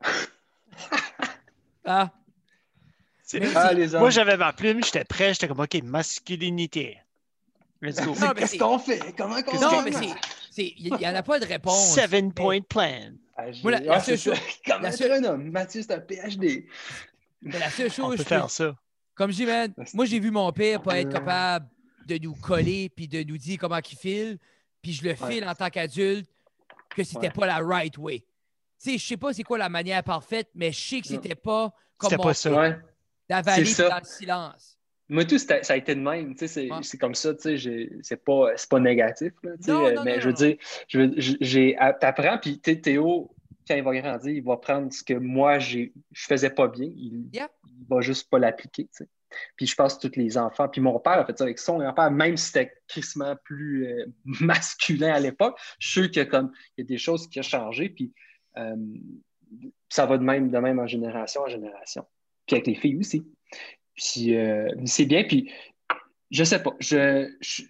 [1.84, 2.10] ah,
[3.22, 4.00] C'est- Mais Ah, c'est- les hommes.
[4.00, 6.98] Moi, j'avais ma plume, j'étais prêt, j'étais comme, OK, masculinité.
[7.82, 8.14] Let's go.
[8.14, 9.00] Non, mais Qu'est-ce c'est- qu'on fait?
[9.16, 9.90] Comment qu'on non, fait?
[9.90, 10.14] mais
[10.50, 10.74] c'est.
[10.76, 11.94] Il n'y en a pas de réponse.
[11.94, 13.12] Seven point plan.
[13.36, 14.34] Ah, j'ai- Moi, la- la seule ça.
[14.34, 15.50] chose- Comment la un homme?
[15.50, 16.66] Mathieu, c'est un PhD.
[17.42, 18.76] Mais la seule On chose, peut je peux- faire ça.
[19.14, 21.12] comme je dis, man, moi, j'ai vu mon père pas être Ouais.
[21.14, 21.68] capable
[22.06, 24.38] de nous coller puis de nous dire comment il file.
[24.82, 25.16] Puis je le Ouais.
[25.32, 26.28] file en tant qu'adulte
[26.90, 27.30] que c'était Ouais.
[27.30, 28.18] pas la right way.
[28.20, 31.20] Tu sais, je sais pas c'est quoi la manière parfaite, mais je sais que Non.
[31.22, 32.50] c'était pas comme C'était mon pas ça.
[32.52, 32.78] Ouais.
[33.28, 33.82] d'avaler C'est ça.
[33.84, 34.78] puis dans le silence.
[35.10, 36.34] Moi, tout, ça a été de même.
[36.36, 36.80] C'est Ouais.
[37.00, 37.32] comme ça.
[37.38, 39.32] C'est pas, pas négatif.
[39.42, 40.56] là, Non, euh, non, mais non, je veux dire,
[40.88, 43.30] je t'apprends, puis Théo,
[43.68, 46.88] quand il va grandir, il va prendre ce que moi, je faisais pas bien.
[46.96, 47.50] Il, Yeah.
[47.66, 48.88] il va juste pas l'appliquer.
[49.56, 50.68] Puis je pense que tous les enfants.
[50.68, 54.06] Puis mon père a fait ça avec son grand-père, même si c'était crissement plus euh,
[54.40, 55.56] masculin à l'époque.
[55.78, 57.88] Je suis sûr qu'il y a des choses qui ont changé.
[57.90, 58.12] Puis
[58.58, 58.74] euh,
[59.88, 62.04] ça va de même, de même en génération en génération.
[62.46, 63.24] Puis avec les filles aussi.
[63.94, 65.24] Puis euh, c'est bien.
[65.24, 65.52] Puis
[66.30, 66.72] je sais pas.
[66.80, 67.62] Je, je-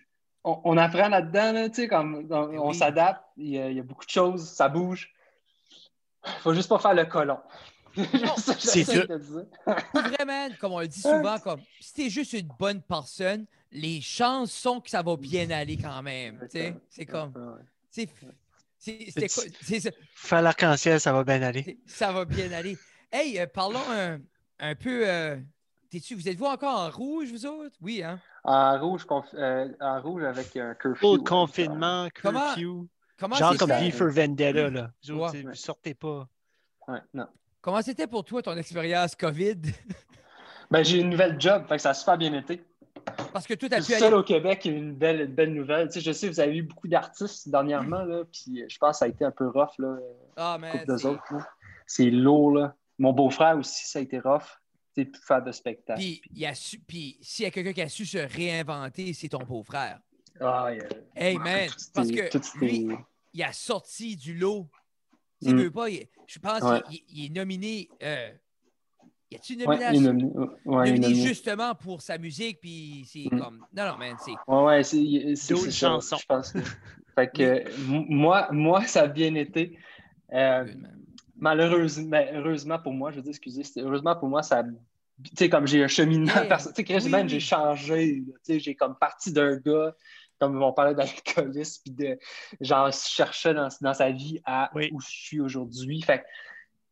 [0.45, 2.75] on, on apprend là-dedans, là, tu sais, comme on, on Oui.
[2.75, 3.23] s'adapte.
[3.37, 5.13] Il y, a, il y a beaucoup de choses, ça bouge.
[6.41, 7.39] Faut juste pas faire le colon.
[8.37, 8.85] Ça, c'est
[9.95, 14.53] vraiment, comme on le dit souvent, comme si t'es juste une bonne personne, les chances
[14.53, 16.39] sont que ça va bien aller quand même.
[16.51, 16.75] tu sais.
[16.89, 17.33] C'est comme.
[17.91, 18.09] C'est-.
[20.15, 21.79] Faire l'arc-en-ciel, ça va bien aller.
[21.87, 22.79] C'est- Ça va bien aller.
[23.13, 24.21] Hey, euh, parlons un,
[24.61, 25.09] un peu.
[25.09, 25.37] euh,
[25.91, 27.77] t'es-tu- vous êtes-vous encore en rouge, vous autres?
[27.81, 28.19] Oui, hein?
[28.45, 30.99] En rouge, conf- euh, en rouge avec un curfew.
[31.01, 32.89] Full ouais, confinement, Comment- curfew.
[33.19, 33.79] Comment Genre c'était- comme?
[33.79, 34.91] V for Vendetta, là.
[35.05, 35.43] Vous autres, Ouais.
[35.43, 36.27] vous sortez pas.
[36.87, 36.93] ça.
[36.93, 37.27] Ouais, non.
[37.61, 39.61] Comment c'était pour toi ton expérience COVID?
[40.71, 42.63] Ben, j'ai une nouvelle job, fait que ça a super bien été.
[43.33, 44.17] Parce que tout Je a suis pu seul aller.
[44.17, 45.89] au Québec, une belle, une belle nouvelle.
[45.89, 48.99] Tu sais, je sais, vous avez eu beaucoup d'artistes dernièrement, là, puis je pense que
[48.99, 49.97] ça a été un peu rough, là,
[50.37, 51.23] Ah, c'est- autres.
[51.33, 51.47] là.
[51.87, 52.77] C'est lourd, là.
[53.01, 54.60] Mon beau-frère aussi, ça a été rough.
[54.95, 56.01] Tu sais, plus faire de spectacle.
[56.01, 56.79] Puis, il a su...
[56.81, 60.01] Puis s'il y a quelqu'un qui a su se réinventer, c'est ton beau-frère.
[60.41, 60.89] Ah, yeah.
[61.15, 61.69] Hey, man.
[61.95, 62.89] Parce que lui,
[63.33, 64.67] il a sorti du lot.
[65.43, 65.55] Mm.
[65.57, 66.83] veux pas, il- je pense Ouais.
[66.89, 67.89] qu'il il est nominé.
[68.03, 68.31] Euh,
[69.31, 70.03] y a-tu une Ouais, il est nomination?
[70.13, 70.33] nominé.
[70.65, 71.27] Ouais, il est nominé nominé.
[71.29, 73.39] justement pour sa musique, puis c'est Mm.
[73.41, 73.67] comme.
[73.73, 74.33] Non, non, man, c'est.
[74.47, 74.99] Ouais, ouais, c'est
[75.55, 76.17] D'autres ça, chansons.
[76.19, 76.53] Je pense
[77.15, 77.79] Fait que
[78.11, 79.79] moi, moi, ça a bien été.
[80.33, 81.00] Euh, good, man.
[81.41, 84.63] Malheureusement, heureusement pour moi, je veux dire, excusez, c'était- heureusement pour moi, ça
[85.23, 86.45] Tu sais, comme j'ai un cheminement Yeah.
[86.47, 88.23] perso- Tu sais, Oui, j'ai changé.
[88.27, 89.95] Tu sais, j'ai comme parti d'un gars,
[90.39, 92.19] comme on parlait d'alcoolisme, puis de
[92.61, 94.89] genre cherchait dans, dans sa vie à Oui.
[94.93, 96.01] où je suis aujourd'hui.
[96.01, 96.25] Fait que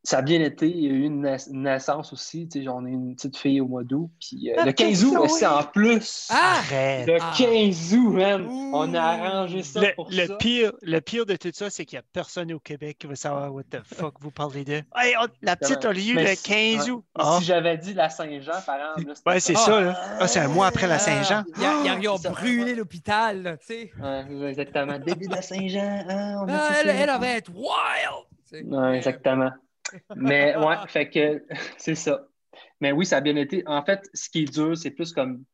[0.09, 0.67] ça a bien été.
[0.69, 2.49] Il y a eu une, naiss- une naissance aussi.
[2.49, 4.11] Tu sais, j'en ai une petite fille au mois d'août.
[4.21, 6.29] Puis euh, Ah, le 15 août, c'est en plus.
[6.31, 6.61] Ah!
[6.61, 7.07] Arrête.
[7.07, 7.33] Le Ah.
[7.37, 8.47] 15 août, man.
[8.47, 8.71] Ouh.
[8.75, 10.37] On a arrangé ça Le, pour le ça.
[10.37, 13.17] pire, le pire de tout ça, c'est qu'il n'y a personne au Québec qui va
[13.17, 14.83] savoir what the fuck vous parlez de.
[14.97, 16.91] Hey, on- la petite a lieu le si- 15 ouais.
[16.91, 17.05] août.
[17.19, 17.37] Ah.
[17.39, 19.09] Si j'avais dit la Saint-Jean, par exemple.
[19.09, 19.59] là, Ouais, c'est Ah.
[19.61, 19.81] ça.
[19.81, 20.01] Là.
[20.21, 21.45] Ah, c'est un mois après la Ah, Saint-Jean.
[22.01, 23.91] Ils, ont brûlé l'hôpital, là, tu sais.
[24.03, 24.99] Ouais, exactement.
[24.99, 26.05] Début de la Saint-Jean.
[26.09, 26.95] hein, Ah, elle, ça.
[26.95, 28.73] elle avait être wild!
[28.73, 29.51] Ouais, exactement.
[30.17, 31.45] Mais ouais, fait que
[31.79, 32.27] c'est ça.
[32.81, 33.63] Mais oui, ça a bien été.
[33.67, 35.45] En fait, ce qui est dur, c'est plus comme.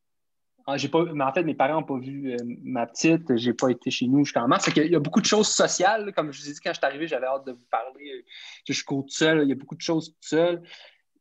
[0.66, 3.36] Ah, j'ai pas, mais en fait, mes parents n'ont pas vu euh, ma petite.
[3.36, 4.64] J'ai pas été chez nous jusqu'en mars.
[4.70, 6.10] Qu'il y a beaucoup de choses sociales.
[6.14, 8.10] Comme je vous ai dit, quand je suis arrivé, j'avais hâte de vous parler.
[8.10, 8.22] euh,
[8.66, 9.42] Je suis tout seul.
[9.42, 10.62] Il y a beaucoup de choses tout seul.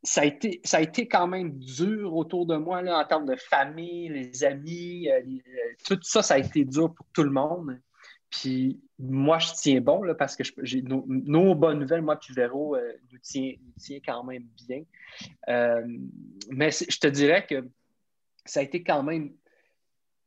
[0.01, 3.26] Ça a, été, ça a été quand même dur autour de moi là, en termes
[3.26, 5.09] de famille, les amis.
[5.09, 7.80] euh, les- euh, tout ça, ça a été dur pour tout le monde.
[8.41, 12.34] Puis moi, je tiens bon là, parce que j'ai nos, nos bonnes nouvelles, moi, puis
[12.34, 14.81] Véro, euh, nous, tient, nous tient quand même bien.
[15.49, 15.86] Euh,
[16.49, 17.67] mais je te dirais que
[18.45, 19.31] ça a été quand même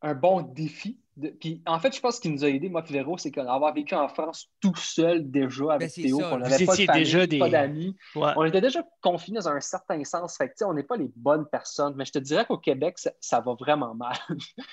[0.02, 1.00] un bon défi.
[1.16, 3.30] De- puis en fait, je pense ce qui nous a aidé, moi puis Véro, c'est
[3.30, 6.72] d'avoir vécu en France tout seul déjà avec Ben, c'est Théo, Vous n'avait pas de
[6.74, 7.96] étiez famille, déjà des- pas d'amis.
[8.14, 8.32] Ouais.
[8.36, 10.36] On était déjà confinés dans un certain sens.
[10.36, 11.94] Fait que, on n'est pas les bonnes personnes.
[11.96, 14.14] Mais je te dirais qu'au Québec, ça, ça va vraiment mal.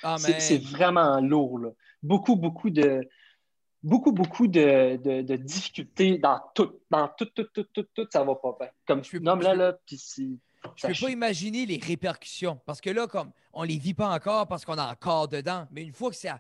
[0.04, 1.60] Ah, C'est c'est vraiment lourd.
[1.60, 1.70] Là.
[2.04, 3.08] Beaucoup, beaucoup de.
[3.84, 6.80] Beaucoup, beaucoup de, de- de difficultés dans tout.
[6.90, 8.70] Dans tout, tout, tout, tout, tout, ça va pas bien.
[8.88, 10.30] Comme Je nomme là, là, puis c'est.
[10.76, 12.60] Je ça peux pas imaginer les répercussions.
[12.66, 15.68] Parce que là, comme on les vit pas encore parce qu'on est encore dedans.
[15.72, 16.40] Mais une fois que ça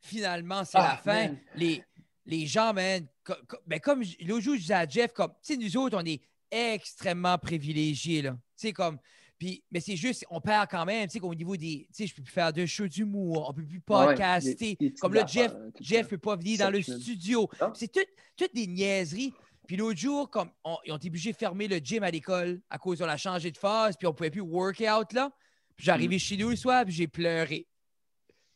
[0.00, 1.38] finalement c'est Ah, la fin, man.
[1.56, 1.82] les,
[2.24, 5.54] les gens, man, co- co- ben, comme l'autre jour, je disais à Jeff, comme, tu
[5.54, 8.30] sais, nous autres, on est extrêmement privilégiés, là.
[8.30, 8.98] Tu sais, comme.
[9.38, 11.86] Puis, mais c'est juste, on perd quand même, tu sais, qu'au niveau des.
[11.88, 14.76] Tu sais, je peux plus faire de shows d'humour, on peut plus ouais, podcaster.
[15.00, 17.48] comme là, Jeff, le Jeff peut pas venir dans le studio.
[17.60, 17.70] Ah.
[17.74, 18.00] C'est tout-
[18.36, 19.32] toutes des niaiseries.
[19.68, 22.60] Puis l'autre jour, comme on- ils ont été obligés de fermer le gym à l'école
[22.70, 25.30] à cause qu'on a changé de phase, puis on pouvait plus workout là.
[25.76, 27.66] Puis j'arrivais chez nous le soir, puis j'ai pleuré.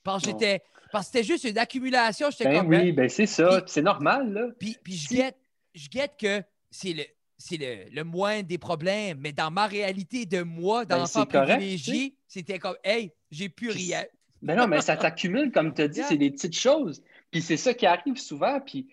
[0.03, 0.39] Parce que Non.
[0.39, 0.63] j'étais.
[0.91, 2.29] Parce que c'était juste une accumulation.
[2.31, 2.69] J'étais Ben comme.
[2.71, 3.63] oui, ben c'est ça.
[3.67, 4.49] C'est normal, là.
[4.59, 5.39] Puis, puis je guette,
[5.75, 7.05] je guette que c'est le,
[7.43, 9.19] c'est le, le moindre des problèmes.
[9.21, 13.79] Mais dans ma réalité de moi, Ben, correct, privilégié, c'était comme Hey, j'ai plus Puis
[13.89, 14.05] rien.
[14.43, 16.09] Ben non, mais ça t'accumule, comme tu as dit, Yeah.
[16.09, 17.03] c'est des petites choses.
[17.31, 18.89] Puis c'est ça qui arrive souvent, puis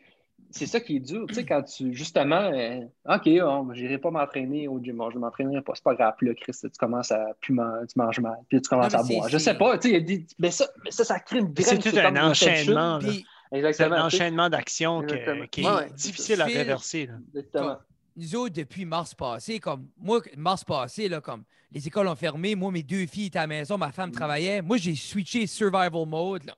[0.52, 4.10] c'est ça qui est dur, tu sais, quand tu, justement, euh, OK, oh, j'irai pas
[4.12, 7.34] m'entraîner au gym, je m'entraînerai pas, c'est pas grave, Puis là, Chris, tu commences à,
[7.42, 9.30] plus man- tu manges mal, puis tu commences Non, à mais boire.
[9.30, 11.98] Je sais pas, tu sais, des- mais ça, mais ça, ça crée une C'est tout
[11.98, 12.98] un enchaînement.
[13.00, 13.08] là.
[13.08, 13.26] Puis
[13.74, 15.16] C'est un enchaînement d'actions qui
[15.62, 17.08] est Ouais, difficile à reverser.
[17.08, 17.14] là.
[17.36, 17.78] Exactement.
[18.20, 22.56] Nous autres, depuis mars passé, comme moi, mars passé, là, comme les écoles ont fermé,
[22.56, 23.94] moi, mes deux filles étaient à la maison, ma Mm.
[23.94, 24.62] femme travaillait.
[24.62, 26.46] Moi, j'ai switché survival mode.
[26.46, 26.56] Là.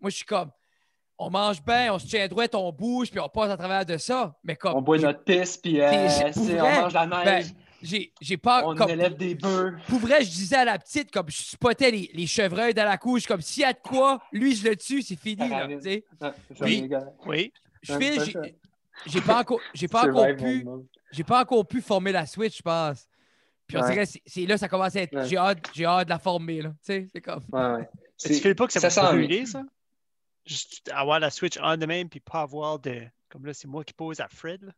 [0.00, 0.50] Moi, je suis comme,
[1.18, 3.96] on mange bien, on se tient droit, on bouge, puis on passe à travers de
[3.96, 4.36] ça.
[4.44, 7.46] Mais comme, On boit notre pisse, puis euh, on mange la ben, neige,
[7.82, 8.66] j'ai j'ai pas.
[8.66, 9.76] on comme, élève des bœufs.
[9.88, 12.98] Pour vrai, je disais à la petite, comme je spottais les, les chevreuils dans la
[12.98, 15.48] couche, comme s'il y a de quoi, lui, je le tue, c'est fini.
[15.48, 15.78] Là, Arrête.
[15.78, 16.04] tu sais.
[16.20, 16.32] Ah,
[17.26, 17.52] Oui.
[17.82, 17.94] je
[19.04, 20.66] j'ai- pas encore, j'ai pas encore pu.
[21.12, 23.06] J'ai pas encore pu former la Switch, je pense.
[23.66, 23.90] Puis on Ouais.
[23.90, 25.14] dirait, c'est- c'est là ça commence à être.
[25.14, 25.26] Ouais.
[25.28, 26.70] J'ai hâte, j'ai hâte de la former, là.
[26.70, 27.42] Tu sais, c'est comme.
[27.52, 27.88] Ouais,
[28.18, 29.62] Tu fais pas que ça, ça va brûler, ça?
[30.46, 33.02] Juste avoir la Switch on the même puis pas avoir de.
[33.28, 34.62] Comme là, c'est moi qui pose à Fred.
[34.62, 34.72] Là,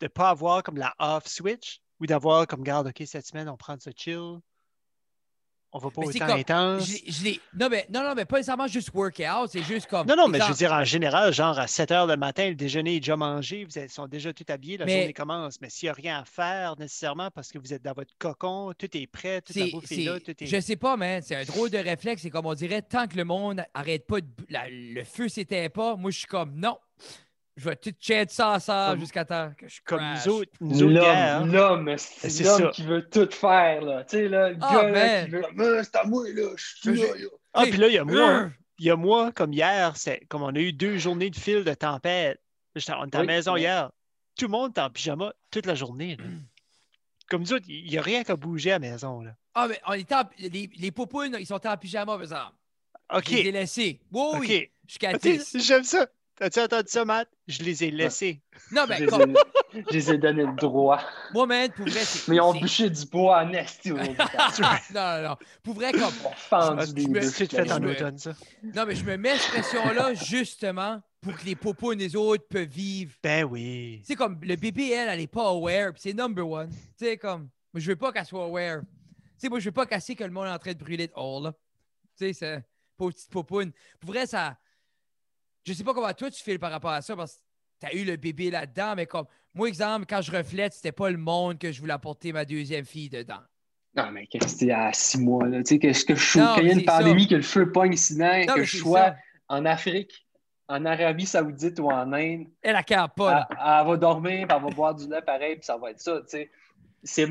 [0.00, 3.56] de pas avoir comme la off Switch ou d'avoir comme, garde, OK, cette semaine, on
[3.56, 4.38] prend ça chill.
[5.72, 6.86] On va pas Mais autant comme- intense.
[6.86, 9.86] je l'ai- je l'ai- non, mais, non, non, mais pas nécessairement juste workout, c'est juste
[9.88, 10.06] comme.
[10.06, 12.54] Non, non, mais je veux dire, en général, genre à 7 heures le matin, le
[12.54, 15.60] déjeuner est déjà mangé, vous êtes- sont déjà tout habillés, la Mais- journée commence.
[15.60, 18.72] Mais s'il n'y a rien à faire nécessairement parce que vous êtes dans votre cocon,
[18.78, 20.46] tout est prêt, la bouffe est là, tout est.
[20.46, 21.20] Je sais pas, man.
[21.22, 22.22] C'est un drôle de réflexe.
[22.22, 24.26] C'est comme on dirait, tant que le monde arrête pas de.
[24.48, 26.78] la- le feu s'éteint pas, moi, je suis comme, non.
[27.56, 28.58] Je vais tout chat ça
[28.90, 30.26] Comme- jusqu'à temps que je Comme crash.
[30.26, 31.52] nous autres, nous autres hier, L'homme,
[31.86, 32.58] l'homme, c'est ça.
[32.58, 34.04] l'homme qui veut tout faire, là.
[34.04, 35.44] Tu sais, là, le Ah, gars, là, qui veut,
[35.78, 37.28] Ah, c'est à moi, là, je suis là, là.
[37.54, 38.48] Ah, Hey, puis là, il y a moi, euh,
[38.78, 41.64] il y a moi, comme hier, c'est comme on a eu deux journées de fil
[41.64, 42.40] de tempête.
[42.74, 43.60] J'étais on était à la Oui, maison oui.
[43.62, 43.90] hier.
[44.38, 46.16] Tout le monde est en pyjama toute la journée.
[46.16, 46.24] là.
[47.28, 49.20] Comme nous autres, il n'y a rien qu'à bouger à la maison.
[49.22, 49.32] Là.
[49.54, 52.52] Ah, mais on était en- les, les poupounes, ils sont en pyjama, par exemple.
[53.14, 53.24] OK.
[53.30, 54.00] Je les ai laissés.
[54.12, 54.40] Oui, OK.
[54.40, 55.56] oui, jusqu'à Ok, 10.
[55.58, 56.06] J'aime ça.
[56.38, 57.28] As-tu entendu ça, Matt?
[57.48, 58.42] Je les ai laissés.
[58.70, 59.34] Non, Je mais les comme,
[59.72, 61.00] je les ai donné le droit.
[61.32, 62.28] moi, man, pour vrai, c'est.
[62.28, 64.28] Mais ils ont c'est- bûché du bois en esti au hôpital.
[64.94, 65.36] Non, non, non.
[65.62, 66.00] Pour vrai, comme.
[66.20, 68.34] Ils ont fendu des tu me- bûches, C'est fait en automne, ça.
[68.62, 72.68] Non, mais je me mets cette pression-là justement pour que les poupounes des autres peuvent
[72.68, 73.14] vivre.
[73.22, 74.00] Ben oui.
[74.00, 76.68] Tu sais, comme le bébé, elle, elle n'est pas aware, puis c'est number one.
[76.98, 78.80] Tu sais, comme, moi, je veux pas qu'elle soit aware.
[78.82, 78.86] Tu
[79.38, 81.40] sais, moi, je veux pas casser que le monde est en train de brûler dehors,
[81.40, 81.52] là.
[82.18, 82.64] Tu sais, c'est
[82.98, 83.72] pauvre petite popoune.
[84.00, 84.56] Pour vrai, ça.
[85.66, 87.40] Je sais pas comment toi tu files par rapport à ça, parce que
[87.80, 91.16] t'as eu le bébé là-dedans, mais comme, moi, exemple, quand je reflète, c'était pas le
[91.16, 93.40] monde que je voulais apporter ma deuxième fille dedans.
[93.96, 95.58] Non, mais qu'est-ce que c'était à six mois, là?
[95.62, 96.38] Tu sais, qu'est-ce que je suis?
[96.38, 97.28] Non, Quand il y a une pandémie, ça.
[97.30, 99.16] que le feu pogne ici, Non, que je sois ça.
[99.48, 100.26] en Afrique,
[100.68, 102.84] en Arabie Saoudite ou en Inde, Elle, elle
[103.16, 103.48] pas, là.
[103.50, 106.00] elle, elle va dormir, puis elle va boire du lait pareil, puis ça va être
[106.00, 106.50] ça, tu sais.
[107.02, 107.26] C'est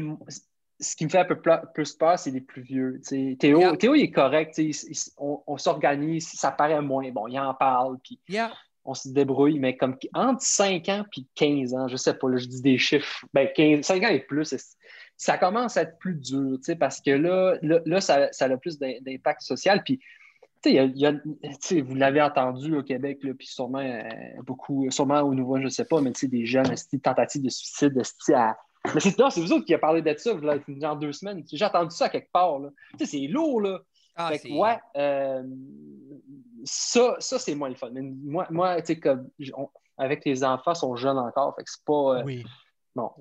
[0.80, 1.40] ce qui me fait un peu
[1.74, 3.00] plus peur, c'est les plus vieux.
[3.40, 3.78] Théo, Yeah.
[3.78, 7.10] Théo, il est correct, il- il- on, on s'organise, ça paraît moins.
[7.12, 8.52] Bon, il en parle, puis Yeah.
[8.84, 12.38] on se débrouille, mais comme entre 5 ans et 15 ans, je sais pas, là,
[12.38, 14.54] je dis des chiffres, ben 15, 5 ans et plus,
[15.18, 18.78] ça commence à être plus dur, parce que là, là, là, ça, ça a plus
[18.78, 20.00] d'im- d'impact social, puis
[20.66, 21.14] y a- y a-
[21.84, 24.02] vous l'avez entendu au Québec, là, puis sûrement euh,
[24.46, 27.94] beaucoup, sûrement au Nouveau, je sais pas, mais des jeunes, esti, tentatives de suicide,
[28.34, 28.58] à...
[28.94, 31.44] Mais c'est non, c'est vous autres qui avez parlé de ça, là, genre deux semaines.
[31.52, 32.70] J'ai entendu ça quelque part, là.
[32.98, 33.80] Tu sais, c'est lourd, là.
[34.16, 35.44] Ah, Fait que, ouais, euh,
[36.64, 37.90] ça, ça c'est moins le fun.
[37.92, 41.56] Mais moi, moi tu sais, comme, on- avec les enfants, ils sont jeunes encore.
[41.56, 42.20] Fait que c'est pas.
[42.20, 42.44] euh, Oui.
[42.96, 43.12] Bon,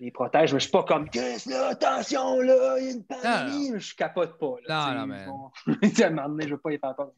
[0.00, 3.04] ils protègent, mais je suis pas comme Chris, là, attention, là, il y a une
[3.04, 3.70] pandémie.
[3.72, 4.54] mais Je capote pas.
[4.66, 5.50] Là, Non, non, mais- bon.
[5.82, 7.10] Tu sais, à un moment donné, je veux pas y faire peur.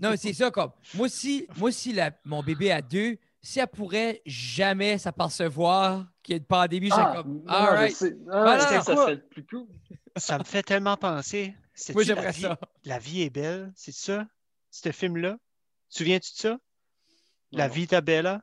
[0.00, 0.70] Non, c'est ça, comme.
[0.94, 6.32] Moi, si, moi, si la- mon bébé a deux, si elle pourrait jamais s'apercevoir qu'il
[6.34, 7.42] y a une pandémie, je serais Ah, comme.
[7.42, 8.14] non, All je right.
[8.32, 9.66] Ah, ça, plus cool.
[10.16, 11.54] Ça me fait tellement penser.
[11.92, 12.58] Moi, la j'aimerais vie- ça.
[12.84, 14.26] La vie est belle, c'est ça?
[14.70, 15.36] Ce film-là?
[15.88, 16.58] Souviens-tu de ça?
[17.50, 17.74] La Non.
[17.74, 18.42] Vita Bella?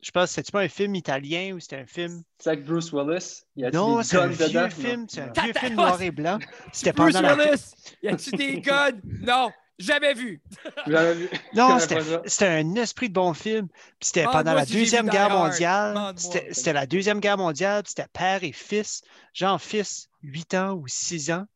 [0.00, 2.22] Je pense, c'était pas un film italien ou c'était un film?
[2.38, 3.42] C'est avec Bruce Willis.
[3.54, 4.68] Il y a Non, c'est un vieux dedans?
[4.70, 6.38] film, c'est un vieux film noir et blanc.
[6.72, 7.36] C'était Bruce pendant la.
[7.36, 7.72] Willis,
[8.02, 8.98] y a-tu des guns?
[9.20, 10.42] Non, jamais vu.
[10.86, 11.30] J'avais vu.
[11.54, 13.68] Non, c'était un esprit de bon film.
[13.68, 15.50] Puis c'était pendant la si j'ai vu Deuxième Die Guerre Hard.
[15.50, 16.14] mondiale.
[16.16, 17.82] C'était c'était la Deuxième Guerre mondiale.
[17.82, 19.02] puis C'était père et fils.
[19.34, 21.46] Genre fils, 8 ans ou 6 ans.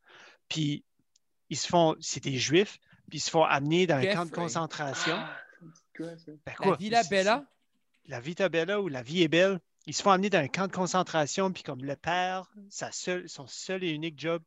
[0.48, 0.84] Puis
[1.50, 1.96] ils se font.
[2.00, 2.78] C'est des juifs.
[3.08, 5.16] Puis ils se font amener dans un camp de concentration.
[5.16, 5.36] Ah,
[5.96, 6.32] quoi, ça?
[6.44, 7.44] Ben La Villa Bella?
[8.06, 9.60] La Vita Bella ou La vie est belle.
[9.86, 11.52] Ils se font amener dans un camp de concentration.
[11.52, 14.42] Puis comme le père, sa seule, son seul et unique job,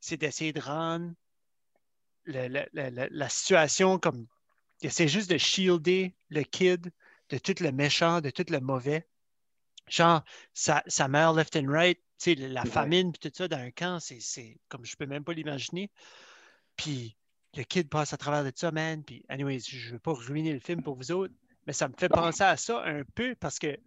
[0.00, 1.12] c'est d'essayer de rendre
[2.24, 4.26] le- le- le- le- la situation comme.
[4.82, 6.90] Essaie juste de shielder le kid
[7.30, 9.06] de tout le méchant, de tout le mauvais.
[9.88, 10.22] Genre,
[10.52, 12.68] sa, sa mère left and right, tu sais, la Ouais.
[12.68, 15.90] famine, puis tout ça dans un camp, c'est- c'est comme je peux même pas l'imaginer.
[16.76, 17.16] Puis
[17.56, 19.02] le kid passe à travers de ça, man.
[19.04, 21.32] Puis, anyways, je veux pas ruiner le film pour vous autres,
[21.66, 23.78] mais ça me fait penser à ça un peu parce que,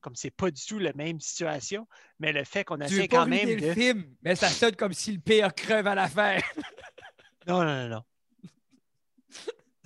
[0.00, 1.88] comme c'est pas du tout la même situation,
[2.20, 3.66] mais le fait qu'on Tu essaie veux pas quand même ruiner de.
[3.68, 6.36] le film, mais ça sonne comme si le pire creve à la fin.
[7.46, 8.02] Non, non, non, non.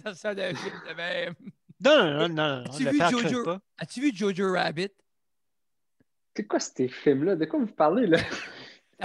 [0.15, 1.35] ça un film de même.
[1.81, 3.59] Non, non, non, non, As-tu vu Jojo?
[3.79, 4.91] As-tu vu Jojo Rabbit?
[6.37, 7.37] C'est quoi ces films-là?
[7.37, 8.19] De quoi vous parlez, là?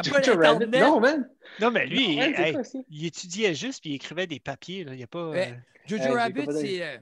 [0.03, 0.67] Jojo Rabbit?
[0.67, 1.29] Non, man!
[1.59, 2.79] Non, mais lui, Non, il, c'est hey, quoi ça?
[2.89, 4.83] il étudiait juste puis il écrivait des papiers.
[4.83, 4.93] Là.
[4.93, 5.29] Il y a pas.
[5.29, 5.51] Ouais.
[5.51, 5.55] euh,
[5.87, 6.97] Jojo Euh, Rabbit, c'est euh,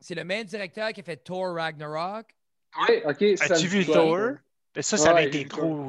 [0.00, 2.26] c'est le même directeur qui a fait Thor Ragnarok.
[2.88, 3.22] Oui, ok.
[3.40, 4.30] As-tu vu Thor?
[4.74, 4.74] Ça?
[4.74, 5.86] Ben, ça, ça Ouais, avait été gros.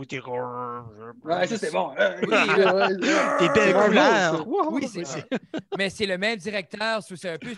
[1.24, 1.94] Ouais, ça, c'est bon.
[2.22, 2.28] Oui,
[3.40, 4.48] Des belles couleurs.
[4.48, 5.20] Wow, Oui, c'est ça.
[5.78, 7.02] Mais c'est le même directeur.
[7.04, 7.56] C'est un peu.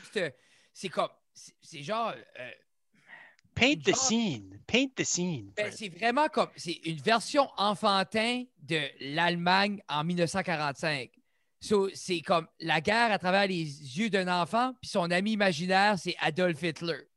[0.74, 1.10] c'est- comme.
[1.34, 2.14] c'est- genre.
[2.40, 2.50] euh,
[3.56, 4.60] Paint the scene.
[4.68, 5.52] Paint the scene.
[5.56, 6.50] ben, c'est vraiment comme.
[6.58, 11.10] C'est une version enfantin de l'Allemagne en 1945.
[11.62, 13.64] So, c'est comme la guerre à travers les
[13.98, 17.08] yeux d'un enfant, puis son ami imaginaire, c'est Adolf Hitler.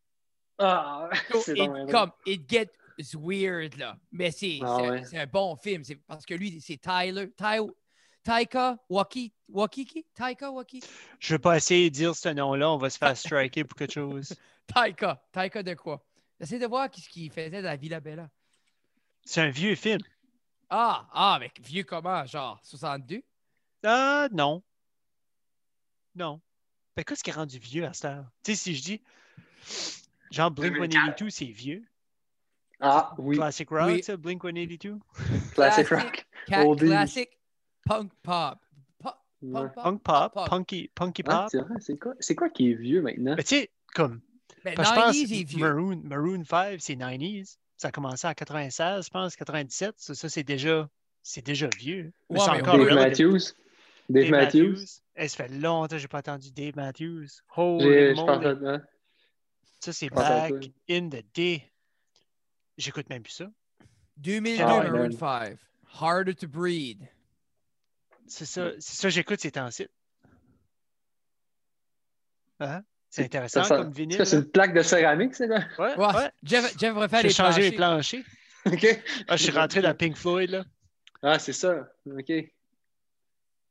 [0.59, 2.71] Ah, So, it, comme, it gets
[3.15, 3.97] weird, là.
[4.13, 5.05] Mais c'est Ah c'est un- ouais.
[5.05, 5.85] c'est un bon film.
[5.85, 7.31] C'est parce que lui, c'est Tyler.
[7.37, 7.61] Ty,
[8.23, 10.05] Taika Waki, Wakiki?
[10.15, 10.83] Taika Waki?
[11.19, 12.71] Je veux pas essayer de dire ce nom-là.
[12.71, 14.35] On va se faire striker pour quelque chose.
[14.67, 15.23] Taika.
[15.33, 16.05] Taika de quoi?
[16.41, 18.29] J'essaie de voir ce qu'il faisait dans la Villa Bella.
[19.25, 20.01] C'est un vieux film.
[20.71, 22.25] Ah, ah, mais vieux comment?
[22.27, 23.23] Genre 62?
[23.85, 24.63] Ah, non.
[26.15, 26.41] Non.
[26.97, 28.27] Ben, qu'est-ce qui est rendu vieux à cette heure?
[28.43, 29.03] Tu sais, si je dis,
[30.31, 31.85] genre Blink 182, c'est vieux.
[32.81, 33.37] Ah, oui.
[33.37, 34.03] Classic rock, Oui.
[34.03, 34.99] ça, Blink 182.
[35.55, 35.89] Classic Classic.
[35.91, 36.27] rock.
[36.49, 37.29] Ca- classic
[37.85, 38.59] punk pop.
[39.03, 39.61] Pop- Ouais.
[39.63, 39.83] punk pop.
[39.85, 40.49] Punk pop, pop.
[40.49, 41.49] punky, punky Ah, pop.
[41.51, 43.35] c'est vrai, c'est quoi, c'est quoi qui est vieux maintenant?
[43.37, 44.21] Mais tu sais, comme,
[44.65, 45.59] je 90s est pense vieux.
[45.67, 47.59] Maroon, Maroon 5, c'est 90s.
[47.77, 49.95] Ça a commencé en 96, je pense, 97.
[49.99, 50.89] Ça, ça, c'est déjà,
[51.23, 52.13] c'est déjà vieux.
[52.31, 52.95] Mais Ouais, c'est mais encore Dave.
[52.95, 53.39] Matthews.
[54.09, 54.77] Dave, Matthews.
[55.17, 57.27] Eh, ça fait longtemps que j'ai pas entendu Dave Matthews.
[57.57, 58.79] Holy Je moly.
[59.81, 60.53] Ça, c'est je back
[60.91, 61.63] in the day.
[62.79, 63.51] J'écoute même plus ça.
[64.17, 65.11] 2002, Ah, Maroon.
[65.13, 65.59] 5.
[66.01, 67.03] Harder to breathe.
[68.27, 69.87] C'est ça, c'est ça que j'écoute ces temps-ci.
[72.61, 72.83] Hein?
[73.11, 74.25] C'est intéressant Ça, ça- comme vinyle.
[74.27, 75.67] C'est une plaque de céramique, c'est là?
[75.79, 76.15] Ouais, Ouais.
[76.15, 76.31] ouais.
[76.43, 78.25] Jeff, Jeff les changé les planchers.
[78.67, 79.03] OK.
[79.29, 80.65] Ah, je suis rentré dans Pink Floyd, là.
[81.23, 81.89] Ah, c'est ça.
[82.07, 82.29] OK.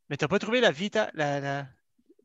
[0.09, 0.71] Mais t'as pas trouvé la
[1.39, 1.67] la...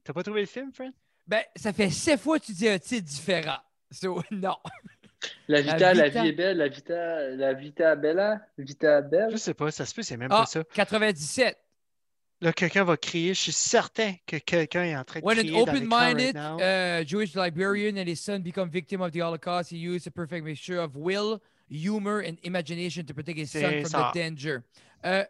[0.04, 0.92] T'as pas trouvé le film, Fred?
[1.26, 3.58] Ben, ça fait sept fois que tu dis un titre différent.
[3.90, 4.56] So, non.
[5.48, 6.22] La Vita, la, Vita.
[6.22, 9.30] vie est belle, la Vita, la Vita Bella, Vita Belle.
[9.32, 10.64] Je sais pas, ça se peut, c'est même Ah, pas ça.
[10.74, 11.56] 97.
[12.40, 13.34] Là, quelqu'un va crier.
[13.34, 16.36] Je suis certain que quelqu'un est en train de When an crier dans l'écran open-minded
[16.36, 20.10] right uh, Jewish librarian and his son become victim of the Holocaust, he used a
[20.10, 21.38] perfect mixture of will,
[21.70, 24.10] humor, and imagination to protect his son from ça.
[24.12, 24.62] the danger.
[25.04, 25.24] Euh,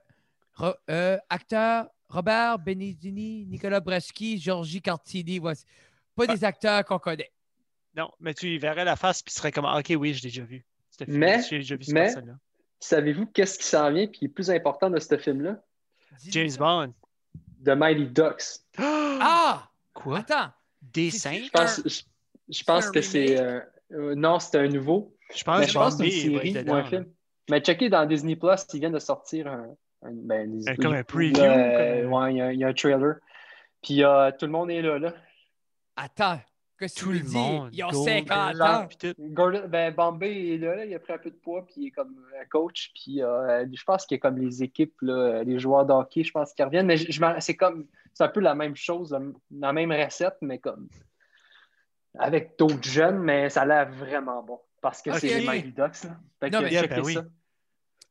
[0.55, 5.39] Ro- euh, acteur Robert Benedini, Nicolas Breschi, Georgie Cartini.
[5.39, 5.65] voici.
[6.17, 6.35] Pas Ah.
[6.35, 7.31] des acteurs qu'on connaît.
[7.97, 10.23] Non, mais tu y verrais la face puis tu serais comme Ah, OK, oui, je
[10.23, 10.65] l'ai déjà vu.
[10.99, 11.85] Film, Mais- déjà vu.
[12.81, 15.63] Savez-vous qu'est-ce qui s'en vient et qui est plus important de ce film-là?
[16.29, 16.51] James.
[16.59, 16.93] Bond.
[17.65, 18.61] The Mighty Ducks.
[18.79, 19.69] Ah!
[19.95, 20.19] Quoi?
[20.19, 20.51] Attends.
[20.81, 21.45] Des c'est- seins?
[21.45, 22.03] Je pense, je,
[22.49, 23.41] je pense que c'est.
[23.41, 23.61] euh,
[23.93, 25.15] euh, non, c'est un nouveau.
[25.35, 27.07] Je pense Mais que je pense que c'est une série dedans, ou un film.
[27.51, 29.69] Mais checker dans Disney Plus, ils viennent de sortir un.
[30.03, 32.73] un- ben, comme un preview, euh, comme- Ouais, il y, a- il y a un
[32.75, 33.15] trailer.
[33.83, 34.99] Puis euh, tout le monde est là.
[34.99, 35.15] là.
[35.97, 36.41] Attends.
[36.83, 37.71] Qu'est-ce que tu Tout le monde.
[37.73, 38.87] Ils ont Goldberg, 50 ans.
[38.89, 39.15] puis tout.
[39.33, 41.87] Gordon, ben, Bombay est là, là, il a pris un peu de poids, puis il
[41.87, 42.91] est comme un coach.
[42.95, 46.25] Puis euh, je pense qu'il y a comme les équipes, là, les joueurs de hockey,
[46.25, 46.87] je pense qu'ils reviennent.
[46.87, 49.21] Mais je, je m'en- c'est comme, c'est un peu la même chose, la,
[49.59, 50.89] la même recette, mais comme
[52.19, 54.59] avec d'autres jeunes, mais ça a l'air vraiment bon.
[54.81, 56.05] Parce que c'est les Mighty Ducks.
[56.05, 56.17] Là.
[56.41, 57.15] Fait Non, que mais- ben oui.
[57.15, 57.23] ça.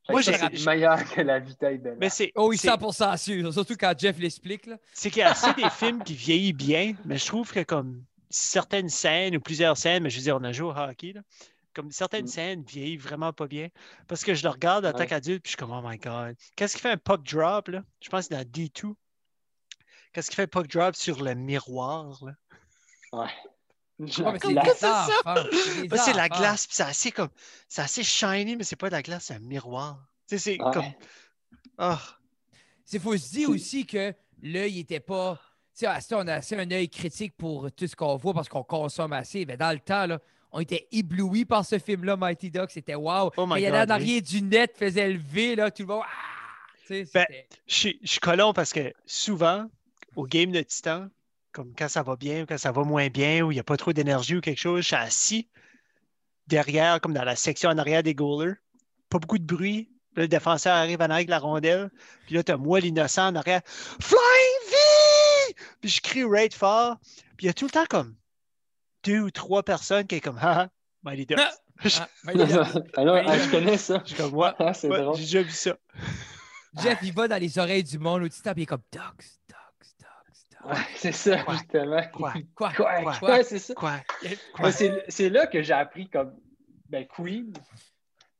[0.07, 1.97] Fait Moi, j'ai- c'est meilleur que la Vita est belle.
[1.99, 3.53] Mais c'est Oh oui, c'est- 100% sûr.
[3.53, 4.65] Surtout quand Jeff l'explique.
[4.65, 4.78] là.
[4.93, 8.03] c'est qu'il y a assez des films qui vieillissent bien, mais je trouve que comme
[8.32, 11.21] certaines scènes ou plusieurs scènes, mais je veux dire, on a joué au hockey, là,
[11.73, 12.29] comme certaines Mm.
[12.29, 13.69] scènes vieillissent vraiment pas bien.
[14.07, 16.36] Parce que je le regarde en tant qu'adulte, puis je suis comme, oh my god.
[16.55, 17.84] Qu'est-ce qui fait un puck drop, là?
[18.01, 18.93] Je pense que c'est dans D2.
[20.13, 22.34] Qu'est-ce qui fait un puck drop sur le miroir, là?
[23.13, 23.27] Ouais.
[23.99, 25.07] Ouais, mais c'est La- ça?
[25.23, 25.45] Bah,
[26.15, 27.29] la glace, puis c'est assez comme.
[27.69, 30.07] C'est assez shiny, mais c'est pas de la glace, c'est un miroir.
[30.27, 30.71] Tu sais, c'est Ouais.
[30.73, 30.91] comme.
[31.77, 32.01] Ah,
[32.91, 35.39] Il faut se dire aussi que l'œil n'était pas.
[35.86, 39.45] On a assez un œil critique pour tout ce qu'on voit parce qu'on consomme assez.
[39.45, 40.19] Mais dans le temps, là,
[40.51, 42.71] on était éblouis par ce film-là, Mighty Ducks.
[42.71, 43.32] C'était wow.
[43.38, 46.03] Oh il y allait en arrière du net, faisait lever, là, tout le monde.
[46.05, 46.27] Ah!
[47.13, 47.25] Ben,
[47.67, 49.69] je suis- je colon parce que souvent,
[50.17, 51.07] au game de Titan,
[51.53, 53.63] comme quand ça va bien ou quand ça va moins bien ou il n'y a
[53.63, 55.47] pas trop d'énergie ou quelque chose, je suis assis
[56.47, 58.55] derrière, comme dans la section en arrière des goalers.
[59.09, 59.89] Pas beaucoup de bruit.
[60.17, 61.89] Là, le défenseur arrive en arrière avec la rondelle.
[62.25, 63.61] Puis là, tu as moi, l'innocent, en arrière.
[63.65, 64.75] Flying V!
[65.79, 66.97] Puis je crie right fort.
[67.37, 68.15] Puis il y a tout le temps comme
[69.03, 70.69] deux ou trois personnes qui est comme Ah,
[71.03, 71.39] Mighty Ducks.
[71.83, 72.83] Je Ah, Mighty Ducks.
[72.97, 74.01] Ah ah, je connais ça.
[74.05, 75.15] je suis comme ouais, Ah, c'est ouais, drôle.
[75.15, 75.75] j'ai déjà vu ça.
[76.81, 79.03] Jeff, il va dans les oreilles du monde temps, puis il est comme Ducks,
[79.49, 79.57] Ducks,
[79.99, 80.65] Ducks, Ducks.
[80.71, 81.53] Ouais, c'est ça, Quoi?
[81.55, 82.01] justement.
[82.13, 82.33] Quoi?
[82.55, 82.71] Quoi?
[82.73, 83.13] Quoi?
[83.19, 83.43] Quoi?
[83.43, 83.73] C'est ça.
[83.73, 83.99] Quoi?
[85.09, 86.35] C'est là que j'ai appris comme
[86.87, 87.51] ben, Queen.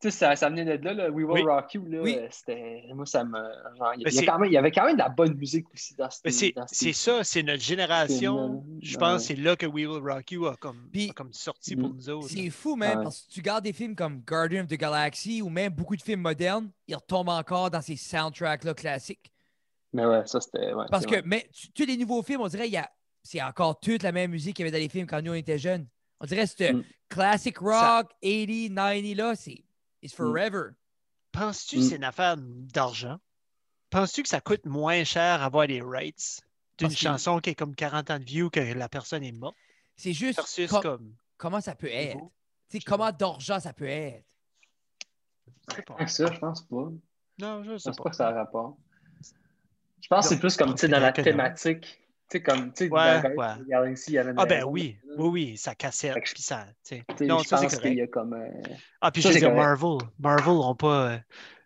[0.02, 1.42] Tu sais, ça, ça venait de là, là, We Will Oui.
[1.44, 1.86] Rock You.
[1.86, 2.16] Là, Oui.
[2.18, 3.38] euh, c'était, moi, ça me.
[3.78, 5.10] Genre, il, y Mais a c'est- quand même, il y avait quand même de la
[5.10, 8.66] bonne musique aussi dans ce c'est c'est ça, c'est notre génération.
[8.82, 9.00] Je Ouais.
[9.00, 11.76] pense que c'est là que We Will Rock You a comme, Puis- a comme sorti
[11.76, 12.30] pour nous autres.
[12.30, 13.04] C'est fou, même, Ouais.
[13.04, 16.02] parce que tu gardes des films comme Guardian of the Galaxy ou même beaucoup de
[16.02, 19.32] films modernes, ils retombent encore dans ces soundtracks-là classiques.
[19.94, 20.74] Mais ouais, ça, c'était.
[20.74, 21.24] Ouais, Parce que, vrai.
[21.26, 22.90] mais tous les nouveaux films, on dirait il y a
[23.24, 25.36] c'est encore toute la même musique qu'il y avait dans les films quand nous on
[25.36, 25.86] était jeunes.
[26.20, 26.84] On dirait que ce Mm.
[27.10, 29.64] classic rock 80, 90 là, c'est
[30.02, 30.72] it's forever.
[31.32, 31.80] Penses-tu Mm.
[31.80, 33.20] que c'est une affaire d'argent?
[33.90, 36.42] Penses-tu que ça coûte moins cher avoir les rights
[36.78, 39.56] d'une que- chanson qui est comme 40 ans de view que la personne est morte?
[39.96, 40.42] C'est juste
[40.82, 41.14] comme.
[41.38, 42.16] comment ça peut être?
[42.16, 42.32] Nouveau.
[42.70, 44.26] Tu sais, comment d'argent ça peut être?
[45.70, 46.08] Je sais pas.
[46.08, 46.92] Ça, je pense pas.
[47.40, 48.04] Non, je pense pas.
[48.04, 48.78] pas que ça a rapport.
[50.02, 52.01] Je pense que c'est plus comme, tu sais, dans la thématique.
[52.32, 53.48] Tu sais, comme, tu sais, Ouais, ouais.
[54.08, 55.16] Il y avait Ah ben oui, là.
[55.18, 55.74] oui, oui, ça
[56.16, 57.26] je- Puis ça, tu sais.
[57.26, 58.34] Non, ça c'est pense qu'il y a comme.
[58.34, 58.48] euh,
[59.02, 59.54] Ah, puis ça, je veux dire.
[59.54, 59.98] Marvel.
[60.18, 61.12] Marvel n'ont pas.
[61.12, 61.18] euh,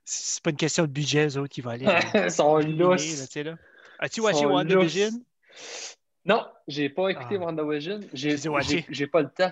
[0.04, 1.86] c'est pas une question de budget, eux autres, qui vont aller.
[1.86, 3.04] euh, Ils sont lousses.
[3.04, 3.56] tu sais, là.
[4.00, 5.12] As-tu watché WandaVision?
[6.26, 7.44] Non, j'ai pas écouté Ah.
[7.44, 8.00] WandaVision.
[8.14, 9.52] J'ai pas le temps.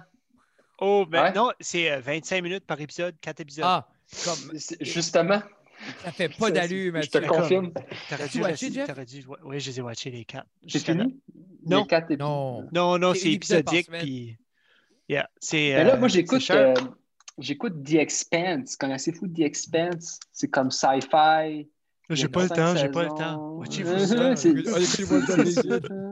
[0.80, 1.34] Oh, mais Ouais.
[1.34, 3.66] non, c'est euh, 25 minutes par épisode, 4 épisodes.
[3.68, 3.88] Ah,
[4.26, 4.52] comme,
[4.82, 5.42] Justement.
[6.04, 7.30] Ça fait pas d'allure, Je te Mathieu.
[7.34, 7.72] confirme.
[8.10, 8.88] T'aurais dû, watché, Jeff?
[8.88, 10.46] t'aurais dû- Oui, je les ai watchés les 4.
[10.66, 11.20] J'ai fini?
[11.66, 11.82] Non.
[11.82, 12.20] Les quatre épisodes.
[12.20, 12.68] Non.
[12.72, 13.90] Non, non, C'est épisodique.
[13.92, 14.38] Puis...
[15.10, 15.74] Yeah, c'est.
[15.76, 16.74] Mais là, euh, moi, j'écoute euh,
[17.38, 18.78] j'écoute The Expanse.
[18.78, 20.20] Connaissez-vous The Expanse?
[20.32, 21.68] C'est comme sci-fi.
[22.10, 23.58] J'ai pas le temps, j'ai pas le temps.
[23.58, 24.34] Watchez-vous ça.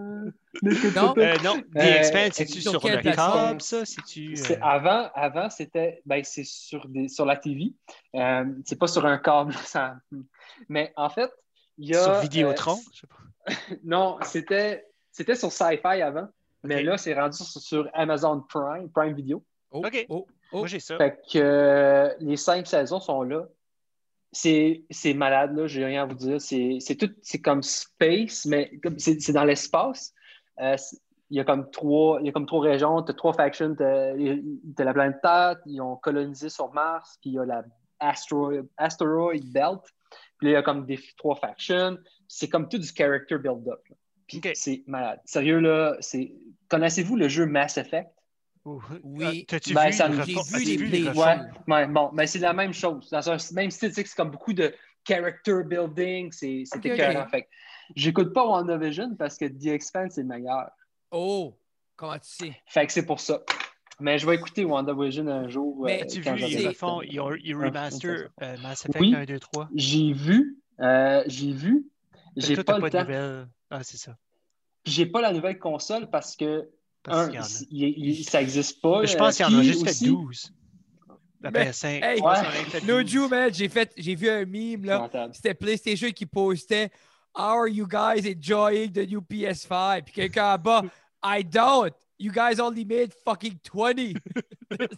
[0.61, 1.13] Non?
[1.17, 3.33] Euh, non, The Euh, Expanse, c'est-tu sur sur le plateforme?
[3.49, 3.85] câble, ça?
[3.85, 7.73] C'est- euh, Avant, avant c'était ben, c'est sur, des, sur la TV.
[8.15, 9.53] Euh, c'est pas sur un câble.
[9.65, 9.95] ça-
[10.67, 11.31] Mais en fait,
[11.77, 12.03] il y a.
[12.03, 12.73] Sur Vidéotron?
[12.77, 13.45] euh, Je sais pas.
[13.83, 16.27] non, c'était c'était sur Sci-Fi avant.
[16.63, 19.43] Mais là, c'est rendu sur, sur Amazon Prime, Prime Video.
[19.71, 20.05] Oh, Ok.
[20.09, 20.57] oh, oh.
[20.59, 20.97] Moi, j'ai ça.
[20.97, 23.47] Fait que euh, les cinq saisons sont là.
[24.33, 26.39] C'est c'est malade, là, j'ai rien à vous dire.
[26.41, 30.13] C'est c'est tout, c'est comme space, mais c'est dans l'espace.
[30.59, 30.75] Euh,
[31.29, 33.75] il y a comme trois, il y a comme trois régions, tu as trois factions.
[33.79, 34.13] As,
[34.83, 37.63] la planète Terre, ils ont colonisé sur Mars, puis il y a la
[37.99, 39.81] asteroid, asteroid belt.
[40.37, 41.97] Puis là, il y a comme des trois factions.
[42.27, 43.81] C'est comme tout du character build-up.
[44.27, 45.21] Puis c'est malade.
[45.25, 46.33] Sérieux, là, c'est.
[46.67, 48.09] Connaissez-vous le jeu Mass Effect?
[48.63, 49.41] Oui.
[49.41, 53.09] Euh, T'as-tu Ben, vu, ça me- vu les Ouais, bon, mais c'est la même chose.
[53.09, 54.73] Dans un même style, tu sais que c'est comme beaucoup de
[55.05, 57.23] character building, c'est c'est Ok, écœurant.
[57.23, 57.29] ok.
[57.31, 57.47] Fait
[57.95, 60.69] j'écoute pas WandaVision parce que The Expanse c'est le meilleur.
[61.11, 61.57] Oh,
[61.95, 62.55] comment tu sais?
[62.67, 63.41] Fait que c'est pour ça.
[63.99, 65.83] Mais je vais écouter WandaVision un jour.
[65.85, 67.01] Mais euh, As-tu quand vu, ils temps.
[67.01, 69.13] ils, ils remaster euh, Mass Effect Oui.
[69.15, 69.69] 1, 2, 3.
[69.75, 71.85] J'ai vu, euh, j'ai vu,
[72.35, 73.01] j'ai pas le pas de temps.
[73.03, 73.47] nouvelles.
[73.69, 74.17] Ah, c'est ça.
[74.85, 76.67] J'ai pas la nouvelle console parce que,
[77.03, 77.65] Parce un, qu'il y en a.
[77.69, 79.05] il- il- ça existe pas.
[79.05, 80.53] Je euh, pense qu'il y en a juste fait aussi- 12.
[81.41, 81.87] La Mais- PS5.
[81.87, 82.15] hey, ouais.
[82.15, 83.11] qu'il y en a fait L'autre 12.
[83.11, 85.09] jour, man, j'ai fait, j'ai vu un meme, là.
[85.33, 86.89] C'était PlayStation qui postait
[87.35, 90.03] How are you guys enjoying the new PS5?
[90.03, 90.83] Puis quelqu'un en bas,
[91.23, 91.91] I don't.
[92.19, 94.13] You guys only made fucking 20.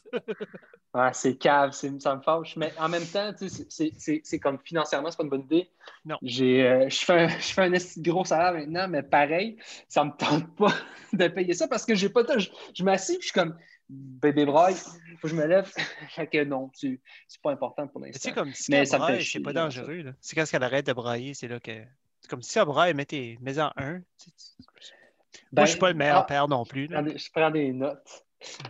[0.95, 2.55] Ouais, c'est cave, ça me fâche.
[2.55, 3.91] Mais en même temps, tu sais,
[4.23, 5.67] c'est- comme financièrement, c'est pas une bonne idée.
[6.05, 6.17] Non.
[6.21, 7.71] J'ai, euh, je fais un, je fais un
[8.03, 9.57] gros salaire maintenant, mais pareil,
[9.89, 10.71] ça me tente pas
[11.13, 12.21] de payer ça parce que j'ai pas.
[12.37, 13.57] Je, je m'assieds, je suis comme
[13.89, 15.71] bébé braille, faut que je me lève.
[16.09, 18.19] fait que non, c'est c'est pas important pour l'instant.
[18.29, 20.01] sais, comme si Mais elle ça me fait braille, c'est chier, pas dangereux.
[20.01, 20.11] là.
[20.21, 21.71] C'est quand elle arrête de brailler, c'est là que.
[22.21, 23.37] C'est comme si elle braille, mets, tes...
[23.41, 24.01] mets en un.
[25.51, 26.87] Moi, je suis pas le meilleur ah, père non plus.
[26.87, 27.03] là.
[27.05, 28.23] Je prends des notes.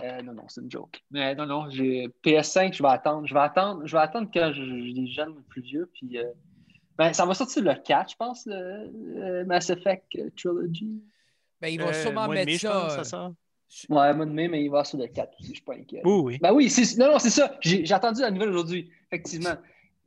[0.04, 1.02] Euh, non, non, c'est une joke.
[1.12, 3.28] Mais non, non, j'ai PS5, je vais attendre.
[3.28, 5.90] Je vais attendre, je vais attendre quand je- j'ai des jeunes plus vieux.
[5.94, 6.26] Puis, euh,
[6.98, 8.92] ben, ça va sortir le 4, je pense, le,
[9.40, 10.06] le Mass Effect
[10.36, 11.02] Trilogy.
[11.60, 12.72] Ben, ils vont Euh, sûrement mettre mai, je ça.
[12.72, 13.34] pense, ça sort.
[13.90, 16.02] Ouais, mois de mai, mais il va sur le 4 aussi, je suis pas inquiet.
[16.04, 16.38] Oui, oui.
[16.40, 17.58] Ben oui, c'est, non, non, c'est ça.
[17.62, 18.92] J'ai, entendu la nouvelle aujourd'hui.
[19.12, 19.56] Effectivement.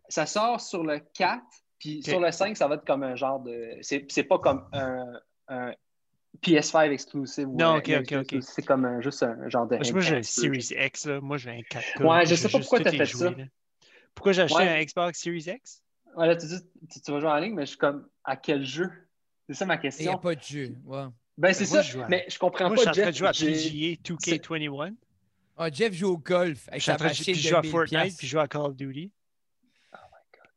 [0.09, 1.43] Ça sort sur le 4,
[1.79, 3.77] puis sur le 5, ça va être comme un genre de.
[3.83, 5.75] C'est, c'est pas comme un, un
[6.43, 7.49] PS5 exclusive.
[7.49, 8.43] ou Non, un ok, ok, ok.
[8.43, 9.77] C'est comme un- juste un genre de.
[9.93, 10.23] Moi, j'ai un.
[10.23, 11.21] Series X, là.
[11.21, 12.05] Moi, j'ai un 4K.
[12.05, 13.37] Ouais, je sais pas pourquoi t'as les fait jouets, ça.
[13.37, 13.45] là.
[14.15, 14.69] Pourquoi j'ai acheté Ouais.
[14.69, 15.83] un Xbox Series X?
[16.17, 16.59] Ouais, là, tu dis,
[16.91, 18.91] tu, tu vas jouer en ligne, mais je suis comme, à quel jeu?
[19.49, 20.19] C'est ça ma Il n'y a question.
[20.19, 20.75] pas de jeu.
[20.85, 21.05] Ouais.
[21.39, 21.83] Ben, c'est Ben, moi, ça.
[21.83, 23.13] je Mais je comprends Moi, je suis pas, en train Jeff.
[23.13, 24.95] de jouer à PGA 2K21.
[25.59, 27.39] Ah, Jeff joue au golf avec Je suis en sa train de machine puis de
[27.39, 29.11] je joue à 1000 Fortnite, puis je joue à Call of Duty.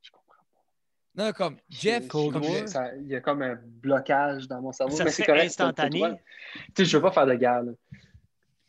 [0.01, 0.35] Je comprends
[1.15, 1.61] Non, comme pas.
[1.69, 2.67] Jeff, Cold Comme War.
[2.67, 4.95] ça- Il y a comme un blocage dans mon cerveau.
[4.95, 5.41] Ça mais c'est correct.
[5.51, 6.01] c'est instantané.
[6.03, 7.63] Tu sais, je veux pas faire de guerre.
[7.63, 7.71] Là.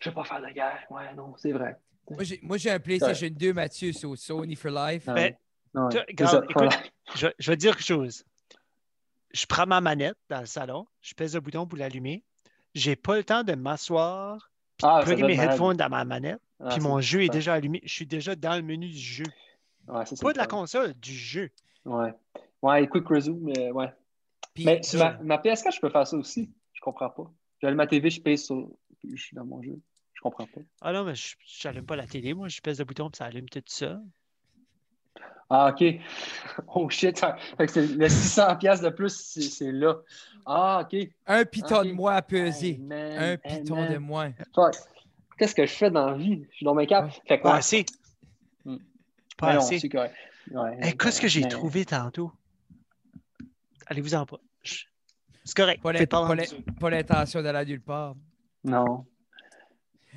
[0.01, 0.79] Je veux pas faire de guerre.
[0.91, 1.77] Ouais, non, c'est vrai.
[2.09, 5.07] moi, j'ai- moi, j'ai un PlayStation 2, Mathieu, sur Sony for Life.
[5.07, 5.37] Ben, ouais.
[5.93, 6.93] C'est regarde, écoute.
[7.15, 8.25] Je, je vais te dire quelque chose.
[9.33, 12.25] Je prends ma manette dans le salon, je pèse le bouton pour l'allumer.
[12.75, 14.51] J'ai pas le temps de m'asseoir,
[14.83, 17.33] Ah, plugger doit mes headphones dans ma manette, Ah, puis mon jeu est ça.
[17.33, 17.81] déjà allumé.
[17.85, 19.25] Je suis déjà dans le menu du jeu.
[19.89, 21.51] Ouais, ça, c'est Pas de la console, du jeu.
[21.85, 22.13] Ouais.
[22.63, 23.93] Ouais, quick resume, mais ouais.
[24.55, 26.51] Puis, Mais ça- ma, ma PS4, je peux faire ça aussi.
[26.73, 27.31] Je comprends pas.
[27.63, 28.69] J'allume ma TV, je pèse sur.
[28.99, 29.79] puis Je suis dans mon jeu.
[30.15, 30.61] Je comprends pas.
[30.83, 33.27] Ah non, mais je n'allume pas la télé, moi, je pèse le bouton, puis ça
[33.27, 34.01] allume tout ça.
[35.49, 35.85] Ah, OK.
[36.75, 37.19] Oh shit.
[37.57, 39.97] Fait que le 600$ piastres de plus, c'est là.
[40.47, 41.09] Ah, OK.
[41.27, 42.71] un piton de moins à peser.
[42.73, 44.33] Hey, man, un piton de moins.
[45.39, 46.45] Qu'est-ce que je fais dans la vie?
[46.51, 47.11] Je suis dans mes câbles.
[47.27, 47.59] Fait que, Pas ouais.
[47.59, 47.87] assez.
[48.65, 48.77] Hmm.
[49.39, 49.79] Pas non, assez.
[49.79, 50.15] c'est correct.
[50.51, 52.31] Ouais, Hey, Qu'est-ce que j'ai mais- trouvé tantôt?
[53.87, 54.39] Allez-vous-en pas.
[54.63, 54.85] Je-
[55.45, 55.83] C'est correct.
[55.83, 56.37] Pas pas pas en-
[56.79, 58.15] pas l'intention d'aller nulle part.
[58.63, 59.07] Non.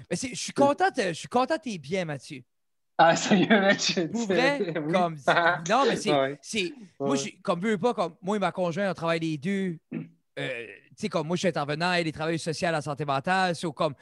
[0.10, 2.44] Mais c'est- je suis content, je suis content que bien, Mathieu.
[3.06, 4.12] Ah, mec.
[4.12, 4.92] Pour vrai, Oui.
[4.94, 5.18] comme.
[5.70, 6.12] Non, mais c'est.
[6.12, 6.40] Ouais.
[7.00, 7.18] Moi, Ouais.
[7.18, 9.78] j'ai- comme veux pas, comme moi et ma conjointe, on travaille les deux.
[10.40, 13.56] Euh, tu sais, comme moi, je suis intervenant, elle est travailleuse sociale à santé mentale.
[13.56, 13.94] So, comme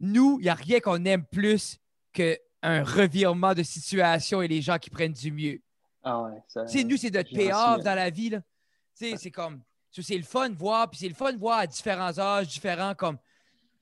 [0.00, 1.78] nous, il n'y a rien qu'on aime plus
[2.12, 2.34] qu'un
[2.84, 5.60] revirement de situation et les gens qui prennent du mieux.
[6.02, 6.38] Ah ouais.
[6.48, 8.30] ça- Tu sais, nous, c'est notre payoff dans la vie.
[8.30, 8.38] là.
[8.98, 9.60] Tu sais, c'est comme.
[9.90, 12.94] C'est le fun de voir, puis c'est le fun de voir à différents âges, différents
[12.94, 13.16] comme.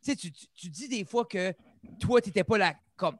[0.02, 1.52] Tu sais, tu, tu- tu dis des fois que
[2.00, 3.16] toi, tu n'étais pas la, comme,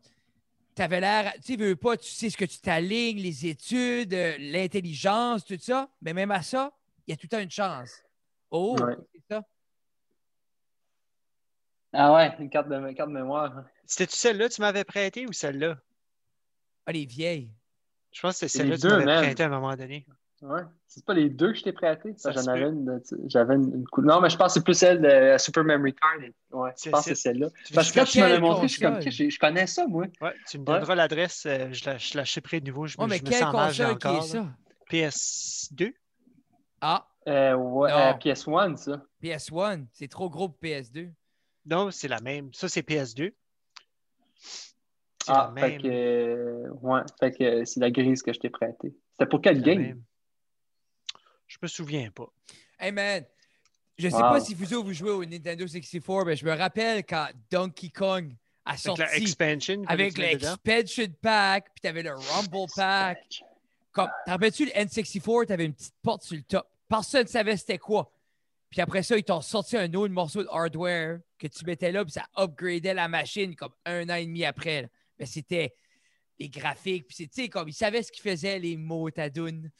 [0.77, 4.37] t'avais l'air, tu sais, veux pas, tu sais ce que tu t'alignes, les études, euh,
[4.39, 5.89] l'intelligence, tout ça.
[6.03, 6.70] Mais même à ça,
[7.07, 8.03] il y a tout le temps une chance.
[8.51, 8.95] Oh, Ouais.
[9.12, 9.43] c'est ça.
[11.93, 13.64] Ah ouais, une carte de, carte de mémoire.
[13.87, 15.79] C'était-tu celle-là que tu m'avais prêtée ou celle-là?
[16.85, 17.51] Ah, les vieilles.
[18.12, 20.07] Je pense que Les celle-là que tu m'avais prêtée à un moment donné.
[20.43, 20.61] Ouais.
[20.87, 22.14] C'est pas les deux que je t'ai prêté.
[22.22, 23.01] J'en avais une.
[23.26, 24.16] J'avais une, une couleur.
[24.16, 26.11] Non, mais je pense que c'est plus celle de Super Memory Card.
[26.53, 27.49] Ouais, je pense que c'est- celle-là.
[27.74, 29.87] Parce que quand tu me l'as quelle montré, je suis comme, je, je connais ça,
[29.87, 30.05] moi.
[30.20, 30.74] Ouais, tu me Ouais.
[30.78, 32.87] donneras l'adresse, euh, je la, je la chipperai de nouveau.
[32.87, 34.14] Je, Ouais, me- mais je me quelle sens mal, j'ai est encore.
[34.16, 34.20] là.
[34.22, 34.47] ça?
[34.91, 35.95] PS2?
[36.82, 39.03] Ah, Euh, ouais, euh, PS1, ça.
[39.22, 39.87] PS1.
[39.93, 41.11] C'est trop gros pour PS2.
[41.64, 42.53] Non, c'est la même.
[42.53, 43.32] Ça, c'est PS2.
[44.39, 45.82] C'est Ah, la fait même.
[45.82, 48.95] que, euh, ouais, fait que euh, c'est la grise que je t'ai prêtée.
[49.12, 49.78] C'était pour quel la game?
[49.82, 50.03] même.
[51.47, 52.28] Je me souviens pas.
[52.78, 53.24] Hey man,
[53.99, 54.20] je sais Wow.
[54.22, 57.88] pas si vous autres vous jouez au Nintendo 64, mais je me rappelle quand Donkey
[57.90, 58.34] Kong
[58.64, 60.57] a Avec sorti avec mettes dedans.
[60.64, 63.42] l'expansion pack, puis t'avais le Rumble pack.
[63.92, 66.66] Comme, t'en rappelles-tu le N64, t'avais une petite porte sur le top.
[66.88, 68.12] Personne ne savait c'était quoi.
[68.68, 72.05] Puis après ça, ils t'ont sorti un autre morceau de hardware que tu mettais là,
[72.05, 74.82] puis ça upgradait la machine comme un an et demi après.
[74.82, 74.88] là.
[75.18, 75.74] Mais c'était
[76.38, 79.70] les graphiques, puis c'est, comme ils savaient ce qu'ils faisaient, les mots tadoun.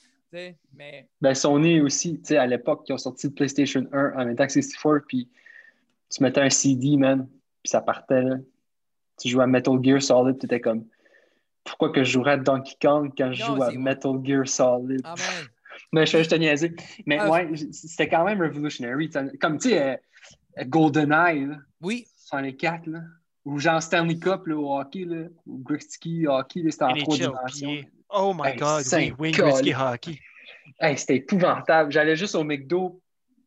[0.75, 4.25] Mais Ben, Sony aussi, tu sais, à l'époque, ils ont sorti le PlayStation 1 en
[4.25, 5.29] même temps que 64, puis
[6.11, 7.29] tu mettais un CD, man,
[7.63, 8.37] puis ça partait, là.
[9.19, 10.85] Tu jouais à Metal Gear Solid, tu étais comme,
[11.65, 15.01] pourquoi que je jouerais à Donkey Kong quand je Non, joue à Metal Gear Solid?
[15.05, 15.49] ah man,
[15.93, 16.75] Mais je juste te niaiser.
[17.07, 19.11] Mais Ah, ouais, c'était quand même revolutionary.
[19.41, 19.99] Comme, tu sais,
[20.59, 23.03] euh, GoldenEye, là, oui, 64, là,
[23.45, 27.77] ou genre Stanley Cup, là, au hockey, là, ou Gretzky hockey, c'était en trois dimensions.
[28.19, 28.85] Oh my Hey, God,
[29.19, 29.31] oui.
[29.33, 30.21] Gretzky Hockey.
[30.81, 31.93] Hey, c'était épouvantable.
[31.93, 33.01] J'allais juste au McDo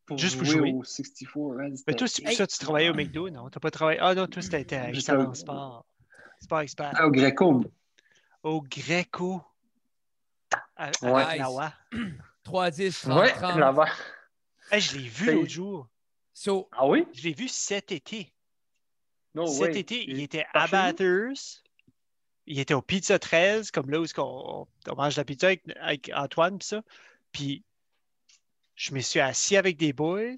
[0.05, 0.71] pour Juste pour jouer, jouer.
[0.73, 1.55] au 64.
[1.57, 1.75] man.
[1.87, 2.37] Mais toi, c'est pour Hey.
[2.37, 3.49] ça que tu travaillais au McDo, non?
[3.49, 3.99] T'as pas travaillé?
[4.01, 5.85] Ah non, toi, c'était à au- Sport.
[6.41, 6.91] Sport Expert.
[6.95, 7.63] Ah, au Greco.
[8.43, 9.41] Au Greco.
[10.75, 11.35] À, à Ouais.
[11.35, 11.73] Ottawa.
[12.43, 13.57] 3-10, 30, Ouais, 30.
[13.59, 13.87] là-bas.
[14.71, 15.87] Hey, je l'ai vu l'autre jour.
[16.33, 17.05] So, Ah oui?
[17.13, 18.31] Je l'ai vu cet été.
[19.35, 19.79] No cet way.
[19.79, 20.67] été, il Il- était à?
[20.67, 21.63] Bathurst.
[22.51, 26.11] Il était au Pizza 13, comme là où on, on mange la pizza avec, avec
[26.15, 26.81] Antoine, pis ça.
[27.31, 27.63] Puis
[28.73, 30.35] je me suis assis avec des boys.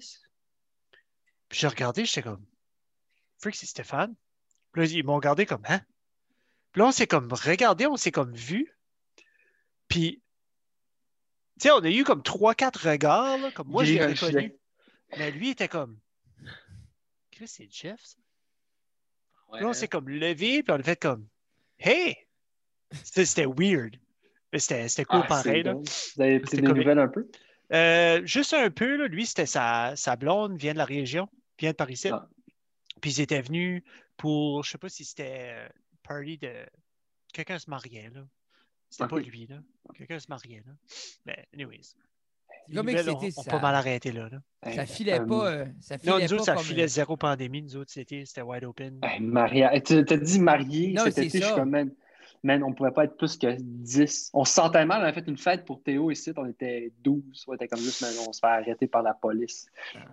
[1.48, 2.44] Puis j'ai regardé, j'étais comme,
[3.38, 4.14] Freak, c'est Stéphane.
[4.72, 5.80] Puis là, ils m'ont regardé comme, hein?
[6.72, 8.76] Puis là, on s'est comme regardé, on s'est comme vu.
[9.88, 10.22] Puis,
[11.60, 14.02] tu sais, on a eu comme trois, quatre regards, là, comme moi, je Il l'ai
[14.02, 14.54] est reconnu.
[15.16, 15.98] Mais lui était comme,
[17.30, 18.18] Chris, c'est Jeff, ça?
[19.48, 19.58] Ouais.
[19.58, 21.26] Puis là, on s'est comme levé, puis on a fait comme
[21.84, 22.16] Hey!
[23.04, 23.96] C'était weird.
[24.56, 25.62] C'était cool Ah, pareil.
[25.62, 25.74] Là.
[25.74, 26.76] Vous avez des comique.
[26.76, 27.26] nouvelles un peu?
[27.72, 31.28] Euh, juste un peu, là, lui, c'était sa, sa blonde, vient de la région,
[31.58, 32.00] vient de Paris.
[32.10, 32.28] Ah.
[33.00, 33.82] Puis ils étaient venus
[34.16, 35.68] pour, je sais pas si c'était euh,
[36.02, 36.52] party de.
[37.32, 38.26] Quelqu'un se mariait, là.
[38.90, 39.56] C'était pas lui, là.
[39.96, 40.72] Quelqu'un se mariait, là.
[41.24, 41.94] Mais, anyways.
[42.70, 43.50] Ont, c'était ça.
[43.50, 44.28] pas mal arrêté, là.
[44.30, 44.72] là.
[44.72, 45.50] ça filait euh, pas.
[45.50, 47.62] euh, ça filait Non, nous pas autres, ça comme, filait euh, zéro pandémie.
[47.62, 48.98] Nous autres, c'était c'était wide open.
[49.02, 51.90] Hey, Maria, tu t'as dit marié Non, cet c'est été, je suis comme, man,
[52.42, 54.30] man, on pouvait pas être plus que 10.
[54.34, 57.44] On se sentait mal, on a fait une fête pour Théo ici, on était 12.
[57.48, 59.66] On était comme juste, man, on se fait arrêter par la police.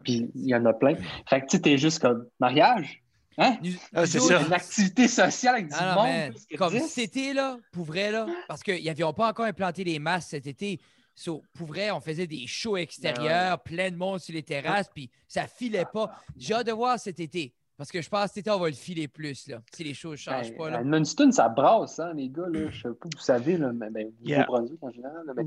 [0.04, 0.96] Puis il y en a plein.
[1.28, 3.02] Fait que tu sais, t'es juste comme, mariage?
[3.42, 3.58] Hein?
[3.94, 4.42] Ah, c'est ça.
[4.42, 6.34] Une activité sociale avec du Ah non, monde.
[6.58, 6.88] Comme 10?
[6.90, 10.46] cet été, là, pour vrai, là, parce qu'ils n'avaient pas encore implanté les masques cet
[10.46, 10.80] été.
[11.20, 15.12] So, pour vrai, on faisait des shows extérieurs, plein de monde sur les terrasses, puis
[15.28, 16.10] ça filait pas.
[16.38, 18.70] J'ai hâte de voir cet été, parce que je pense que cet été, on va
[18.70, 20.68] le filer plus, là, si les choses ne changent Ben, pas.
[20.68, 20.80] à Là.
[20.80, 22.48] Edmundston, ça brasse, hein, les gars.
[22.48, 22.70] Là.
[22.70, 24.46] Je sais pas, vous savez, là, mais ben, Yeah.
[24.46, 25.26] Nouveau-Brunswick en général.
[25.26, 25.44] Là, Non,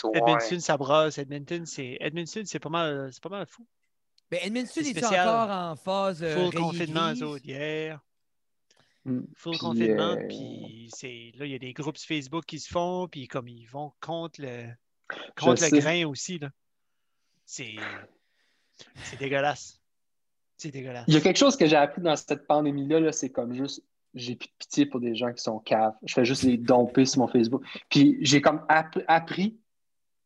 [0.00, 0.60] comme ouais.
[0.60, 1.18] Ça brasse.
[1.18, 3.66] Edmonton, c'est pas mal, c'est pas mal fou.
[4.30, 8.00] Ben, Edmundston c'est est encore en phase euh, Full confinement, eux autres, hier.
[9.04, 9.22] Mm.
[9.34, 12.68] Full Puis, confinement, euh, puis c'est là, il y a des groupes Facebook qui se
[12.68, 14.66] font, puis comme ils vont contre le,
[15.12, 15.78] Je contre le sais.
[15.78, 16.50] grain aussi, là.
[17.44, 17.76] C'est
[19.04, 19.80] c'est dégueulasse.
[20.56, 21.04] C'est dégueulasse.
[21.08, 23.82] Il y a quelque chose que j'ai appris dans cette pandémie-là, -là, c'est comme juste,
[24.14, 25.94] j'ai plus de pitié pour des gens qui sont caves.
[26.02, 27.62] Je fais juste les domper sur mon Facebook.
[27.88, 29.58] Puis j'ai comme app- appris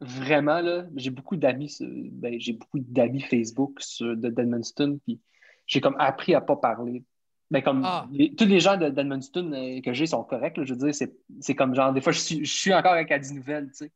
[0.00, 5.20] vraiment, là, j'ai beaucoup d'amis, ben, j'ai beaucoup d'amis Facebook sur, de d'Edmundston, puis
[5.66, 7.04] j'ai comme appris à pas parler.
[7.50, 8.06] Mais comme Ah.
[8.12, 10.94] les- tous les gens de- d'Edmundston euh, que j'ai sont corrects, là, je veux dire,
[10.94, 13.74] c'est c'est comme genre, des fois, je suis, je suis encore avec Adi Nouvelle, tu
[13.78, 13.92] sais.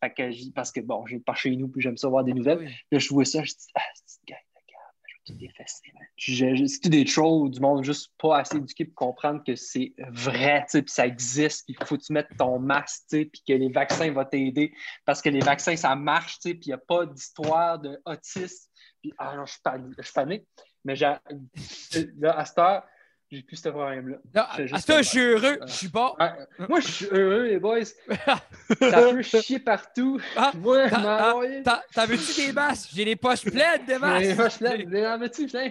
[0.00, 2.58] Fait que parce que bon, j'ai pas chez nous, puis j'aime ça voir des nouvelles.
[2.58, 2.72] Oui.
[2.92, 4.36] Là, je jouais ça, je dis, ah, c'est gars,
[5.06, 5.44] je vais tout.
[6.16, 9.94] Je- je- C'est des trolls du monde juste pas assez éduqué pour comprendre que c'est
[10.10, 13.18] vrai, tu sais, puis ça existe, puis il faut que tu mettes ton masque, tu
[13.18, 14.72] sais, puis que les vaccins vont t'aider,
[15.04, 18.00] parce que les vaccins, ça marche, tu sais, puis il n'y a pas d'histoire de
[18.04, 18.68] autisme.
[19.02, 19.60] Puis, ah non, je suis
[19.98, 20.46] je pané.
[20.84, 21.12] Mais j'ai,
[22.18, 22.84] là, à cette heure,
[23.30, 24.18] J'ai plus ce problème-là.
[24.34, 25.58] Non, Je suis heureux.
[25.66, 26.14] Je suis bon.
[26.20, 27.80] Ouais, moi, je suis heureux, les boys.
[28.80, 30.20] Ça peut chier partout.
[30.36, 31.34] Ah, moi, ah.
[31.64, 32.90] T'en t'en veux-tu des masques?
[32.94, 34.36] J'ai les poches pleines de masques.
[34.36, 34.88] moi, je l'aime.
[34.88, 35.70] Mais en veux-tu, plein?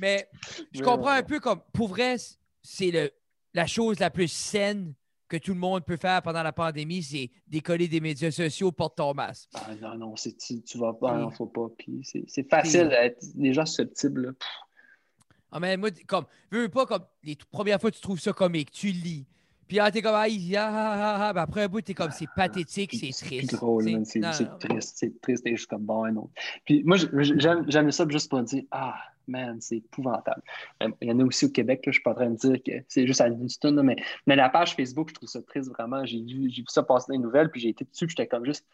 [0.00, 0.28] Mais
[0.72, 2.16] je comprends un peu comme, pour vrai,
[2.62, 3.10] c'est le-
[3.54, 4.92] la chose la plus saine
[5.28, 8.96] que tout le monde peut faire pendant la pandémie, c'est décoller des médias sociaux, porte
[8.96, 9.50] ton masque.
[9.54, 11.66] Ah, non, non, c'est- tu, tu vas pas, non, faut pas.
[11.78, 14.22] Puis c'est c'est facile d'être les gens susceptibles.
[14.26, 14.30] là.
[15.50, 18.88] Ah, mais moi, comme, veux pas, comme, les premières fois, tu trouves ça comique, tu
[18.88, 19.26] lis.
[19.68, 21.32] Puis là, t'es comme, ah, ah, ah, ah, ah.
[21.34, 23.54] Ben, après un bout, t'es comme, c'est pathétique, c'est triste.
[23.54, 23.84] drôle.
[24.06, 25.46] C'est Non, c'est triste, c'est triste.
[25.46, 26.30] Et je suis comme, bon, ouais, non.
[26.64, 28.94] Puis moi, j'aime ça juste pour dire, ah,
[29.28, 30.42] man, c'est épouvantable.
[30.82, 32.36] Euh, Il y en a aussi au Québec, là, je suis pas en train de
[32.36, 33.96] dire que c'est juste à Houston, là, mais,
[34.26, 36.04] mais la page Facebook, je trouve ça triste vraiment.
[36.06, 38.46] J'ai vu, vu ça passer dans les nouvelles, puis j'ai été dessus, puis j'étais comme
[38.46, 38.66] juste.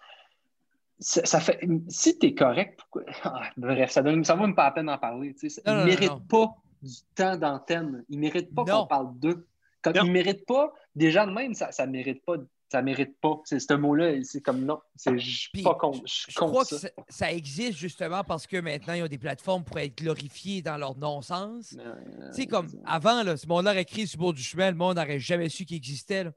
[1.00, 3.02] Ça, ça fait, si t'es correct, pourquoi.
[3.24, 5.34] Ah, bref, ça, donne, ça vaut même pas la peine d'en parler.
[5.34, 5.60] tu sais.
[5.66, 6.20] Non, méritent non.
[6.20, 8.04] pas du temps d'antenne.
[8.08, 9.46] Ils méritent pas qu'on parle d'eux.
[9.82, 10.04] Comme Non.
[10.04, 12.36] ils méritent pas, déjà de même, ça, ça mérite pas.
[12.70, 13.40] Ça mérite pas.
[13.44, 14.80] C'est ce mot-là, c'est comme non.
[14.96, 16.00] C'est je suis pas contre.
[16.06, 16.76] Je suis Je contre crois ça.
[16.76, 20.62] que ça, ça existe justement parce que maintenant, ils ont des plateformes pour être glorifiés
[20.62, 21.76] dans leur non-sens.
[21.78, 21.94] Euh,
[22.34, 24.76] Tu sais, comme avant, là, ce monde-là aurait écrit sur le bord du chemin, le
[24.76, 26.24] monde n'aurait jamais su qu'il existait.
[26.24, 26.32] Là.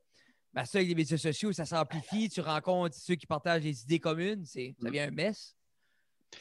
[0.54, 2.30] Ben, ça, avec les médias sociaux, ça s'amplifie.
[2.30, 4.44] Tu rencontres ceux qui partagent les idées communes.
[4.46, 4.88] c'est- Ça Mm.
[4.88, 5.56] devient un mess.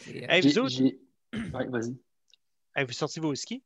[0.01, 1.97] C'est- Hey, vous autres, Ouais, vas-y.
[2.75, 3.63] avez-vous sorti vos skis?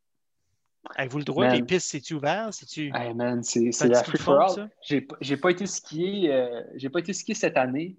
[0.97, 1.49] Avez-vous le droit?
[1.49, 2.49] Les pistes, c'est-tu ouvert?
[2.53, 2.91] C'est-tu.
[2.95, 4.71] Hey man, c'est la free for all.
[4.83, 7.97] J'ai pas- j'ai pas été skier, euh, j'ai pas été cette année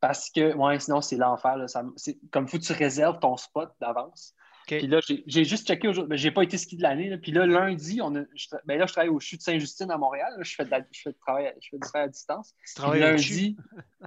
[0.00, 1.56] parce que ouais, sinon c'est l'enfer.
[1.56, 1.68] là.
[1.68, 4.34] Ça me- c'est Comme faut que tu réserves ton spot d'avance.
[4.66, 6.08] Puis là, j'ai j'ai juste checké aujourd'hui.
[6.08, 7.10] mais J'ai pas été skier de l'année.
[7.10, 7.18] là.
[7.18, 9.98] Puis là, lundi, on a, je, ben là, je travaille au CHU de Saint-Justine à
[9.98, 10.32] Montréal.
[10.38, 10.42] là.
[10.42, 12.54] Je fais, de la- je fais du travail, à- je fais du travail à distance.
[12.66, 13.56] Tu travailles lundi,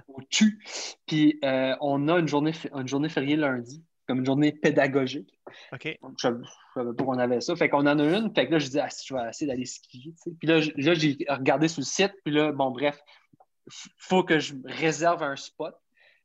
[0.08, 0.58] au CHU.
[1.06, 5.38] Puis euh, on a une journée, une journée fériée lundi, comme une journée pédagogique.
[5.72, 5.98] OK.
[6.02, 6.28] Donc, Je
[6.74, 7.54] savais pas qu'on avait ça.
[7.54, 8.34] Fait qu'on en a une.
[8.34, 10.14] Fait que là, je dis, ah, si je vais essayer d'aller skier.
[10.38, 12.12] Puis là, j'ai regardé sur le site.
[12.24, 12.98] Puis là, bon, bref,
[13.66, 15.74] il faut que je réserve un spot.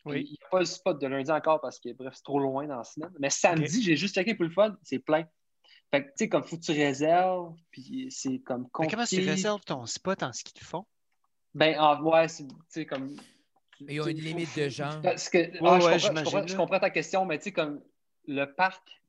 [0.06, 0.24] Puis Oui.
[0.26, 2.66] Il n'y a pas le spot de lundi encore parce que, bref, c'est trop loin
[2.68, 3.12] dans la semaine.
[3.20, 4.76] Mais samedi, j'ai juste checké pour le fun.
[4.84, 5.26] C'est plein.
[5.92, 7.54] Fait que, tu sais, comme faut que tu réserves.
[7.70, 9.30] Puis c'est comme Mais comment tu compliqué.
[9.30, 10.86] réserves ton spot en ski de fond?
[11.54, 13.16] Ben, ah, ouais, c'est, tu sais, comme.
[13.86, 15.00] Mais ils ont une limite de gens.
[15.02, 16.58] Parce que, ah, ouais, je, comprends, je j'imagine, comprends- je là.
[16.60, 17.82] comprends ta question, mais tu sais, comme
[18.28, 19.02] le parc,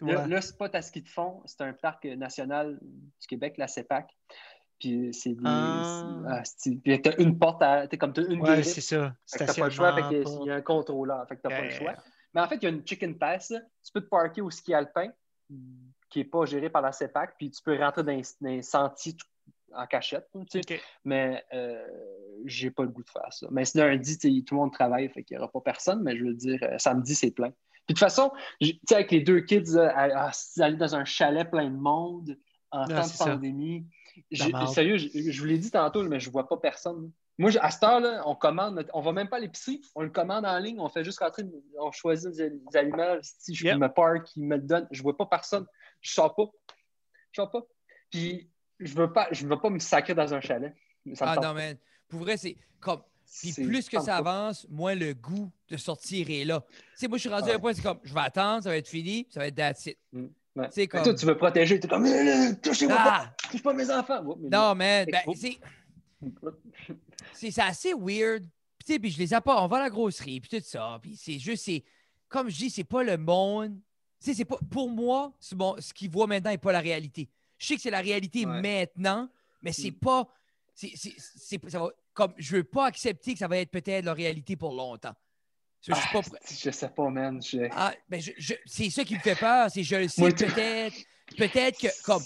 [0.00, 0.28] le, Ouais.
[0.28, 4.10] le spot à ski de fond, c'est un parc national du Québec, la CEPAC.
[4.78, 5.40] Puis c'est des.
[5.44, 6.18] Ah.
[6.28, 7.86] ah, c'est- puis t'as une porte à.
[7.88, 9.14] T'es comme t'as une Ouais, c'est ça.
[9.32, 11.62] T'as pas le choix, fait que il y a un contrôleur, fait que t'as pas
[11.62, 11.94] le choix.
[12.34, 13.48] Mais en fait, il y a une chicken pass.
[13.50, 13.60] là.
[13.82, 15.10] Tu peux te parker au ski alpin,
[16.10, 18.60] qui n'est pas géré par la CEPAC, puis tu peux rentrer dans les, dans les
[18.62, 19.26] sentiers tout-
[19.74, 20.28] en cachette.
[21.04, 21.86] Mais euh,
[22.44, 23.46] j'ai pas le goût de faire ça.
[23.50, 26.24] Mais c'est lundi, tout le monde travaille, fait qu'il n'y aura pas personne, mais je
[26.24, 27.50] veux dire, euh, samedi, c'est plein.
[27.50, 28.32] Puis de toute façon,
[28.90, 32.36] avec les deux kids, euh, à- à- aller dans un chalet plein de monde
[32.72, 33.86] en Non, temps de pandémie.
[34.66, 37.12] Sérieux, je, je vous l'ai dit tantôt, mais je vois pas personne.
[37.38, 40.08] Moi, à cette heure-là, on commande, notre- on va même pas à l'épicerie, on le
[40.08, 41.44] commande en ligne, on fait juste rentrer,
[41.78, 43.78] on choisit des, aliments, si je Yep.
[43.78, 45.66] me park, ils me le donnent, je vois pas personne,
[46.00, 46.46] je sors pas,
[47.32, 47.62] je sors pas.
[48.10, 50.74] Puis je veux pas, je veux pas me sacrer dans un chalet.
[51.14, 51.76] Ça Ah non, man.
[52.08, 53.02] Pour vrai, c'est comme.
[53.40, 56.64] Puis plus que ça avance, moins le goût de sortir est là.
[56.70, 58.70] Tu sais, moi, je suis rendu à un point, c'est comme, je vais attendre, ça
[58.70, 59.98] va être fini, ça va être that's it.
[60.12, 60.26] Mm.
[60.54, 60.68] Ouais.
[60.70, 61.02] C'est comme.
[61.02, 63.34] Toi, tu veux protéger, tu es comme, Euh, touchez-moi pas, Ah!
[63.50, 64.22] touche pas mes enfants.
[64.26, 65.06] Oh, mais Non, man.
[65.10, 65.22] Ben,
[67.34, 67.58] c'est.
[67.60, 68.44] assez weird.
[68.78, 70.98] Puis, puis je les apporte, on va à la grosserie, puis tout ça.
[71.02, 71.82] Puis c'est juste, c'est.
[72.28, 73.76] Comme je dis, c'est pas le monde.
[74.20, 74.58] Tu sais, c'est pas.
[74.70, 77.28] Pour moi, ce, bon, ce qu'ils voient maintenant n'est pas la réalité.
[77.58, 78.60] Je sais que c'est la réalité Ouais.
[78.60, 79.28] maintenant,
[79.62, 79.98] mais c'est Mm.
[79.98, 80.28] pas.
[80.74, 84.12] c'est- c'est- ça va, comme, je veux pas accepter que ça va être peut-être la
[84.12, 85.14] réalité pour longtemps.
[85.80, 87.40] Je pas Ah, je sais pas, man.
[87.42, 89.70] Je- Ah, ben je- je- c'est ça qui me fait peur.
[89.70, 90.94] C'est je le sais peut-être.
[91.38, 92.22] Peut-être que comme.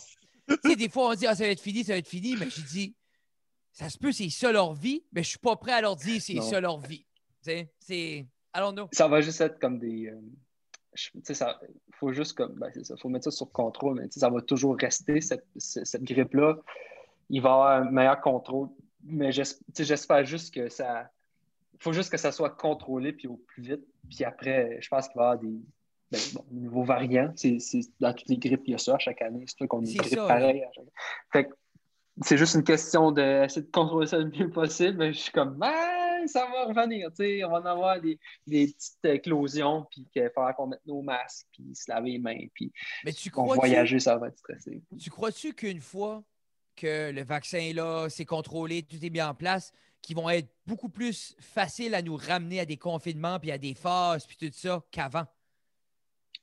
[0.49, 2.35] Tu sais, des fois on dit ah, ça va être fini, ça va être fini,
[2.37, 2.95] mais je dis
[3.73, 6.21] ça se peut, c'est ça leur vie, mais je suis pas prêt à leur dire
[6.21, 7.07] c'est ça leur vie.
[7.41, 7.69] C'est.
[7.89, 8.27] I
[8.57, 8.89] don't know.
[8.93, 10.09] Ça va juste être comme des.
[10.09, 10.21] euh,
[11.35, 11.59] ça
[11.95, 12.55] faut juste comme.
[12.55, 16.03] Ben, ça, faut mettre ça sur contrôle, mais ça va toujours rester, cette, ce- cette
[16.05, 16.57] grippe-là.
[17.29, 18.69] Il va y avoir un meilleur contrôle,
[19.05, 21.11] mais j'espère juste que ça.
[21.75, 23.85] Il faut juste que ça soit contrôlé puis au plus vite.
[24.09, 25.61] Puis après, je pense qu'il va y avoir des.
[26.11, 27.33] ben, bon, nouveaux variants.
[28.01, 29.45] Dans toutes les grippes, il y a ça à chaque année.
[29.47, 30.65] C'est sûr qu'on a C'est une grippe pareille.
[30.75, 30.85] chaque-
[31.33, 31.55] Fait que
[32.23, 34.99] c'est juste une question d'essayer de contrôler ça le mieux possible.
[34.99, 37.11] Mais je suis comme, Ah, ça va revenir.
[37.11, 40.67] tu sais, On va en avoir des, des petites éclosions, puis qu'il va falloir qu'on
[40.69, 42.73] mette nos masques, puis se laver les mains, puis
[43.05, 44.83] Mais tu crois voyager, ça va être stressé.
[44.99, 46.23] Tu crois-tu qu'une fois
[46.77, 50.49] que le vaccin est là, c'est contrôlé, tout est mis en place, qu'ils vont être
[50.67, 54.51] beaucoup plus faciles à nous ramener à des confinements puis à des phases puis tout
[54.53, 55.27] ça qu'avant?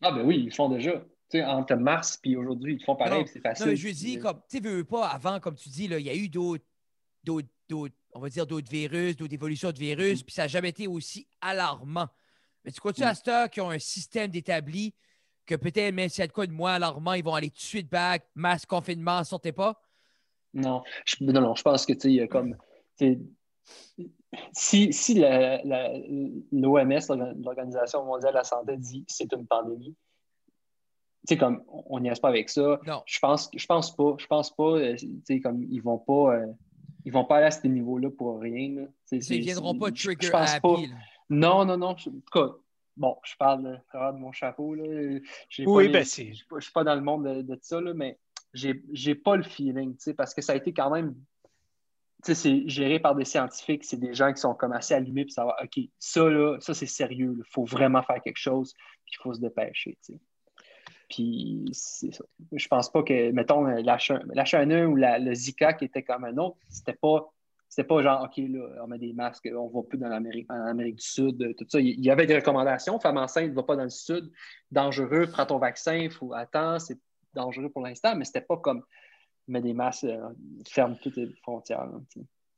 [0.01, 0.93] Ah, ben oui, ils le font déjà.
[1.29, 3.65] Tu sais, entre mars et aujourd'hui, ils font pareil, puis c'est facile.
[3.65, 6.05] Non, mais je dis, comme, tu veux veux pas, avant, comme tu dis, là, il
[6.05, 6.63] y a eu d'autres,
[7.23, 10.69] d'autres, d'autres- on va dire d'autres virus, d'autres évolutions de virus, puis ça n'a jamais
[10.69, 12.07] été aussi alarmant.
[12.63, 13.05] Mais tu crois-tu Mm.
[13.05, 14.93] à heure qu'ils ont un système d'établi
[15.45, 17.57] que peut-être, même s'il y a de quoi de moins alarmant, ils vont aller tout
[17.57, 19.81] de suite back, masse, confinement, sortez pas?
[20.53, 22.57] Non, je, non, non, je pense que, tu sais, il y a comme.
[24.51, 25.15] Si, si
[26.51, 26.99] l'OMS,
[27.43, 29.95] l'Organisation mondiale de la santé, dit que c'est une pandémie,
[31.27, 32.79] tu sais, comme, on n'y reste pas avec ça.
[32.85, 33.03] Non.
[33.05, 34.15] Je pense, je pense pas.
[34.17, 36.35] Je pense pas, euh, tu sais, comme, ils vont pas.
[36.35, 36.47] euh,
[37.07, 38.81] ils vont pas aller à ce niveau-là pour rien.
[38.81, 38.87] là.
[39.13, 40.61] Ils ne viendront pas trigger je pense happy.
[40.61, 40.77] pas.
[41.29, 41.95] Non, non, non.
[41.97, 42.49] je- en tout cas,
[42.97, 44.75] bon, je parle de, de mon chapeau.
[44.75, 45.19] Là.
[45.47, 47.25] J'ai pas Oui, les- ben, c'est- Je suis pas- je suis pas dans le monde
[47.25, 48.19] de, de ça, là, mais
[48.53, 51.15] j'ai pas le feeling, tu sais, parce que ça a été quand même.
[52.25, 55.23] Tu sais, c'est géré par des scientifiques, c'est des gens qui sont comme assez allumés
[55.23, 58.73] pour savoir, OK, ça, là, ça, c'est sérieux, il faut vraiment faire quelque chose,
[59.05, 60.19] puis il faut se dépêcher, tu sais.
[61.09, 61.65] Puis.
[62.51, 66.57] Je pense pas que, mettons, l'H1- l'H1N1 ou le Zika qui était comme un autre,
[66.69, 67.31] c'était pas.
[67.69, 70.47] C'était pas genre, OK, là, on met des masques, on va plus dans l'Amérique,
[70.95, 71.81] du Sud, tout ça.
[71.81, 72.97] Il y avait des recommandations.
[72.97, 74.31] Femme enceinte, ne va pas dans le Sud.
[74.71, 76.97] Dangereux, prends ton vaccin, faut attendre, c'est
[77.33, 78.83] dangereux pour l'instant, mais c'était pas comme
[79.47, 80.29] mets des masques, euh,
[80.67, 81.89] ferme toutes les frontières.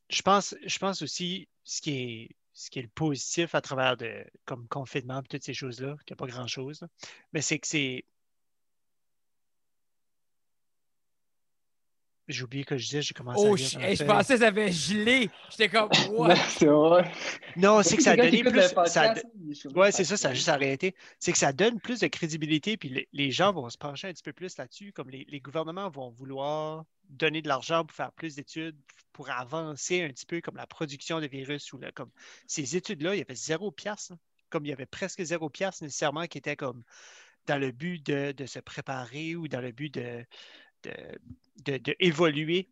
[0.10, 3.96] je pense, je pense aussi ce qui est, ce qui est le positif à travers
[3.96, 6.86] de comme confinement et toutes ces choses-là, qu'il n'y a pas grand-chose,
[7.34, 8.06] mais c'est que c'est.
[12.30, 14.34] J'ai oublié que je disais, j'ai commencé à Oh, lire je, dans hey, je pensais
[14.36, 15.30] que ça avait gelé.
[15.50, 16.36] J'étais comme, what?
[16.36, 17.12] c'est vrai.
[17.56, 18.62] Non, c'est que ça a donné plus.
[18.86, 19.16] ça
[19.54, 20.94] sur- Ouais, c'est ça, ça a juste arrêté.
[21.18, 24.22] C'est que ça donne plus de crédibilité, puis les, gens vont se pencher un petit
[24.22, 28.36] peu plus là-dessus, comme les, les gouvernements vont vouloir donner de l'argent pour faire plus
[28.36, 28.78] d'études,
[29.12, 32.12] pour avancer un petit peu comme la production de virus ou là, comme
[32.46, 34.18] ces études-là, il y avait zéro piastre, là.
[34.50, 36.84] comme il y avait presque zéro piastre nécessairement qui était comme
[37.48, 40.24] dans le but de, de se préparer ou dans le but de,
[40.84, 40.92] de,
[41.66, 42.70] de- de évoluer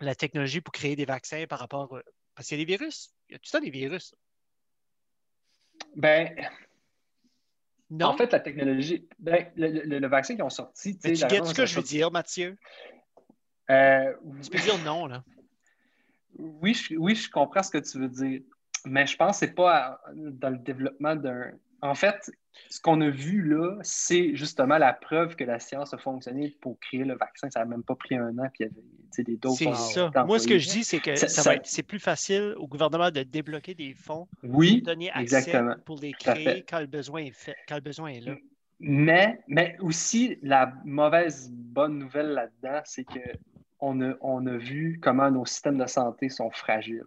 [0.00, 1.96] la technologie pour créer des vaccins par rapport.
[1.96, 2.02] euh,
[2.34, 3.14] Parce qu'il y a des virus.
[3.28, 4.14] Il y a tout ça des virus?
[5.94, 6.34] Ben,
[7.90, 8.08] Non?
[8.08, 11.28] en fait, la technologie, ben, le, le- le vaccin qu'ils ont sorti, tu Mais sais,
[11.28, 12.56] tu ce que dont je veux dire, Mathieu?
[13.70, 14.12] Euh,
[14.42, 15.24] Tu peux dire non, là.
[16.38, 18.42] Oui, je, oui, je comprends ce que tu veux dire.
[18.84, 21.52] Mais je pense que c'est pas à- dans le développement d'un.
[21.86, 22.30] En fait,
[22.68, 26.78] ce qu'on a vu là, c'est justement la preuve que la science a fonctionné pour
[26.80, 27.48] créer le vaccin.
[27.50, 29.56] Ça n'a même pas pris un an, puis il y avait des doses.
[29.58, 30.10] C'est ça.
[30.26, 32.54] Moi, ce que je dis, c'est que Ça- ça, ça- va être, c'est plus facile
[32.58, 35.74] au gouvernement de débloquer des fonds, Oui, donner accès exactement.
[35.84, 38.34] pour les créer quand le besoin est fait, quand le besoin est là.
[38.78, 43.20] Mais, mais aussi, la mauvaise bonne nouvelle là-dedans, c'est que
[43.78, 47.04] on a, on a vu comment nos systèmes de santé sont fragiles.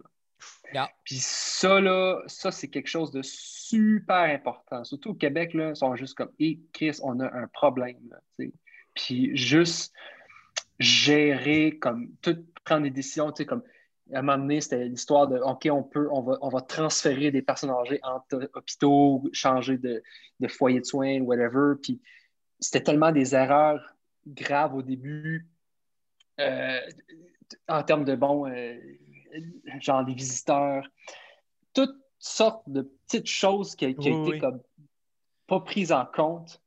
[0.72, 0.88] Yeah.
[1.04, 3.22] Puis ça, là, ça, c'est quelque chose de
[3.70, 4.84] super important.
[4.84, 7.98] Surtout au Québec, là, sont juste comme, hé, Chris, on a un problème.
[8.10, 8.46] là.
[8.94, 9.94] Puis juste
[10.78, 13.62] gérer, comme, tout prendre des décisions, tu sais, comme,
[14.12, 17.30] à un moment donné, c'était l'histoire de, OK, on peut, on va, on va transférer
[17.30, 20.02] des personnes âgées entre hôpitaux, changer de,
[20.40, 21.74] de foyer de soins, whatever.
[21.80, 22.00] Puis
[22.58, 23.94] c'était tellement des erreurs
[24.26, 25.46] graves au début,
[26.40, 26.80] euh,
[27.68, 28.78] en termes de, bon, euh,
[29.80, 30.88] genre des visiteurs,
[31.72, 34.38] toutes sortes de petites choses qui, qui Oui, ont été oui.
[34.38, 34.60] comme
[35.48, 36.62] pas prises en compte.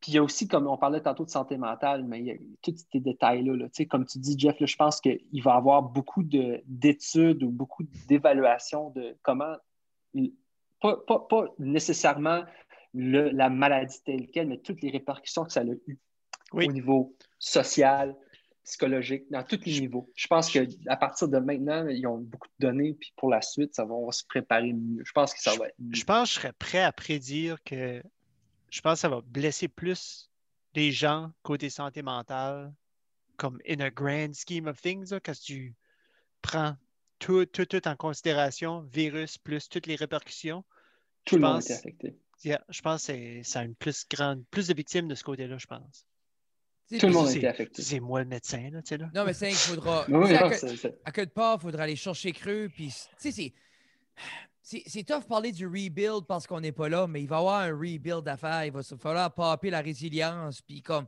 [0.00, 2.30] Puis il y a aussi, comme on parlait tantôt de santé mentale, mais il y
[2.30, 3.56] a tous ces détails-là.
[3.56, 3.64] là.
[3.66, 6.62] Tu sais, Comme tu dis, Jeff, là, je pense qu'il va y avoir beaucoup de-
[6.66, 9.56] d'études ou beaucoup d'évaluations de comment,
[10.80, 12.44] pas, pas- pas nécessairement
[12.94, 15.98] le- la maladie telle quelle, mais toutes les répercussions que ça a eu
[16.52, 16.68] Oui.
[16.68, 18.14] au niveau social,
[18.68, 20.10] psychologique, dans tous les niveaux.
[20.14, 23.74] Je pense qu'à partir de maintenant, ils ont beaucoup de données, puis pour la suite,
[23.74, 25.02] ça va, on va se préparer mieux.
[25.04, 25.94] Je pense que ça va être mieux.
[25.94, 28.02] Je pense que je serais prêt à prédire que
[28.70, 30.30] je pense que ça va blesser plus
[30.74, 32.72] les gens côté santé mentale,
[33.36, 35.74] comme in a grand scheme of things, là, quand tu
[36.42, 36.76] prends
[37.18, 40.64] tout, tout, tout en considération, virus plus toutes les répercussions.
[41.24, 42.16] Tout le je monde pense- était affecté.
[42.44, 45.24] Yeah, je pense que c'est- ça a une plus grande, plus de victimes de ce
[45.24, 46.06] côté-là, je pense.
[46.98, 47.82] Tout le monde a c'est- été affecté.
[47.82, 49.10] C'est moi le médecin, là, tu sais, là.
[49.14, 50.04] Non, mais c'est qu'il faudra.
[50.08, 52.68] Oui, sais, à non, que- c'est- à quelque part, il faudra aller chercher creux.
[52.74, 53.52] Puis, tu sais, c'est.
[54.86, 57.38] C'est tough de parler du rebuild parce qu'on n'est pas là, mais il va y
[57.38, 58.66] avoir un rebuild à faire.
[58.66, 60.60] Il va falloir popper la résilience.
[60.60, 61.06] Puis, comme.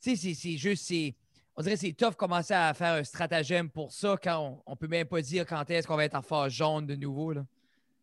[0.00, 0.84] Tu sais, c'est- c'est juste.
[0.86, 1.14] c'est-
[1.56, 4.72] On dirait que c'est tough de commencer à faire un stratagème pour ça quand on,
[4.72, 7.32] on peut même pas dire quand est-ce qu'on va être en phase jaune de nouveau.
[7.32, 7.44] Là.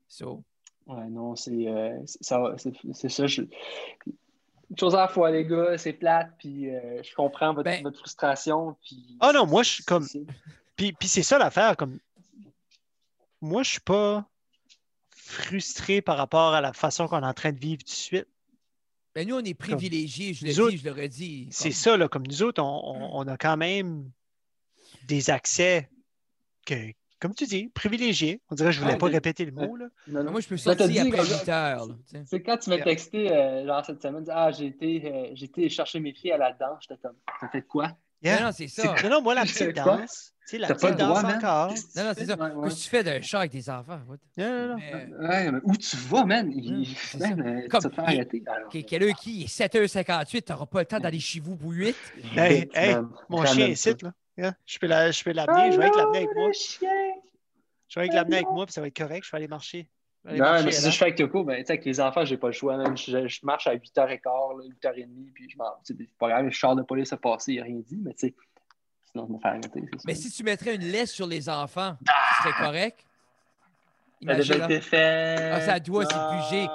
[0.07, 0.43] So,
[0.87, 2.39] Ouais, non, c'est euh, c'est- ça.
[2.39, 3.27] va- C'est c'est ça.
[3.27, 3.43] je-
[4.69, 7.83] Une chose à la fois, les gars, c'est plate, puis euh, je comprends votre, Ben-
[7.83, 8.75] votre frustration.
[8.83, 10.25] Puis Ah non, moi, je suis comme- c'est-
[10.75, 11.99] Puis, puis c'est ça l'affaire, comme
[13.41, 14.27] moi, je suis pas
[15.15, 18.27] frustré par rapport à la façon qu'on est en train de vivre tout de suite.
[19.13, 21.47] Ben, nous, on est privilégiés, je le nous autres, dis, je le redis.
[21.51, 24.09] C'est comme- ça, là, comme nous autres, on, on- on a quand même
[25.07, 25.89] des accès
[26.65, 26.91] que,
[27.25, 28.41] comme tu dis, privilégiés.
[28.49, 29.85] On dirait que je voulais Ouais, pas répéter le mot, là.
[30.07, 30.31] Non, non.
[30.31, 31.85] Moi, je peux t'as sortir dit, après comme- 8 heures.
[31.87, 32.23] là, tu sais.
[32.25, 32.85] C'est quand tu m'as Yeah.
[32.85, 36.37] texté, euh, genre cette semaine, ah, j'ai été, euh, j'ai été chercher mes filles à
[36.37, 36.83] la danse.
[36.87, 37.91] J'étais comme, t'as fait quoi?
[38.21, 38.39] Yeah.
[38.39, 38.95] Non, non, c'est ça.
[39.03, 41.31] Non, non, moi, la petite danse, tu sais, la T'as pas petite le droit, danse
[41.31, 41.37] man?
[41.37, 41.67] encore.
[41.95, 42.35] Non, non, c'est ça.
[42.35, 42.63] Ouais, ouais.
[42.69, 43.99] Qu'est-ce que tu fais d'un chat avec tes enfants?
[44.07, 44.17] what?
[44.37, 44.75] Non, non, non.
[44.77, 46.51] Mais, euh, Ouais, mais où tu vas, man?
[46.55, 47.43] Il, Ouais, c'est man, ça.
[47.49, 48.43] euh, Comme- tu vas te faire arrêter.
[48.87, 49.41] Quelle heure qui?
[49.41, 51.95] Il est 7h58, t'auras pas le temps d'aller chez vous pour 8.
[52.35, 52.67] Hey.
[53.29, 53.91] Mon chien est ça.
[53.91, 54.11] ici, là.
[54.37, 54.53] Yeah.
[54.65, 56.47] Je peux la- je peux l'amener, je vais avec l'amener avec moi.
[56.47, 56.89] le chien!
[57.95, 59.25] Je vais l'amener avec moi, puis ça va être correct.
[59.25, 59.87] Je vais aller marcher.
[60.23, 60.89] Je vais aller Non, marcher mais c'est ça là.
[60.89, 61.43] que je fais avec Yoko.
[61.43, 62.77] Ben, tu sais, avec les enfants, j'ai pas le choix.
[62.77, 62.97] man.
[62.97, 65.65] Je, je marche à 8h15, là, 8h30, puis je m'en.
[65.85, 67.97] tu sais, C'est pas grave, le char de police a passé, il a rien dit,
[68.01, 68.35] mais tu sais,
[69.11, 69.69] sinon, je vais me faire arrêter.
[69.91, 70.03] c'est ça.
[70.05, 72.13] Mais si tu mettrais une laisse sur les enfants, Ah!
[72.43, 73.05] ce serait correct?
[74.23, 74.75] Ça a déjà Imagine, là.
[74.75, 75.51] été fait.
[75.51, 76.41] Ah, ça doit, c'est Ah.
[76.49, 76.67] bugé.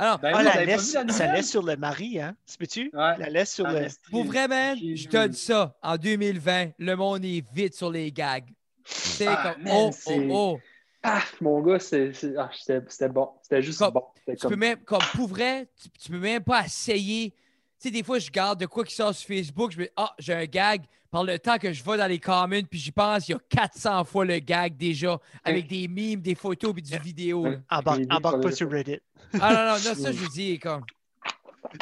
[0.00, 2.36] Alors, Ben Ah, la laisse, la ça laisse sur le mari, hein?
[2.46, 2.90] Tu peux-tu?
[2.92, 3.18] Ouais.
[3.18, 3.88] La laisse sur Ah, le.
[3.88, 8.12] c'est- pour vrai, man, je dis ça, en 2020, le monde est vite sur les
[8.12, 8.44] gags.
[8.90, 10.60] C'est Ah, comme, man, oh, oh, oh.
[11.02, 13.30] Ah, mon gars, c'est, c'est- ah, c'était, c'était bon.
[13.42, 14.04] C'était juste Comme- bon.
[14.16, 14.50] C'était Tu comme...
[14.50, 17.30] peux même, comme pour vrai, tu, tu peux même pas essayer.
[17.30, 17.36] Tu
[17.78, 20.12] sais, des fois, je garde de quoi qui sort sur Facebook, je me dis, ah,
[20.18, 20.82] j'ai un gag.
[21.10, 23.38] Par le temps que je vais dans les comments, puis j'y pense, il y a
[23.48, 27.46] 400 fois le gag déjà, avec des mimes, des photos, puis du vidéo.
[27.46, 27.56] là.
[27.70, 28.70] Embarque, pas sur.
[28.70, 28.98] Reddit.
[29.40, 30.84] Ah non, non, non, ça, je vous dis, comme.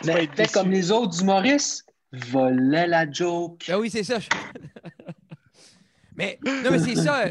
[0.05, 3.65] Mais comme les autres humoristes, volait la joke.
[3.67, 4.19] Ben oui, c'est ça.
[6.17, 7.25] mais, non, mais c'est ça.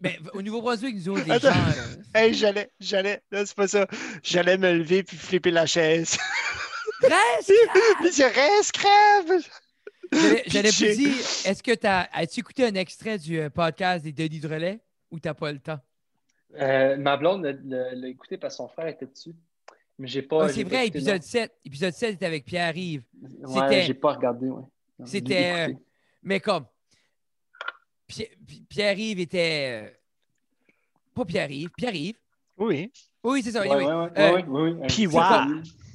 [0.00, 1.52] ben, au Nouveau-Brunswick, nous autres, les Attends.
[1.52, 1.60] gens.
[1.60, 3.86] euh, Hey, j'allais, j'allais, là, c'est pas ça.
[4.22, 6.16] J'allais me lever puis flipper la chaise.
[7.00, 7.52] Presque!
[8.00, 9.42] puis je reste crève!
[10.46, 14.40] J'allais- vous dire, est-ce que t'as, as-tu écouté un extrait du euh, podcast des Denis
[14.40, 15.78] de Relais ou t'as pas le temps?
[16.58, 19.34] Euh, ma blonde l'a, écouté parce que son frère était dessus.
[19.98, 20.44] Mais j'ai pas.
[20.44, 21.52] Ah, c'est pas vrai, écouté, épisode 7.
[21.64, 23.02] Épisode 7 était avec Pierre-Yves.
[23.42, 24.62] Ouais, j'ai pas regardé, ouais.
[25.04, 25.76] C'était.
[26.28, 26.66] Mais comme,
[28.06, 29.82] Pi- Pi- Pierre-Yves était.
[29.86, 29.90] euh,
[31.14, 32.18] Pas Pierre-Yves, Pierre-Yves.
[32.58, 32.92] Oui.
[33.24, 33.62] Oui, c'est ça.
[33.62, 34.86] Ouais, Euh, ouais, ouais.
[34.88, 35.06] Puis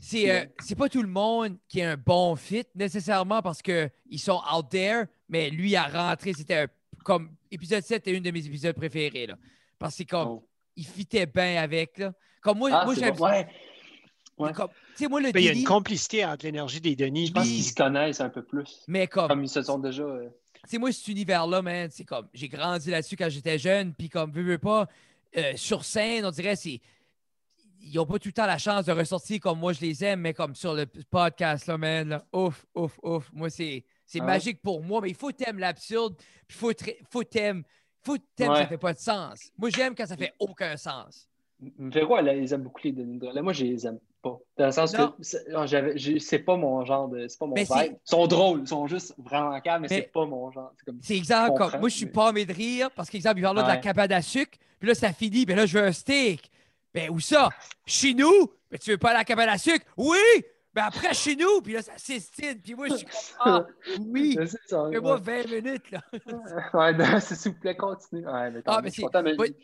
[0.02, 4.42] C'est euh, pas tout le monde qui est un bon fit nécessairement parce qu'ils sont
[4.54, 6.68] out there, mais lui a rentré, c'était un-
[7.06, 9.36] comme épisode 7 est une de mes épisodes préférés là.
[9.78, 10.48] Parce que comme Oh.
[10.76, 12.12] il fitait bien avec là.
[12.42, 13.28] Comme moi, Ah, moi c'est j'aime bon.
[14.38, 14.52] Ouais.
[14.54, 14.70] comme
[15.10, 17.28] moi le Ben, il y a une complicité entre l'énergie des Denis.
[17.28, 18.84] Je pense qu'ils se connaissent un peu plus.
[18.88, 20.04] mais comme Comme ils se sont déjà.
[20.04, 20.30] euh,
[20.64, 24.08] tu sais, moi, cet univers-là, man, c'est comme, j'ai grandi là-dessus quand j'étais jeune, puis
[24.10, 24.88] comme, veux, veux pas,
[25.36, 26.80] euh, sur scène, on dirait, c'est,
[27.82, 30.22] ils n'ont pas tout le temps la chance de ressortir comme moi je les aime,
[30.22, 33.30] mais comme sur le podcast, là, man, là, ouf, ouf, ouf.
[33.34, 34.28] Moi, c'est, c'est Ah ouais?
[34.32, 36.16] magique pour moi, mais il faut t'aimer l'absurde,
[36.48, 36.72] puis il faut,
[37.12, 37.64] faut t'aimer,
[38.02, 38.68] faut t'aimer, ça Ouais.
[38.68, 39.52] fait pas de sens.
[39.58, 41.28] Moi, j'aime quand ça fait aucun sens.
[41.78, 43.42] Véro, elle, elle aime beaucoup les Denis Drolet.
[43.42, 44.40] Moi, je les aime pas.
[44.58, 45.12] Dans le sens Non.
[45.12, 47.28] que c'est pas mon genre de.
[47.28, 47.94] C'est pas mon Mais vibe.
[47.94, 50.74] Ils sont drôles, ils sont juste vraiment calmes, mais, Mais- c'est pas mon genre.
[51.02, 53.58] C'est exemple, comme, moi, je suis mais- pas aimé de rire, parce qu'exemple, il parle
[53.58, 53.82] là de la Ouais.
[53.82, 56.50] cabane à sucre, puis là, ça finit, puis là, je veux un steak.
[56.94, 57.50] Ben, où ça?
[57.86, 58.52] Chez nous?
[58.72, 59.86] Ben, tu veux pas la cabane à sucre?
[59.98, 60.18] Oui!
[60.74, 63.66] Ben, après, chez nous, puis là, ça s'estime, puis moi, je suis comme, ah,
[64.08, 64.36] oui!
[64.70, 65.44] Fais-moi ouais.
[65.44, 66.02] 20 minutes, là.
[66.74, 68.26] Ouais, s'il vous plaît, continue.
[68.28, 69.56] Ouais, mais, Ah, mais c'est- mais- ouais.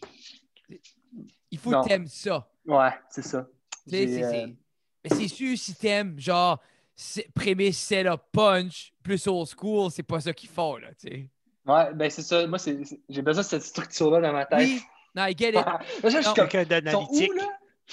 [1.52, 2.48] Il faut que t'aimes ça.
[2.66, 3.48] Ouais, c'est ça.
[3.90, 4.56] Tu sais, J'ai, c'est- euh, c'est-
[5.04, 6.60] Mais c'est sûr, si t'aimes, genre,
[6.96, 11.08] c'est- prémisse, c'est le punch, plus old school, c'est pas ça qu'ils font, là, tu
[11.10, 11.30] sais.
[11.66, 12.46] Ouais, ben c'est ça.
[12.48, 14.60] Moi, c'est- c'est- j'ai besoin de cette structure-là dans ma tête.
[14.60, 14.82] Oui,
[15.16, 15.54] non, I get it.
[16.04, 16.34] Là, je suis.
[16.34, 17.32] Quelqu'un d'analytique.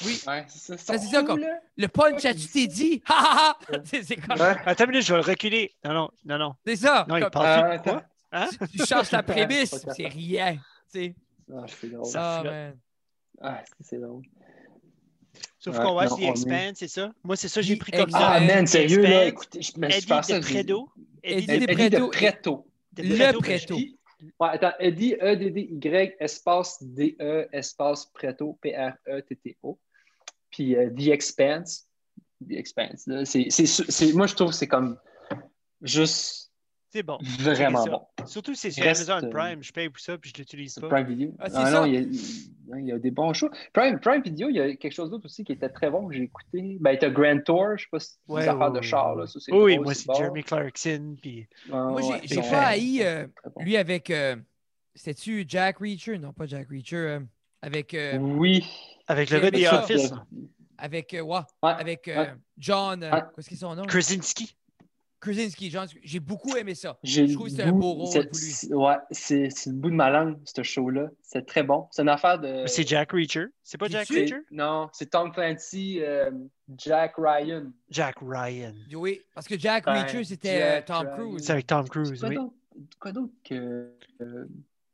[0.05, 0.21] Oui.
[0.27, 0.75] Ouais, c'est ça.
[0.75, 1.59] Ils Ben, sont c'est ça, où, comme- là?
[1.77, 3.03] Le punch, Ouais, as-tu t'es dit?
[3.09, 3.59] Ha, ha, ha!
[3.85, 4.55] C'est c'est comme- Ouais.
[4.67, 5.75] Attends une minute, je vais le reculer.
[5.85, 6.55] Non, non, non, non.
[6.67, 7.07] c'est ça.
[7.09, 8.03] Non, il parle Ah, de quoi?
[8.33, 8.49] Hein?
[8.71, 10.55] tu, tu changes la prémisse, c'est rien.
[10.57, 10.61] Tu
[11.01, 11.15] sais.
[11.55, 12.05] Ah, c'est drôle.
[12.07, 12.79] Ça Ah, man.
[13.41, 14.23] Ah, c'est drôle.
[15.59, 17.13] Sauf qu'on non, The Expand, c'est ça?
[17.25, 18.21] Moi, c'est ça, j'ai pris comme Expanse.
[18.23, 18.29] ça.
[18.31, 20.33] Ah, man, sérieux, là, écoutez, je me suis Eddie passé.
[20.35, 20.77] Eddie de
[21.23, 22.09] Eddie de Preto.
[22.11, 22.67] Preto.
[22.99, 23.41] Le Preto.
[23.41, 23.77] Preto.
[24.41, 29.79] Ouais, attends, Eddie, E E-D-D-Y, espace D-E, espace Preto, P-R-E-T-T-O.
[30.51, 31.87] Puis euh, The Expanse.
[32.47, 33.07] The Expanse.
[33.07, 34.99] là, c'est- c'est- c'est- moi, je trouve que c'est comme
[35.83, 36.46] juste
[36.97, 37.19] C'est bon.
[37.41, 38.03] vraiment bon.
[38.25, 40.73] Surtout si c'est sur Reste, Amazon euh, Prime, je paye pour ça puis je l'utilise
[40.73, 40.89] Sur pas.
[40.97, 41.35] Prime Video.
[41.39, 41.71] Ah, Ah, ça.
[41.81, 43.51] non, il y, a, il y a des bons shows.
[43.75, 46.15] Prime, Prime Video, il y a quelque chose d'autre aussi qui était très bon que
[46.15, 46.79] j'ai écouté.
[46.81, 48.79] Ben, il y a Grand Tour, je sais pas si c'est Ouais, des affaires ouais,
[48.81, 49.27] de char, là.
[49.27, 50.15] Ça, c'est Oui, drôle, moi, c'est bon.
[50.15, 51.17] Jeremy Clarkson.
[51.21, 51.47] Puis...
[51.71, 53.27] Ah, Moi, j'ai- ouais, j'ai ils pas haï, euh,
[53.59, 54.09] lui avec.
[54.11, 54.37] euh,
[54.95, 56.17] C'était-tu Jack Reacher?
[56.19, 56.97] Non, pas Jack Reacher.
[56.97, 57.21] euh,
[57.61, 57.93] avec.
[57.93, 58.65] euh, Oui.
[59.07, 59.67] Avec le gars des.
[59.69, 60.15] Office,
[60.79, 61.13] avec.
[61.13, 61.71] euh, ouais, Ouais.
[61.79, 62.33] avec euh, Ouais.
[62.57, 63.03] John.
[63.03, 63.21] euh, Ouais.
[63.37, 63.83] Qu'est-ce qu'ils son nom?
[63.85, 64.57] Krasinski.
[65.21, 65.73] Krasinski,
[66.03, 66.99] j'ai beaucoup aimé ça.
[67.03, 68.75] J'ai Je trouve que c'était un beau rôle pour lui.
[68.75, 71.09] Ouais, c'est le bout de ma langue, ce show-là.
[71.23, 71.89] C'est très bon.
[71.91, 72.47] C'est une affaire de.
[72.63, 73.47] Mais C'est Jack Reacher.
[73.63, 74.41] C'est pas Jack Reacher?
[74.51, 76.31] Non, c'est Tom Clancy, euh,
[76.77, 77.65] Jack Ryan.
[77.91, 78.75] Jack Ryan.
[78.95, 81.17] Oui, parce que Jack Ouais, Reacher, c'était euh, Tom Ryan.
[81.17, 81.43] Cruise.
[81.45, 82.35] C'est avec Tom Cruise, Quoi oui.
[82.37, 82.55] d'autre-
[83.01, 83.91] quoi d'autre que
[84.21, 84.45] euh,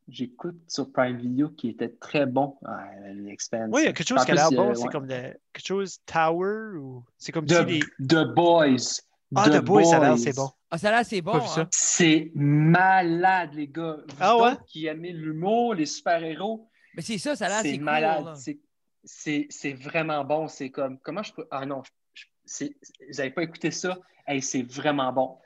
[0.08, 2.56] j'écoute sur Prime Video qui était très bon?
[2.62, 4.70] Oui, il y a quelque chose qui a l'air bon.
[4.70, 4.88] euh, C'est ouais.
[4.90, 7.04] comme de- quelque chose Tower ou.
[7.18, 8.06] C'est comme The, si les.
[8.06, 9.00] The Boys.
[9.34, 10.50] Ah, The Boys, ça a l'air, c'est bon.
[10.70, 11.34] Ah, ça là, c'est bon.
[11.56, 11.68] Hein.
[11.70, 13.96] C'est malade, les gars.
[14.08, 14.52] Vous Ah ouais?
[14.66, 17.84] qui aimez l'humour, les super-héros, Mais c'est ça, ça là, c'est c'est cool.
[17.84, 18.36] malade.
[18.36, 18.60] C'est-
[19.04, 20.48] c'est c'est vraiment bon.
[20.48, 20.98] C'est comme.
[21.00, 21.46] Comment je peux.
[21.50, 21.82] Ah non,
[22.14, 23.98] je- vous n'avez pas écouté ça?
[24.26, 25.38] Hey, c'est vraiment bon.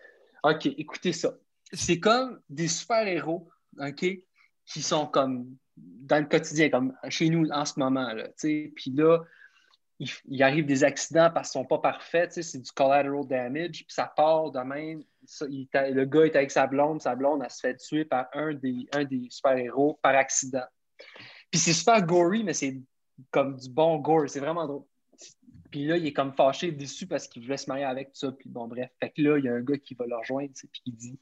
[0.42, 1.32] OK, écoutez ça.
[1.72, 3.48] C'est comme des super-héros,
[3.80, 4.04] OK,
[4.66, 8.12] qui sont comme dans le quotidien, comme chez nous en ce moment.
[8.12, 8.72] Là, tu sais.
[8.76, 9.20] Puis là,
[9.98, 12.42] il, arrive des accidents parce qu'ils ne sont pas parfaits.
[12.42, 13.84] C'est du collateral damage.
[13.84, 15.02] Puis ça part de même.
[15.40, 17.00] Le gars est avec sa blonde.
[17.00, 20.66] Sa blonde, elle se fait tuer par un des, un des super-héros par accident.
[21.50, 22.78] Puis c'est super gory, mais c'est
[23.30, 24.28] comme du bon gore.
[24.28, 24.84] C'est vraiment drôle.
[25.70, 28.32] Puis là, il est comme fâché, déçu parce qu'il voulait se marier avec tout ça.
[28.32, 28.90] Puis bon, bref.
[29.00, 31.18] Fait que là, il y a un gars qui va le rejoindre, puis il dit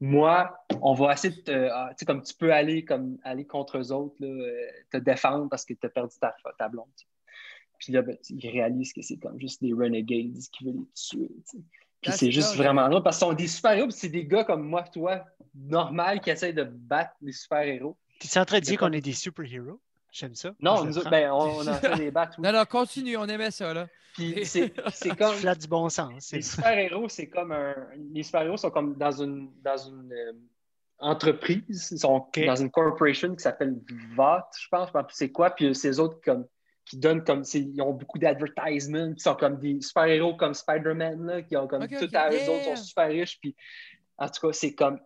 [0.00, 1.68] Moi, on va essayer de te.
[1.72, 4.98] ah, tu sais, comme tu peux aller, comme, aller contre eux autres, là, euh, te
[4.98, 6.86] défendre parce que tu as perdu ta, ta blonde.
[7.78, 11.30] Puis là, ben, il réalise que c'est comme juste des renegades qui veulent les tuer.
[12.00, 14.26] Puis Ah, c'est juste ça, vraiment drôle parce qu'ils sont des super-héros, puis c'est des
[14.26, 15.24] gars comme moi, toi,
[15.54, 17.96] normal, qui essayent de battre les super-héros.
[18.20, 19.80] Tu es en train de dire qu'on est des super-héros?
[20.12, 20.54] J'aime ça.
[20.60, 22.36] Non, nous ben, on, on a fait des battes.
[22.38, 22.44] oui.
[22.44, 23.86] Non, non, continue, on aimait ça, là.
[24.14, 24.72] Puis c'est
[25.02, 25.36] Tu comme.
[25.36, 26.32] du bon sens.
[26.32, 27.74] Les super-héros, c'est comme un.
[28.14, 30.32] Les super-héros sont comme dans une, dans une euh,
[30.98, 31.88] entreprise.
[31.92, 33.76] Ils sont dans une corporation qui s'appelle
[34.16, 34.82] VOT, je pense.
[34.82, 35.50] Je sais pas c'est quoi.
[35.50, 36.46] Puis ces autres comme,
[36.86, 37.44] qui donnent comme.
[37.44, 39.12] c'est- Ils ont beaucoup d'advertisements.
[39.14, 41.86] Ils sont comme des super-héros comme Spider-Man, là, qui ont comme.
[41.86, 43.38] Tout à eux autres sont super riches.
[43.40, 43.54] Puis
[44.16, 44.98] en tout cas, c'est comme.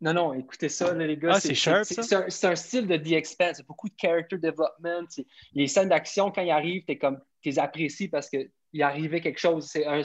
[0.00, 1.32] Non, non, écoutez ça, là, les gars.
[1.34, 3.56] Ah, c'est c'est un, style de The Expanse.
[3.56, 5.08] C'est beaucoup de character development.
[5.54, 7.20] Les scènes d'action, quand ils arrivent, t'es comme.
[7.40, 9.68] Tu les apprécies parce qu'il arrivait quelque chose.
[9.70, 10.02] C'est un.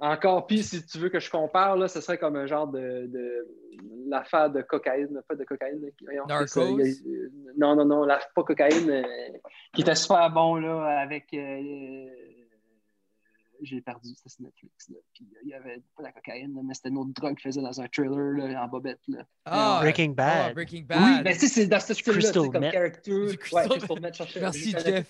[0.00, 3.06] Encore pire, si tu veux que je compare, là, ce serait comme un genre de,
[3.06, 3.46] de
[4.08, 5.80] l'affaire de cocaïne, pas de cocaïne.
[6.04, 9.02] voyons, ça, a- euh, non, non, non, la, pas cocaïne, euh,
[9.74, 11.26] qui était super bon là, avec.
[11.34, 12.06] euh,
[13.62, 14.88] j'ai perdu, c'était sur Netflix.
[14.88, 14.96] Là.
[15.14, 17.34] Puis euh, il y avait pas de la cocaïne, là, mais c'était une autre drogue
[17.36, 19.00] qu'il faisait dans un trailer là, en bobette.
[19.08, 19.24] Là.
[19.44, 20.54] Ah, Breaking ah, Bad.
[20.54, 21.24] Breaking Oui, Bad.
[21.24, 22.72] mais tu sais, c'est dans ce style-là, Crystal comme Meth.
[22.72, 23.10] character.
[23.10, 25.06] Du Ouais, Crystal Crystal chercher- Merci, Jeff.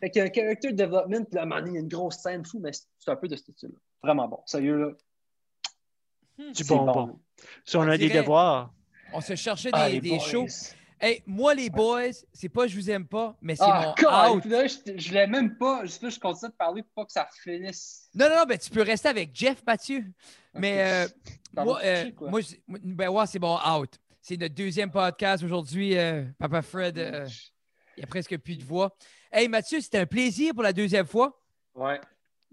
[0.00, 1.80] Fait qu'il y a un character development, puis à un moment donné, il y a
[1.80, 3.78] une grosse scène fou, mais c'est un peu de ce style-là.
[4.02, 4.40] Vraiment bon.
[4.46, 4.90] Sérieux, là.
[6.38, 7.18] Du c'est bonbon.
[7.64, 8.72] Si on On a des devoirs.
[9.12, 10.46] On se cherchait Ah, des, des shows.
[11.00, 14.36] Hey, moi, les boys, c'est pas je vous aime pas, mais c'est Ah, mon God,
[14.36, 14.44] out.
[14.50, 15.82] là, je, je l'ai même pas.
[15.82, 18.08] Là, je continue de parler pour pas que ça finisse.
[18.14, 20.04] Non, non, non, ben, tu peux rester avec Jeff Mathieu.
[20.54, 21.08] Mais euh,
[21.64, 23.98] moi, euh, moi, je- ben, ouais, c'est mon out.
[24.22, 25.98] C'est notre deuxième podcast aujourd'hui.
[25.98, 27.26] euh, Papa Fred, euh,
[27.96, 28.96] il n'y a presque plus de voix.
[29.30, 31.38] Hey, Mathieu, c'était un plaisir pour la deuxième fois.
[31.74, 32.00] Ouais.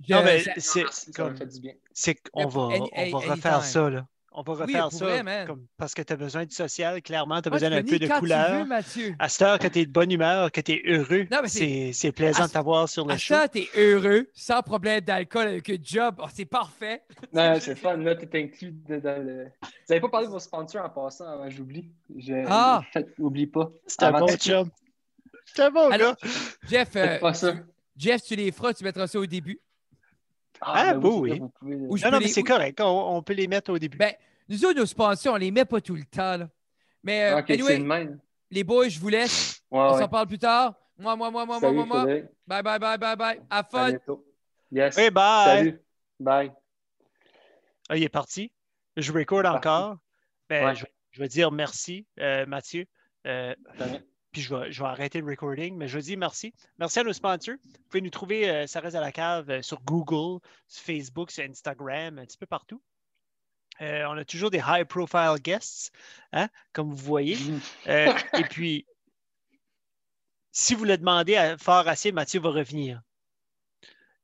[0.05, 1.73] Je- Non, mais c'est ça m'a comme- fait du bien.
[1.93, 3.31] C'est qu'on va, Any- on va anytime.
[3.31, 4.07] refaire ça, là.
[4.33, 5.45] On va refaire ça vrai, man.
[5.45, 7.41] comme- parce que tu as besoin du social, clairement.
[7.41, 8.59] Tu as Moi, tu besoin d'un peu de tu couleur.
[8.59, 9.15] veux, Mathieu.
[9.19, 12.43] À cette heure que tu es de bonne humeur, que tu es heureux, c'est- plaisant
[12.43, 13.33] à de t'avoir sur le À show.
[13.33, 16.15] ça, t'es heureux, sans problème d'alcool, avec un job.
[16.19, 17.03] Oh, c'est parfait.
[17.33, 19.43] Non, c'est fun, là, t'es inclus de- dans le.
[19.61, 21.89] Vous n'avez pas parlé de vos sponsors en passant, avant, j'oublie.
[22.17, 22.45] Je...
[22.47, 22.81] Ah!
[22.93, 23.69] Faites- Oublie pas.
[23.85, 24.69] C'est un bon chum.
[25.45, 26.29] C'est un bon Alors, gars.
[26.69, 27.53] Jeff, euh, Faites pas ça.
[27.97, 29.59] Jeff, tu les feras, tu mettras ça au début.
[30.61, 31.39] Ah, beau, c'est oui.
[31.39, 32.79] vous pouvez- Non, non, mais les- c'est correct.
[32.81, 33.97] On, on peut les mettre au début.
[33.97, 34.13] Ben,
[34.47, 36.37] nous autres, nos sponsors, on les met pas tout le temps.
[36.37, 36.49] Là.
[37.03, 38.17] Mais euh, anyway, le
[38.51, 39.63] les boys, je vous laisse.
[39.71, 39.99] Ouais, on ouais.
[39.99, 40.75] s'en parle plus tard.
[40.97, 42.05] Moi, moi, moi, moi, moi, Salut, moi, moi.
[42.45, 43.41] Bye, bye, bye, bye, bye.
[43.49, 43.89] À fun.
[43.89, 44.25] bientôt.
[44.71, 44.97] Yes.
[44.97, 45.45] hey, bye.
[45.57, 45.81] Salut.
[46.19, 46.51] Bye.
[47.89, 48.51] Ah, il est parti.
[48.97, 49.97] Je record encore.
[50.49, 50.75] Ben, Ouais.
[50.75, 52.85] je, je vais dire merci, euh, Mathieu.
[53.25, 53.55] Euh.
[54.31, 56.53] Puis je vais, je vais arrêter le recording, mais je dis merci.
[56.79, 57.55] Merci à nos sponsors.
[57.63, 61.31] Vous pouvez nous trouver, euh, ça reste à la cave, euh, sur Google, sur Facebook,
[61.31, 62.81] sur Instagram, un petit peu partout.
[63.81, 65.91] Euh, on a toujours des high-profile guests,
[66.33, 67.37] hein, comme vous voyez.
[67.87, 68.85] Euh, et puis,
[70.51, 73.01] si vous le demandez à fort assez, Mathieu va revenir.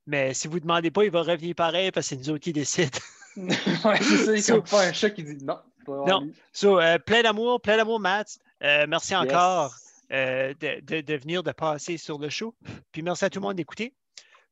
[0.06, 2.44] Mais si vous ne demandez pas, il va revenir pareil parce que c'est nous autres
[2.44, 2.98] qui décident.
[3.36, 5.58] ouais, c'est ça, il pas un chat qui dit non.
[5.86, 6.30] Non.
[6.52, 8.38] So, euh, plein d'amour, plein d'amour, Matt.
[8.62, 9.22] Euh, merci Yes.
[9.22, 9.74] encore
[10.12, 12.54] euh, de, de- venir, de passer sur le show.
[12.92, 13.94] Puis merci à tout le monde d'écouter.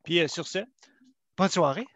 [0.04, 0.58] Puis euh, sur ce,
[1.36, 1.86] bonne soirée.